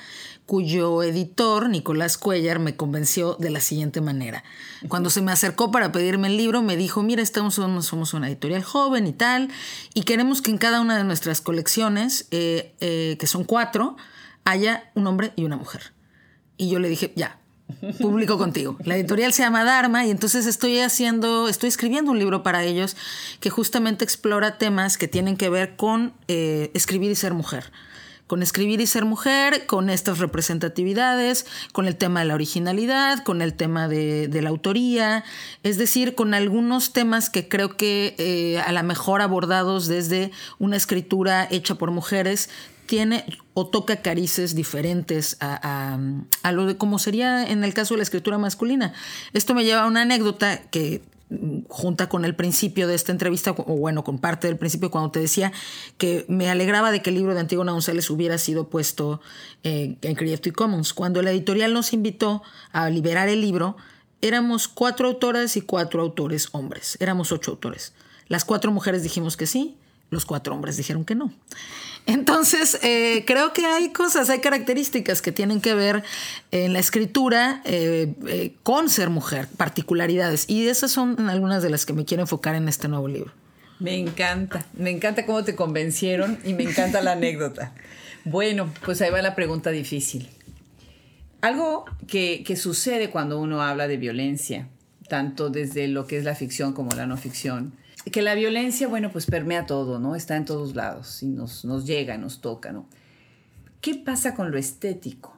cuyo 0.45 1.01
editor, 1.03 1.69
Nicolás 1.69 2.17
Cuellar, 2.17 2.59
me 2.59 2.75
convenció 2.75 3.35
de 3.39 3.49
la 3.49 3.61
siguiente 3.61 4.01
manera. 4.01 4.43
Cuando 4.87 5.09
se 5.09 5.21
me 5.21 5.31
acercó 5.31 5.71
para 5.71 5.91
pedirme 5.91 6.27
el 6.27 6.37
libro, 6.37 6.61
me 6.61 6.75
dijo, 6.75 7.03
mira, 7.03 7.21
estamos, 7.21 7.55
somos 7.55 8.13
una 8.13 8.27
editorial 8.27 8.63
joven 8.63 9.07
y 9.07 9.13
tal, 9.13 9.49
y 9.93 10.03
queremos 10.03 10.41
que 10.41 10.51
en 10.51 10.57
cada 10.57 10.81
una 10.81 10.97
de 10.97 11.03
nuestras 11.03 11.41
colecciones, 11.41 12.27
eh, 12.31 12.75
eh, 12.81 13.15
que 13.19 13.27
son 13.27 13.43
cuatro, 13.43 13.95
haya 14.43 14.91
un 14.95 15.07
hombre 15.07 15.31
y 15.35 15.43
una 15.45 15.55
mujer. 15.55 15.93
Y 16.57 16.69
yo 16.69 16.79
le 16.79 16.89
dije, 16.89 17.13
ya, 17.15 17.39
publico 17.99 18.37
contigo. 18.37 18.77
La 18.83 18.97
editorial 18.97 19.33
se 19.33 19.43
llama 19.43 19.63
Dharma 19.63 20.05
y 20.05 20.11
entonces 20.11 20.45
estoy 20.45 20.79
haciendo, 20.79 21.47
estoy 21.47 21.69
escribiendo 21.69 22.11
un 22.11 22.19
libro 22.19 22.43
para 22.43 22.63
ellos 22.63 22.97
que 23.39 23.49
justamente 23.49 24.03
explora 24.03 24.57
temas 24.57 24.97
que 24.97 25.07
tienen 25.07 25.37
que 25.37 25.49
ver 25.49 25.75
con 25.75 26.13
eh, 26.27 26.71
escribir 26.73 27.11
y 27.11 27.15
ser 27.15 27.33
mujer 27.33 27.71
con 28.32 28.43
escribir 28.43 28.79
y 28.79 28.88
ser 28.88 29.03
mujer, 29.03 29.65
con 29.65 29.89
estas 29.89 30.19
representatividades, 30.19 31.45
con 31.73 31.86
el 31.86 31.97
tema 31.97 32.21
de 32.21 32.27
la 32.27 32.36
originalidad, 32.36 33.25
con 33.25 33.41
el 33.41 33.53
tema 33.53 33.89
de, 33.89 34.29
la 34.41 34.47
autoría, 34.47 35.25
es 35.63 35.77
decir, 35.77 36.15
con 36.15 36.34
algunos 36.34 36.93
temas 36.93 37.29
que 37.29 37.49
creo 37.49 37.75
que 37.75 38.15
eh, 38.17 38.57
a 38.59 38.71
lo 38.71 38.82
mejor 38.84 39.21
abordados 39.21 39.89
desde 39.89 40.32
una 40.59 40.77
escritura 40.77 41.45
hecha 41.51 41.75
por 41.75 41.91
mujeres 41.91 42.49
tiene 42.86 43.25
o 43.53 43.67
toca 43.67 43.97
carices 43.97 44.55
diferentes 44.55 45.36
a, 45.41 45.99
lo 46.53 46.65
de 46.67 46.77
como 46.77 46.99
sería 46.99 47.45
en 47.45 47.65
el 47.65 47.73
caso 47.73 47.95
de 47.95 47.97
la 47.97 48.03
escritura 48.03 48.38
masculina. 48.38 48.93
Esto 49.34 49.53
me 49.53 49.65
lleva 49.65 49.82
a 49.82 49.88
una 49.88 50.03
anécdota 50.03 50.61
que 50.71 51.01
junta 51.69 52.09
con 52.09 52.25
el 52.25 52.36
principio 52.36 52.88
de 52.88 52.95
esta 52.95 53.11
entrevista, 53.11 53.51
o 53.51 53.77
bueno, 53.77 54.03
con 54.03 54.19
parte 54.19 54.47
del 54.47 54.57
principio, 54.57 54.91
cuando 54.91 55.11
te 55.11 55.19
decía 55.19 55.51
que 55.97 56.25
me 56.27 56.49
alegraba 56.49 56.91
de 56.91 57.01
que 57.01 57.09
el 57.09 57.15
libro 57.15 57.34
de 57.34 57.39
Antígona 57.39 57.71
González 57.71 58.09
hubiera 58.09 58.38
sido 58.38 58.67
puesto 58.67 59.21
eh, 59.63 59.97
en 60.01 60.15
Creative 60.15 60.53
Commons. 60.53 60.93
Cuando 60.93 61.21
la 61.21 61.32
editorial 61.32 61.73
nos 61.73 61.93
invitó 61.93 62.43
a 62.71 62.89
liberar 62.89 63.29
el 63.29 63.41
libro, 63.41 63.77
éramos 64.21 64.67
cuatro 64.67 65.07
autoras 65.07 65.55
y 65.57 65.61
cuatro 65.61 66.01
autores 66.01 66.49
hombres. 66.51 66.97
Éramos 66.99 67.32
ocho 67.32 67.51
autores. 67.51 67.93
Las 68.27 68.45
cuatro 68.45 68.71
mujeres 68.71 69.03
dijimos 69.03 69.38
que 69.38 69.47
sí, 69.47 69.75
los 70.09 70.25
cuatro 70.25 70.53
hombres 70.53 70.77
dijeron 70.77 71.05
que 71.05 71.15
no. 71.15 71.34
Entonces, 72.08 72.80
eh, 72.82 73.24
creo 73.26 73.54
que 73.54 73.66
hay 73.66 73.89
cosas, 73.89 74.30
hay 74.30 74.39
características 74.39 75.22
que 75.22 75.32
tienen 75.32 75.62
que 75.62 75.74
ver 75.74 76.04
en 76.52 76.74
la 76.74 76.80
escritura 76.80 77.62
eh, 77.66 78.14
eh, 78.28 78.54
con 78.64 78.89
ser 78.89 79.10
mujer, 79.10 79.47
particularidades. 79.56 80.49
Y 80.49 80.68
esas 80.68 80.91
son 80.91 81.30
algunas 81.30 81.62
de 81.64 81.70
las 81.70 81.86
que 81.86 81.93
me 81.93 82.06
quiero 82.06 82.24
enfocar 82.24 82.56
en 82.56 82.68
este 82.68 82.88
nuevo 82.88 83.08
libro. 83.08 83.32
Me 83.80 83.97
encanta, 83.97 84.66
me 84.74 84.91
encanta 84.91 85.26
cómo 85.26 85.43
te 85.43 85.56
convencieron 85.56 86.39
y 86.43 86.54
me 86.54 86.64
encanta 86.64 87.02
la 87.02 87.14
anécdota. 87.14 87.74
Bueno, 88.26 88.72
pues 88.86 89.02
ahí 89.02 89.10
va 89.10 89.22
la 89.22 89.36
pregunta 89.36 89.72
difícil. 89.72 90.30
Algo 91.41 91.86
que, 92.08 92.43
que 92.45 92.56
sucede 92.56 93.10
cuando 93.10 93.39
uno 93.39 93.64
habla 93.64 93.88
de 93.88 93.97
violencia, 93.97 94.68
tanto 95.10 95.49
desde 95.49 95.88
lo 95.88 96.06
que 96.06 96.18
es 96.18 96.24
la 96.24 96.36
ficción 96.36 96.74
como 96.74 96.91
la 96.95 97.08
no 97.08 97.18
ficción, 97.18 97.74
que 98.10 98.22
la 98.22 98.34
violencia, 98.36 98.88
bueno, 98.88 99.12
pues 99.12 99.26
permea 99.26 99.66
todo, 99.66 99.99
¿no? 99.99 100.16
Está 100.16 100.36
en 100.38 100.45
todos 100.45 100.76
lados 100.76 101.22
y 101.22 101.28
nos, 101.28 101.66
nos 101.66 101.86
llega, 101.86 102.18
nos 102.18 102.41
toca, 102.41 102.72
¿no? 102.72 102.88
¿Qué 103.80 103.95
pasa 103.95 104.36
con 104.36 104.52
lo 104.52 104.58
estético? 104.58 105.38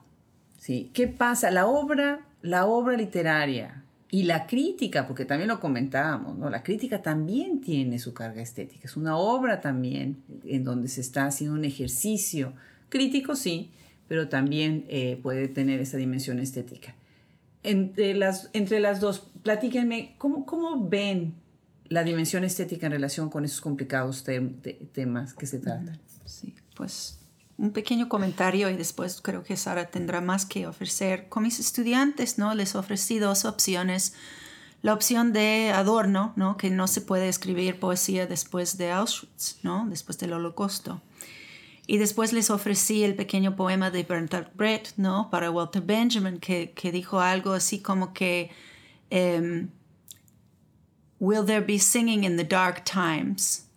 ¿Sí? 0.58 0.90
¿Qué 0.94 1.08
pasa? 1.08 1.52
La 1.52 1.66
obra, 1.68 2.26
la 2.42 2.66
obra 2.66 2.96
literaria 2.96 3.84
y 4.10 4.24
la 4.24 4.48
crítica, 4.48 5.08
porque 5.08 5.26
también 5.26 5.50
lo 5.50 5.60
comentábamos, 5.60 6.38
¿no? 6.38 6.50
La 6.50 6.64
crítica 6.64 7.02
también 7.02 7.62
tiene 7.62 8.00
su 8.00 8.14
carga 8.14 8.42
estética. 8.42 8.82
Es 8.86 8.96
una 8.96 9.18
obra 9.18 9.60
también 9.60 10.24
en 10.46 10.64
donde 10.64 10.88
se 10.88 11.02
está 11.02 11.26
haciendo 11.26 11.56
un 11.56 11.66
ejercicio 11.66 12.54
crítico, 12.90 13.36
sí, 13.36 13.72
pero 14.08 14.30
también 14.30 14.86
eh, 14.88 15.20
puede 15.22 15.48
tener 15.48 15.80
esa 15.80 15.98
dimensión 15.98 16.40
estética. 16.40 16.96
Entre 17.64 18.14
las, 18.14 18.50
entre 18.54 18.80
las 18.80 19.00
dos, 19.00 19.32
platíquenme, 19.42 20.16
¿cómo, 20.18 20.46
cómo 20.46 20.88
ven 20.88 21.34
la 21.94 22.04
dimensión 22.04 22.44
estética 22.44 22.88
en 22.88 22.94
relación 22.94 23.30
con 23.30 23.46
esos 23.46 23.62
complicados 23.62 24.24
temas 24.94 25.34
que 25.36 25.46
se 25.46 25.60
tratan. 25.60 26.00
Sí, 26.26 26.56
pues 26.76 27.20
un 27.58 27.72
pequeño 27.72 28.10
comentario 28.10 28.70
y 28.72 28.76
después 28.76 29.22
creo 29.22 29.44
que 29.44 29.56
Sara 29.58 29.92
tendrá 29.92 30.20
más 30.20 30.48
que 30.48 30.66
ofrecer. 30.66 31.30
Con 31.30 31.44
mis 31.44 31.60
estudiantes, 31.60 32.40
¿no? 32.40 32.56
Les 32.56 32.76
ofrecí 32.76 33.20
dos 33.20 33.46
opciones. 33.46 34.16
La 34.82 34.94
opción 34.94 35.34
de 35.34 35.72
Adorno, 35.72 36.34
¿no? 36.36 36.58
Que 36.58 36.72
no 36.72 36.88
se 36.88 37.02
puede 37.02 37.30
escribir 37.30 37.80
poesía 37.80 38.26
después 38.26 38.78
de 38.78 38.92
Auschwitz, 38.92 39.60
¿no? 39.62 39.86
Después 39.88 40.18
del 40.18 40.34
Holocausto. 40.34 41.00
Y 41.86 42.00
después 42.00 42.34
les 42.34 42.50
ofrecí 42.50 43.04
el 43.04 43.14
pequeño 43.14 43.56
poema 43.56 43.92
de 43.92 44.02
Bertolt 44.02 44.50
Brecht, 44.56 44.98
¿no? 44.98 45.30
Para 45.30 45.52
Walter 45.52 45.84
Benjamin, 45.84 46.40
que, 46.40 46.72
que 46.72 46.92
dijo 46.92 47.20
algo 47.20 47.54
así 47.54 47.80
como 47.80 48.14
que... 48.14 48.50
Em, 49.12 49.70
Will 51.24 51.46
there 51.46 51.62
be 51.62 51.78
singing 51.78 52.26
in 52.26 52.36
the 52.36 52.44
dark 52.44 52.84
times? 52.84 53.70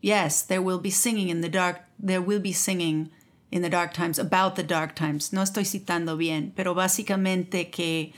Yes, 0.00 0.42
there 0.42 0.62
will 0.62 0.78
be 0.78 0.90
singing 0.90 1.28
in 1.28 1.40
the 1.40 1.48
dark, 1.48 1.80
there 1.98 2.22
will 2.22 2.38
be 2.38 2.52
singing 2.52 3.10
in 3.50 3.62
the 3.62 3.68
dark 3.68 3.92
times, 3.92 4.20
about 4.20 4.54
the 4.54 4.62
dark 4.62 4.94
times. 4.94 5.32
No 5.32 5.42
estoy 5.42 5.64
citando 5.64 6.16
bien, 6.16 6.52
pero 6.54 6.72
básicamente 6.72 7.68
que, 7.68 8.12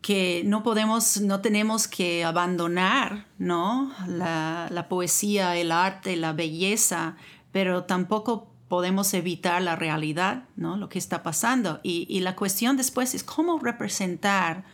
que 0.00 0.42
no 0.46 0.62
podemos, 0.62 1.20
no 1.20 1.42
tenemos 1.42 1.86
que 1.86 2.24
abandonar, 2.24 3.26
¿no? 3.38 3.92
La, 4.06 4.86
poesía, 4.88 5.56
el 5.56 5.72
arte, 5.72 6.16
la 6.16 6.32
belleza, 6.32 7.16
pero 7.52 7.84
tampoco 7.84 8.48
podemos 8.68 9.12
evitar 9.12 9.60
la 9.60 9.76
realidad, 9.76 10.44
¿no? 10.56 10.78
Lo 10.78 10.88
que 10.88 10.98
está 10.98 11.22
pasando. 11.22 11.80
Y, 11.82 12.06
y 12.08 12.20
la 12.20 12.34
cuestión 12.34 12.78
después 12.78 13.14
es 13.14 13.24
cómo 13.24 13.58
representar 13.58 14.64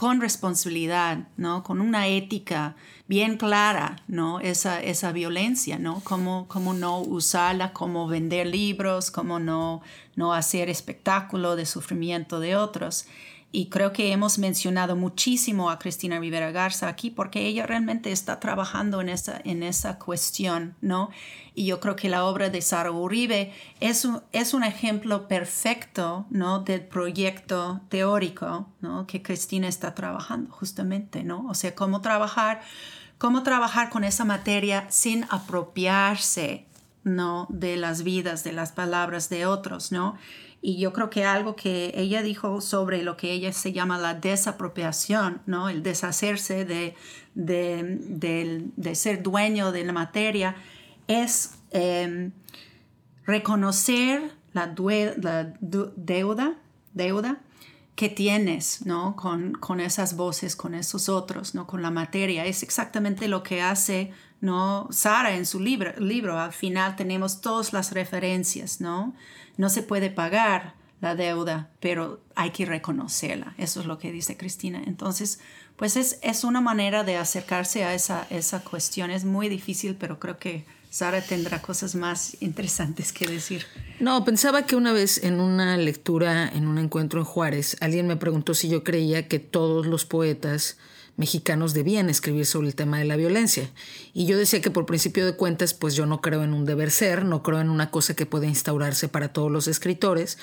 con 0.00 0.22
responsabilidad, 0.22 1.28
¿no? 1.36 1.62
Con 1.62 1.82
una 1.82 2.08
ética 2.08 2.74
bien 3.06 3.36
clara, 3.36 3.96
¿no? 4.08 4.40
Esa, 4.40 4.80
esa 4.80 5.12
violencia, 5.12 5.78
¿no? 5.78 6.00
Cómo, 6.04 6.48
cómo 6.48 6.72
no 6.72 7.00
usarla, 7.00 7.74
cómo 7.74 8.08
vender 8.08 8.46
libros, 8.46 9.10
cómo 9.10 9.38
no, 9.38 9.82
no 10.16 10.32
hacer 10.32 10.70
espectáculo 10.70 11.54
de 11.54 11.66
sufrimiento 11.66 12.40
de 12.40 12.56
otros. 12.56 13.04
Y 13.52 13.66
creo 13.66 13.92
que 13.92 14.12
hemos 14.12 14.38
mencionado 14.38 14.94
muchísimo 14.94 15.70
a 15.70 15.78
Cristina 15.80 16.20
Rivera 16.20 16.52
Garza 16.52 16.86
aquí 16.86 17.10
porque 17.10 17.46
ella 17.46 17.66
realmente 17.66 18.12
está 18.12 18.38
trabajando 18.38 19.00
en 19.00 19.08
esa, 19.08 19.40
en 19.44 19.64
esa 19.64 19.98
cuestión, 19.98 20.76
¿no? 20.80 21.10
Y 21.56 21.66
yo 21.66 21.80
creo 21.80 21.96
que 21.96 22.08
la 22.08 22.24
obra 22.24 22.48
de 22.48 22.62
Sara 22.62 22.92
Uribe 22.92 23.52
es 23.80 24.04
un, 24.04 24.22
es 24.30 24.54
un 24.54 24.62
ejemplo 24.62 25.26
perfecto, 25.26 26.26
¿no? 26.30 26.60
Del 26.60 26.82
proyecto 26.82 27.80
teórico, 27.88 28.68
¿no? 28.80 29.08
Que 29.08 29.20
Cristina 29.20 29.66
está 29.66 29.96
trabajando 29.96 30.52
justamente, 30.52 31.24
¿no? 31.24 31.48
O 31.48 31.54
sea, 31.54 31.74
cómo 31.74 32.02
trabajar, 32.02 32.60
cómo 33.18 33.42
trabajar 33.42 33.90
con 33.90 34.04
esa 34.04 34.24
materia 34.24 34.86
sin 34.90 35.26
apropiarse, 35.28 36.66
¿no? 37.02 37.48
De 37.50 37.76
las 37.76 38.04
vidas, 38.04 38.44
de 38.44 38.52
las 38.52 38.70
palabras 38.70 39.28
de 39.28 39.46
otros, 39.46 39.90
¿no? 39.90 40.16
Y 40.62 40.78
yo 40.78 40.92
creo 40.92 41.08
que 41.08 41.24
algo 41.24 41.56
que 41.56 41.92
ella 41.94 42.22
dijo 42.22 42.60
sobre 42.60 43.02
lo 43.02 43.16
que 43.16 43.32
ella 43.32 43.52
se 43.52 43.72
llama 43.72 43.98
la 43.98 44.14
desapropiación, 44.14 45.40
¿no? 45.46 45.70
el 45.70 45.82
deshacerse 45.82 46.64
de, 46.64 46.94
de, 47.34 48.94
ser 48.94 49.22
dueño 49.22 49.72
de 49.72 49.84
la 49.84 49.92
materia, 49.92 50.56
es 51.08 51.54
em, 51.70 52.32
reconocer 53.24 54.32
la, 54.52 54.66
deuda, 54.66 56.56
deuda 56.92 57.40
que 57.94 58.08
tienes 58.08 58.84
¿no? 58.86 59.16
Con, 59.16 59.52
con, 59.52 59.80
esas 59.80 60.14
voces, 60.16 60.56
con 60.56 60.74
esos 60.74 61.08
otros, 61.08 61.54
¿no? 61.54 61.66
con 61.66 61.80
la 61.80 61.90
materia. 61.90 62.44
Es 62.44 62.62
exactamente 62.62 63.28
lo 63.28 63.42
que 63.42 63.62
hace 63.62 64.12
¿no? 64.40 64.88
Sara 64.90 65.36
en 65.36 65.46
su 65.46 65.60
libro, 65.60 65.92
libro. 65.98 66.38
Al 66.38 66.52
final 66.52 66.96
tenemos 66.96 67.40
todas 67.40 67.72
las 67.72 67.92
referencias, 67.92 68.80
¿no? 68.80 69.14
No 69.60 69.68
se 69.68 69.82
puede 69.82 70.08
pagar 70.08 70.72
la 71.02 71.14
deuda, 71.14 71.68
pero 71.80 72.24
hay 72.34 72.48
que 72.50 72.64
reconocerla. 72.64 73.52
Eso 73.58 73.80
es 73.80 73.86
lo 73.86 73.98
que 73.98 74.10
dice 74.10 74.38
Cristina. 74.38 74.82
Entonces, 74.86 75.38
pues 75.76 75.98
es, 75.98 76.18
es 76.22 76.44
una 76.44 76.62
manera 76.62 77.04
de 77.04 77.18
acercarse 77.18 77.84
a 77.84 77.92
esa, 77.92 78.26
esa 78.30 78.64
cuestión. 78.64 79.10
Es 79.10 79.26
muy 79.26 79.50
difícil, 79.50 79.96
pero 79.96 80.18
creo 80.18 80.38
que 80.38 80.64
Sara 80.88 81.20
tendrá 81.20 81.60
cosas 81.60 81.94
más 81.94 82.38
interesantes 82.40 83.12
que 83.12 83.26
decir. 83.26 83.66
No, 83.98 84.24
pensaba 84.24 84.64
que 84.64 84.76
una 84.76 84.94
vez 84.94 85.22
en 85.22 85.40
una 85.40 85.76
lectura, 85.76 86.48
en 86.48 86.66
un 86.66 86.78
encuentro 86.78 87.20
en 87.20 87.26
Juárez, 87.26 87.76
alguien 87.80 88.06
me 88.06 88.16
preguntó 88.16 88.54
si 88.54 88.70
yo 88.70 88.82
creía 88.82 89.28
que 89.28 89.40
todos 89.40 89.86
los 89.86 90.06
poetas 90.06 90.78
mexicanos 91.20 91.74
debían 91.74 92.08
escribir 92.08 92.46
sobre 92.46 92.68
el 92.68 92.74
tema 92.74 92.98
de 92.98 93.04
la 93.04 93.16
violencia. 93.16 93.70
Y 94.14 94.24
yo 94.24 94.38
decía 94.38 94.62
que 94.62 94.70
por 94.70 94.86
principio 94.86 95.26
de 95.26 95.36
cuentas, 95.36 95.74
pues 95.74 95.94
yo 95.94 96.06
no 96.06 96.22
creo 96.22 96.42
en 96.42 96.54
un 96.54 96.64
deber 96.64 96.90
ser, 96.90 97.26
no 97.26 97.42
creo 97.42 97.60
en 97.60 97.68
una 97.68 97.90
cosa 97.90 98.16
que 98.16 98.24
pueda 98.24 98.46
instaurarse 98.46 99.06
para 99.06 99.32
todos 99.32 99.52
los 99.52 99.68
escritores. 99.68 100.38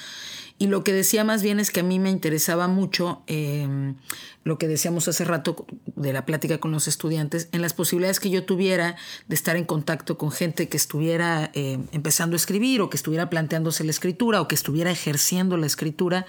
Y 0.60 0.68
lo 0.68 0.84
que 0.84 0.94
decía 0.94 1.24
más 1.24 1.44
bien 1.44 1.60
es 1.60 1.70
que 1.70 1.82
a 1.82 1.84
mí 1.84 2.00
me 2.00 2.10
interesaba 2.10 2.68
mucho 2.68 3.22
em, 3.28 3.96
lo 4.44 4.58
que 4.58 4.68
decíamos 4.68 5.08
hace 5.08 5.24
rato 5.26 5.68
de 5.96 6.14
la 6.14 6.26
plática 6.26 6.58
con 6.58 6.72
los 6.72 6.88
estudiantes, 6.88 7.50
en 7.52 7.62
las 7.62 7.74
posibilidades 7.74 8.20
que 8.20 8.30
yo 8.30 8.44
tuviera 8.46 8.96
de 9.28 9.36
estar 9.36 9.56
en 9.56 9.66
contacto 9.66 10.18
con 10.18 10.32
gente 10.32 10.70
que 10.70 10.78
estuviera 10.78 11.52
em, 11.54 11.86
empezando 11.92 12.36
a 12.36 12.38
escribir 12.38 12.82
o 12.82 12.90
que 12.90 12.98
estuviera 12.98 13.30
planteándose 13.30 13.84
la 13.84 13.92
escritura 13.92 14.42
o 14.42 14.48
que 14.48 14.56
estuviera 14.56 14.90
ejerciendo 14.90 15.58
la 15.58 15.68
escritura, 15.68 16.26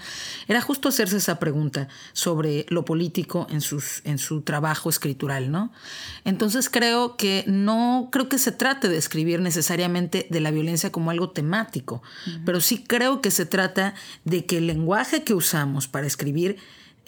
era 0.46 0.60
justo 0.60 0.88
hacerse 0.88 1.18
esa 1.18 1.38
pregunta 1.38 1.88
sobre 2.12 2.66
lo 2.68 2.84
político 2.84 3.46
en, 3.50 3.60
sus, 3.60 4.02
en 4.04 4.18
su 4.18 4.42
trabajo 4.42 4.90
escritural, 4.90 5.50
¿no? 5.50 5.72
Entonces 6.24 6.68
creo 6.68 7.16
que 7.16 7.44
no, 7.46 8.08
creo 8.10 8.28
que 8.28 8.38
se 8.38 8.52
trate 8.52 8.88
de 8.88 8.98
escribir 8.98 9.40
necesariamente 9.40 10.26
de 10.28 10.40
la 10.40 10.50
violencia 10.50 10.90
como 10.92 11.10
algo 11.10 11.30
temático, 11.30 12.02
pero 12.44 12.60
sí 12.60 12.84
creo 12.84 13.20
que 13.20 13.30
se 13.30 13.46
trata 13.46 13.94
de 14.28 14.44
que 14.44 14.58
el 14.58 14.66
lenguaje 14.66 15.24
que 15.24 15.34
usamos 15.34 15.88
para 15.88 16.06
escribir 16.06 16.56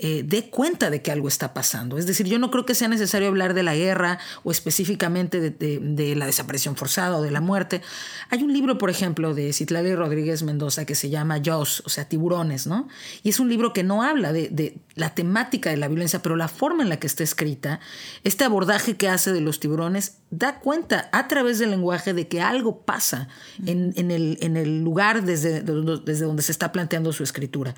eh, 0.03 0.23
dé 0.25 0.49
cuenta 0.49 0.89
de 0.89 1.03
que 1.03 1.13
algo 1.13 1.29
está 1.29 1.53
pasando. 1.53 1.99
Es 1.99 2.07
decir, 2.07 2.27
yo 2.27 2.39
no 2.39 2.51
creo 2.51 2.65
que 2.65 2.75
sea 2.75 2.89
necesario 2.89 3.29
hablar 3.29 3.53
de 3.53 3.63
la 3.63 3.75
guerra 3.75 4.19
o 4.43 4.51
específicamente 4.51 5.51
de, 5.51 6.15
la 6.17 6.27
desaparición 6.27 6.75
forzada 6.75 7.19
o 7.19 7.23
de 7.23 7.31
la 7.31 7.41
muerte. 7.43 7.83
Hay 8.31 8.43
un 8.43 8.53
libro, 8.53 8.79
por 8.79 8.89
ejemplo, 8.89 9.35
de 9.35 9.53
Citlali 9.53 9.95
Rodríguez 9.95 10.43
Mendoza 10.43 10.87
que 10.87 10.95
se 10.95 11.11
llama 11.11 11.41
Jaws, 11.45 11.83
o 11.85 11.91
sea, 11.91 12.07
tiburones, 12.07 12.67
¿no? 12.67 12.89
Y 13.23 13.29
es 13.29 13.41
un 13.41 13.51
libro 13.51 13.73
que 13.73 13.83
no 13.83 14.03
habla 14.03 14.33
de, 14.33 14.79
la 14.95 15.15
temática 15.15 15.71
de 15.71 15.77
la 15.77 15.89
violencia, 15.89 16.23
pero 16.23 16.37
la 16.37 16.49
forma 16.49 16.83
en 16.83 16.89
la 16.89 16.99
que 16.99 17.07
está 17.07 17.23
escrita, 17.23 17.81
este 18.25 18.45
abordaje 18.45 18.97
que 18.97 19.09
hace 19.09 19.33
de 19.33 19.41
los 19.41 19.61
tiburones, 19.61 20.17
da 20.31 20.61
cuenta 20.61 21.11
a 21.13 21.29
través 21.29 21.59
del 21.59 21.71
lenguaje 21.71 22.15
de 22.15 22.27
que 22.27 22.41
algo 22.41 22.83
pasa 22.83 23.29
en, 23.67 23.93
el, 23.97 24.39
en 24.41 24.57
el, 24.57 24.83
lugar 24.83 25.25
desde, 25.25 25.63
desde 25.63 26.25
donde 26.25 26.43
se 26.43 26.53
está 26.53 26.73
planteando 26.73 27.13
su 27.13 27.23
escritura. 27.23 27.75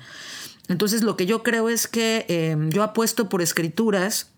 Entonces 0.67 1.03
lo 1.03 1.17
que 1.17 1.25
yo 1.25 1.43
creo 1.43 1.69
es 1.69 1.87
que 1.87 2.25
eh, 2.29 2.55
yo 2.69 2.83
apuesto 2.83 3.29
por 3.29 3.41
escrituras 3.41 4.29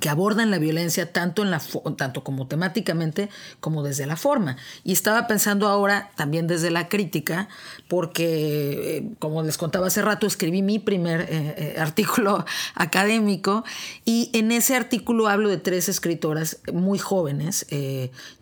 que 0.00 0.08
abordan 0.08 0.50
la 0.50 0.58
violencia 0.58 1.12
tanto, 1.12 1.42
en 1.44 1.52
la 1.52 1.62
tanto 1.96 2.24
como 2.24 2.48
temáticamente 2.48 3.30
como 3.60 3.84
desde 3.84 4.04
la 4.04 4.16
forma. 4.16 4.56
Y 4.82 4.92
estaba 4.92 5.28
pensando 5.28 5.68
ahora 5.68 6.10
también 6.16 6.48
desde 6.48 6.72
la 6.72 6.88
crítica, 6.88 7.48
porque, 7.86 8.96
eh, 8.96 9.08
como 9.20 9.44
les 9.44 9.56
contaba 9.56 9.86
hace 9.86 10.02
rato, 10.02 10.26
escribí 10.26 10.60
mi 10.60 10.80
primer 10.80 11.28
eh, 11.30 11.76
artículo 11.78 12.44
académico 12.74 13.64
y 14.04 14.30
en 14.32 14.50
ese 14.50 14.74
artículo 14.74 15.28
hablo 15.28 15.48
de 15.48 15.58
tres 15.58 15.88
escritoras 15.88 16.58
muy 16.72 16.98
jóvenes, 16.98 17.64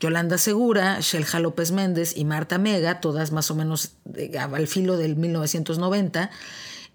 Yolanda 0.00 0.38
Segura, 0.38 0.98
Shelja 1.00 1.40
López 1.40 1.72
Méndez 1.72 2.16
y 2.16 2.24
Marta 2.24 2.56
Mega, 2.56 3.00
todas 3.00 3.32
más 3.32 3.50
o 3.50 3.54
menos 3.54 3.92
al 4.50 4.66
filo 4.66 4.96
del 4.96 5.14
1990 5.16 6.30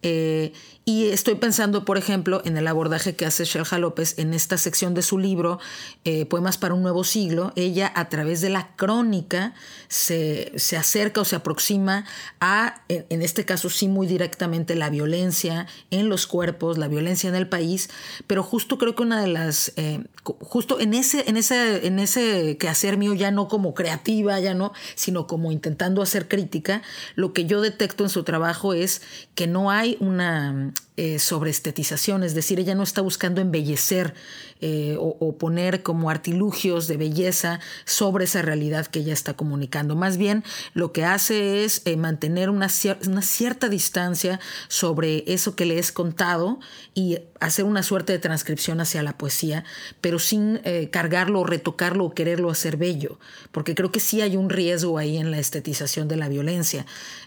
eh, 0.01 0.51
y 0.89 1.05
estoy 1.09 1.35
pensando, 1.35 1.85
por 1.85 1.99
ejemplo, 1.99 2.41
en 2.45 2.57
el 2.57 2.65
abordaje 2.65 3.15
que 3.15 3.27
hace 3.27 3.45
Shelja 3.45 3.77
López 3.77 4.17
en 4.17 4.33
esta 4.33 4.57
sección 4.57 4.95
de 4.95 5.03
su 5.03 5.19
libro, 5.19 5.59
eh, 6.03 6.25
Poemas 6.25 6.57
para 6.57 6.73
un 6.73 6.81
Nuevo 6.81 7.03
Siglo. 7.03 7.53
Ella, 7.55 7.93
a 7.95 8.09
través 8.09 8.41
de 8.41 8.49
la 8.49 8.75
crónica, 8.75 9.53
se, 9.87 10.51
acerca 10.75 11.21
o 11.21 11.25
se 11.25 11.35
aproxima 11.35 12.05
a, 12.39 12.81
en, 12.87 13.21
este 13.21 13.45
caso 13.45 13.69
sí 13.69 13.87
muy 13.87 14.07
directamente, 14.07 14.73
la 14.73 14.89
violencia 14.89 15.67
en 15.91 16.09
los 16.09 16.25
cuerpos, 16.25 16.79
la 16.79 16.87
violencia 16.87 17.29
en 17.29 17.35
el 17.35 17.47
país, 17.47 17.91
pero 18.25 18.41
justo 18.41 18.79
creo 18.79 18.95
que 18.95 19.03
una 19.03 19.21
de 19.21 19.27
las, 19.27 19.73
eh, 19.75 20.03
justo 20.23 20.79
en 20.79 20.95
ese, 20.95 21.29
en, 21.29 21.37
ese, 21.37 21.85
en 21.85 21.99
ese 21.99 22.57
quehacer 22.57 22.97
mío, 22.97 23.13
ya 23.13 23.29
no 23.29 23.47
como 23.47 23.75
creativa, 23.75 24.39
ya 24.39 24.55
no, 24.55 24.73
sino 24.95 25.27
como 25.27 25.51
intentando 25.51 26.01
hacer 26.01 26.27
crítica, 26.27 26.81
lo 27.13 27.31
que 27.31 27.45
yo 27.45 27.61
detecto 27.61 28.03
en 28.03 28.09
su 28.09 28.23
trabajo 28.23 28.73
es 28.73 29.03
que 29.35 29.45
no 29.45 29.69
hay 29.69 29.95
una 29.99 30.73
eh, 30.97 31.19
sobre 31.19 31.49
estetización, 31.49 32.23
es 32.23 32.33
decir, 32.33 32.59
ella 32.59 32.75
no 32.75 32.83
está 32.83 33.01
buscando 33.01 33.39
embellecer 33.39 34.13
eh, 34.61 34.95
o, 34.99 35.37
poner 35.37 35.83
como 35.83 36.09
artilugios 36.09 36.87
de 36.87 36.97
belleza 36.97 37.59
sobre 37.85 38.25
esa 38.25 38.41
realidad 38.41 38.87
que 38.87 38.99
ella 38.99 39.13
está 39.13 39.33
comunicando. 39.33 39.95
Más 39.95 40.17
bien 40.17 40.43
lo 40.73 40.91
que 40.91 41.05
hace 41.05 41.63
es 41.63 41.81
eh, 41.85 41.95
mantener 41.95 42.49
una, 42.49 42.67
cierta 42.69 43.69
distancia 43.69 44.39
sobre 44.67 45.23
eso 45.27 45.55
que 45.55 45.65
le 45.65 45.79
es 45.79 45.91
contado 45.91 46.59
y 46.93 47.19
hacer 47.39 47.65
una 47.65 47.83
suerte 47.83 48.11
de 48.13 48.19
transcripción 48.19 48.81
hacia 48.81 49.01
la 49.01 49.17
poesía, 49.17 49.63
pero 50.01 50.19
sin 50.19 50.59
cargarlo 50.91 51.41
o 51.41 51.45
retocarlo 51.45 52.05
o 52.05 52.13
quererlo 52.13 52.49
hacer 52.49 52.75
bello, 52.75 53.17
porque 53.51 53.75
creo 53.75 53.91
que 53.91 53.99
sí 53.99 54.21
hay 54.21 54.35
un 54.35 54.49
riesgo 54.49 54.97
ahí 54.97 55.17
en 55.17 55.31
la 55.31 55.39
estetización 55.39 56.07
de 56.07 56.17
la 56.17 56.27
violencia. 56.27 56.85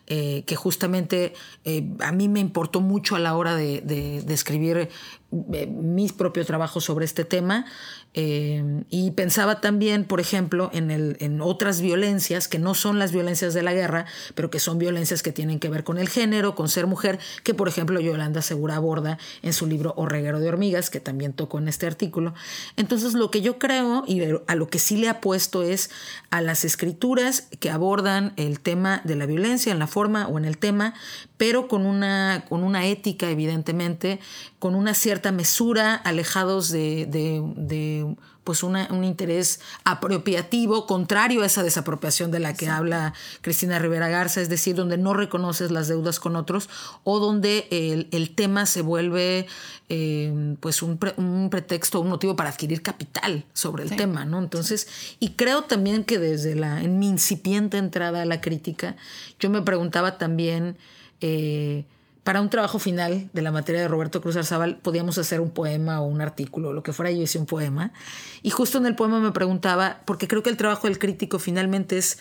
Eh, 0.09 0.43
que 0.47 0.57
justamente 0.57 1.33
eh, 1.65 1.89
a 2.01 2.11
mí 2.11 2.29
me 2.29 2.41
importó 2.41 2.81
mucho 2.81 3.15
a 3.15 3.21
la 3.21 3.37
hora 3.37 3.55
de, 3.55 3.81
de 3.81 4.35
escribir 4.35 4.77
eh, 4.77 4.89
mis 5.33 6.13
propios 6.13 6.47
trabajos 6.47 6.85
sobre 6.85 7.05
este 7.05 7.25
tema 7.25 7.65
eh, 8.15 8.85
y 8.91 9.13
pensaba 9.13 9.61
también, 9.63 10.05
por 10.05 10.21
ejemplo, 10.21 10.69
en, 10.75 10.91
el, 10.91 11.17
en 11.21 11.41
otras 11.41 11.81
violencias 11.81 12.47
que 12.47 12.59
no 12.59 12.75
son 12.75 12.99
las 12.99 13.11
violencias 13.13 13.55
de 13.55 13.63
la 13.63 13.73
guerra, 13.73 14.05
pero 14.35 14.51
que 14.51 14.61
son 14.61 14.79
violencias 14.79 15.23
que 15.23 15.33
tienen 15.33 15.59
que 15.59 15.71
ver 15.71 15.83
con 15.83 15.97
el 15.97 16.11
género, 16.11 16.55
con 16.55 16.69
ser 16.69 16.87
mujer, 16.87 17.19
que 17.43 17.55
por 17.55 17.69
ejemplo 17.69 18.01
Yolanda 18.01 18.43
Segura 18.43 18.77
aborda 18.77 19.19
en 19.43 19.55
su 19.55 19.67
libro 19.67 19.95
O 19.97 20.07
reguero 20.07 20.41
de 20.41 20.49
hormigas, 20.49 20.91
que 20.91 21.01
también 21.01 21.33
tocó 21.33 21.59
en 21.59 21.69
este 21.69 21.87
artículo. 21.87 22.35
Entonces 22.77 23.15
lo 23.15 23.31
que 23.31 23.41
yo 23.41 23.59
creo 23.59 24.05
y 24.07 24.23
a 24.47 24.55
lo 24.55 24.69
que 24.69 24.79
sí 24.79 24.99
le 24.99 25.09
apuesto 25.09 25.63
es 25.63 25.91
a 26.31 26.43
las 26.43 26.65
escrituras 26.65 27.49
que 27.61 27.71
abordan 27.71 28.35
el 28.37 28.61
tema 28.61 29.01
de 29.05 29.17
la 29.17 29.25
violencia 29.25 29.73
en 29.73 29.79
la 29.79 29.87
forma 29.87 30.27
o 30.29 30.37
en 30.37 30.45
el 30.45 30.59
tema, 30.59 30.93
pero 31.43 31.67
con 31.67 31.87
una, 31.87 32.45
con 32.49 32.63
una 32.63 32.87
ética, 32.87 33.29
evidentemente, 33.29 34.21
con 34.61 34.77
una 34.77 34.95
cierta 34.95 35.33
mesura, 35.33 35.97
alejados 35.97 36.71
de, 36.71 37.05
de, 37.09 38.15
pues 38.45 38.63
un 38.63 39.03
interés 39.03 39.59
apropiativo, 39.83 40.87
contrario 40.87 41.43
a 41.43 41.47
esa 41.47 41.65
desapropiación 41.65 42.31
de 42.31 42.39
la 42.39 42.55
que 42.55 42.69
habla 42.69 43.13
Cristina 43.41 43.81
Rivera 43.81 44.07
Garza, 44.09 44.41
es 44.41 44.51
decir, 44.51 44.77
donde 44.77 44.99
no 44.99 45.15
reconoces 45.15 45.73
las 45.73 45.89
deudas 45.89 46.21
con 46.21 46.37
otros 46.37 46.71
o 47.03 47.19
donde 47.19 47.67
el, 48.13 48.35
tema 48.37 48.65
se 48.65 48.83
vuelve 48.83 49.49
eh, 49.89 50.55
pues 50.61 50.81
un, 50.81 50.97
un, 51.17 51.51
pretexto, 51.51 52.01
un 52.03 52.09
motivo 52.09 52.37
para 52.37 52.51
adquirir 52.51 52.83
capital 52.83 53.45
sobre 53.53 53.83
el 53.83 53.97
tema, 53.97 54.25
¿no? 54.25 54.39
Entonces, 54.39 54.87
y 55.19 55.31
creo 55.31 55.63
también 55.63 56.05
que 56.05 56.21
desde 56.21 56.55
la, 56.55 56.83
en 56.85 57.01
mi 57.01 57.09
incipiente 57.09 57.79
entrada 57.79 58.23
a 58.23 58.27
la 58.27 58.41
crítica, 58.41 58.95
yo 59.41 59.51
me 59.51 59.61
preguntaba 59.61 60.19
también 60.19 60.77
eh, 61.23 61.87
para 62.25 62.41
un 62.41 62.51
trabajo 62.51 62.79
final 62.79 63.31
de 63.33 63.43
la 63.43 63.51
materia 63.51 63.81
de 63.81 63.89
Roberto 63.89 64.21
Cruz 64.21 64.37
Arzabal 64.37 64.77
podíamos 64.79 65.19
hacer 65.19 65.41
un 65.41 65.51
poema 65.51 66.01
o 66.01 66.07
un 66.07 66.21
artículo, 66.21 66.73
lo 66.73 66.83
que 66.83 66.93
fuera, 66.93 67.11
yo 67.11 67.23
hice 67.23 67.39
un 67.39 67.47
poema. 67.47 67.93
Y 68.43 68.51
justo 68.51 68.79
en 68.79 68.87
el 68.87 68.95
poema 68.95 69.19
me 69.19 69.33
preguntaba, 69.33 70.03
porque 70.05 70.29
creo 70.29 70.43
que 70.43 70.51
el 70.51 70.57
trabajo 70.57 70.87
del 70.87 71.01
crítico 71.01 71.41
finalmente 71.41 71.99
es, 71.99 72.19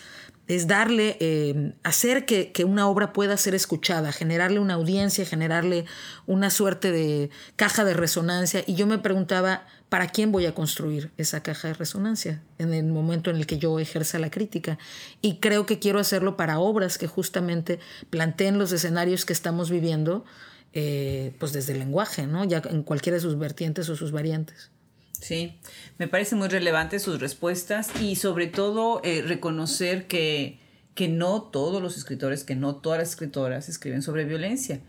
es 0.48 0.66
darle, 0.66 1.16
eh, 1.20 1.74
hacer 1.84 2.24
que, 2.24 2.50
que, 2.50 2.64
una 2.64 2.88
obra 2.88 3.12
pueda 3.12 3.36
ser 3.36 3.54
escuchada, 3.54 4.10
generarle 4.10 4.58
una 4.58 4.74
audiencia, 4.74 5.24
generarle 5.24 5.84
una 6.26 6.50
suerte 6.50 6.90
de 6.90 7.30
caja 7.54 7.84
de 7.84 7.94
resonancia. 7.94 8.64
Y 8.66 8.74
yo 8.74 8.88
me 8.88 8.98
preguntaba, 8.98 9.66
¿para 9.92 10.08
quién 10.08 10.32
voy 10.32 10.46
a 10.46 10.54
construir 10.54 11.10
esa 11.18 11.42
caja 11.42 11.68
de 11.68 11.74
resonancia 11.74 12.40
en 12.56 12.72
el 12.72 12.86
momento 12.86 13.28
en 13.28 13.36
el 13.36 13.46
que 13.46 13.58
yo 13.58 13.78
ejerza 13.78 14.18
la 14.18 14.30
crítica? 14.30 14.78
Y 15.20 15.36
creo 15.36 15.66
que 15.66 15.80
quiero 15.80 15.98
hacerlo 15.98 16.34
para 16.34 16.60
obras 16.60 16.96
que 16.96 17.06
justamente 17.06 17.78
planteen 18.08 18.56
los 18.56 18.72
escenarios 18.72 19.26
que 19.26 19.34
estamos 19.34 19.68
viviendo, 19.70 20.24
eh, 20.72 21.34
pues 21.38 21.52
desde 21.52 21.74
el 21.74 21.80
lenguaje, 21.80 22.26
¿no? 22.26 22.42
Ya 22.46 22.62
en 22.70 22.84
cualquiera 22.84 23.16
de 23.16 23.20
sus 23.20 23.38
vertientes 23.38 23.90
o 23.90 23.94
sus 23.94 24.12
variantes. 24.12 24.70
Sí, 25.20 25.58
me 25.98 26.08
parece 26.08 26.36
muy 26.36 26.48
relevante 26.48 26.98
sus 26.98 27.20
respuestas 27.20 27.90
y 28.00 28.16
sobre 28.16 28.46
todo 28.46 29.02
eh, 29.04 29.20
reconocer 29.20 30.06
que, 30.06 30.58
que 30.94 31.08
no 31.08 31.42
todos 31.42 31.82
los 31.82 31.98
escritores, 31.98 32.44
que 32.44 32.56
no 32.56 32.76
todas 32.76 32.98
las 32.98 33.10
escritoras 33.10 33.68
escriben 33.68 34.00
sobre 34.00 34.24
violencia, 34.24 34.80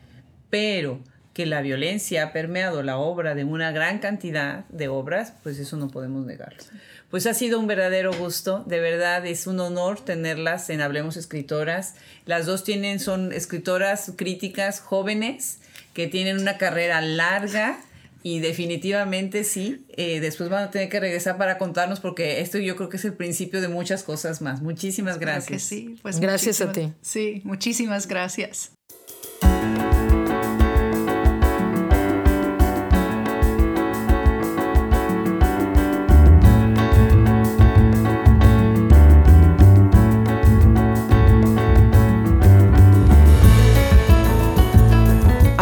pero 0.50 1.02
que 1.34 1.46
la 1.46 1.62
violencia 1.62 2.24
ha 2.24 2.32
permeado 2.32 2.84
la 2.84 2.98
obra 2.98 3.34
de 3.34 3.44
una 3.44 3.72
gran 3.72 4.00
cantidad 4.00 4.66
de 4.70 4.88
obras, 4.88 5.34
pues 5.42 5.58
eso 5.58 5.78
no 5.78 5.90
podemos 5.90 6.26
negarlo. 6.26 6.64
Pues 7.10 7.26
ha 7.28 7.34
sido 7.34 7.60
un 7.60 7.68
verdadero 7.68 8.14
gusto, 8.14 8.64
de 8.68 8.80
verdad 8.80 9.26
es 9.26 9.48
un 9.48 9.60
honor 9.60 10.00
tenerlas 10.00 10.70
en 10.70 10.82
Hablemos 10.82 11.18
Escritoras. 11.18 11.96
Las 12.26 12.46
dos 12.46 12.64
tienen, 12.64 13.00
son 13.00 13.34
escritoras 13.34 14.14
críticas 14.16 14.80
jóvenes 14.80 15.60
que 15.94 16.08
tienen 16.08 16.40
una 16.40 16.58
carrera 16.58 17.02
larga 17.02 17.80
y 18.24 18.40
definitivamente 18.40 19.44
sí, 19.44 19.86
eh, 19.90 20.22
después 20.22 20.50
van 20.50 20.64
a 20.64 20.72
tener 20.72 20.90
que 20.90 21.00
regresar 21.00 21.38
para 21.38 21.58
contarnos 21.58 22.00
porque 22.00 22.42
esto 22.42 22.58
yo 22.58 22.76
creo 22.76 22.90
que 22.90 22.98
es 22.98 23.06
el 23.06 23.14
principio 23.14 23.60
de 23.60 23.68
muchas 23.68 24.04
cosas 24.04 24.42
más. 24.42 24.62
Muchísimas 24.62 25.20
gracias. 25.20 25.64
sí, 25.64 25.98
pues 26.02 26.20
gracias 26.20 26.62
a 26.62 26.72
ti. 26.72 26.94
Sí, 27.02 27.42
muchísimas 27.44 28.08
gracias. 28.08 28.72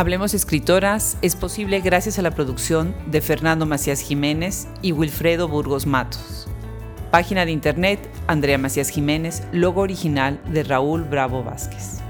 Hablemos 0.02 0.34
Escritoras 0.34 1.16
es 1.22 1.36
posible 1.36 1.80
gracias 1.80 2.18
a 2.18 2.24
la 2.24 2.32
producción 2.32 2.96
de 3.06 3.22
Fernando 3.22 3.68
Macías 3.68 4.00
Jiménez 4.00 4.68
y 4.82 4.94
Wilfredo 4.94 5.48
Burgos 5.48 5.86
Matos. 5.86 6.48
Página 7.12 7.46
de 7.46 7.52
internet 7.52 8.10
Andrea 8.26 8.58
Macías 8.58 8.90
Jiménez, 8.90 9.44
logo 9.52 9.82
original 9.82 10.42
de 10.52 10.64
Raúl 10.64 11.04
Bravo 11.04 11.44
Vázquez. 11.44 12.01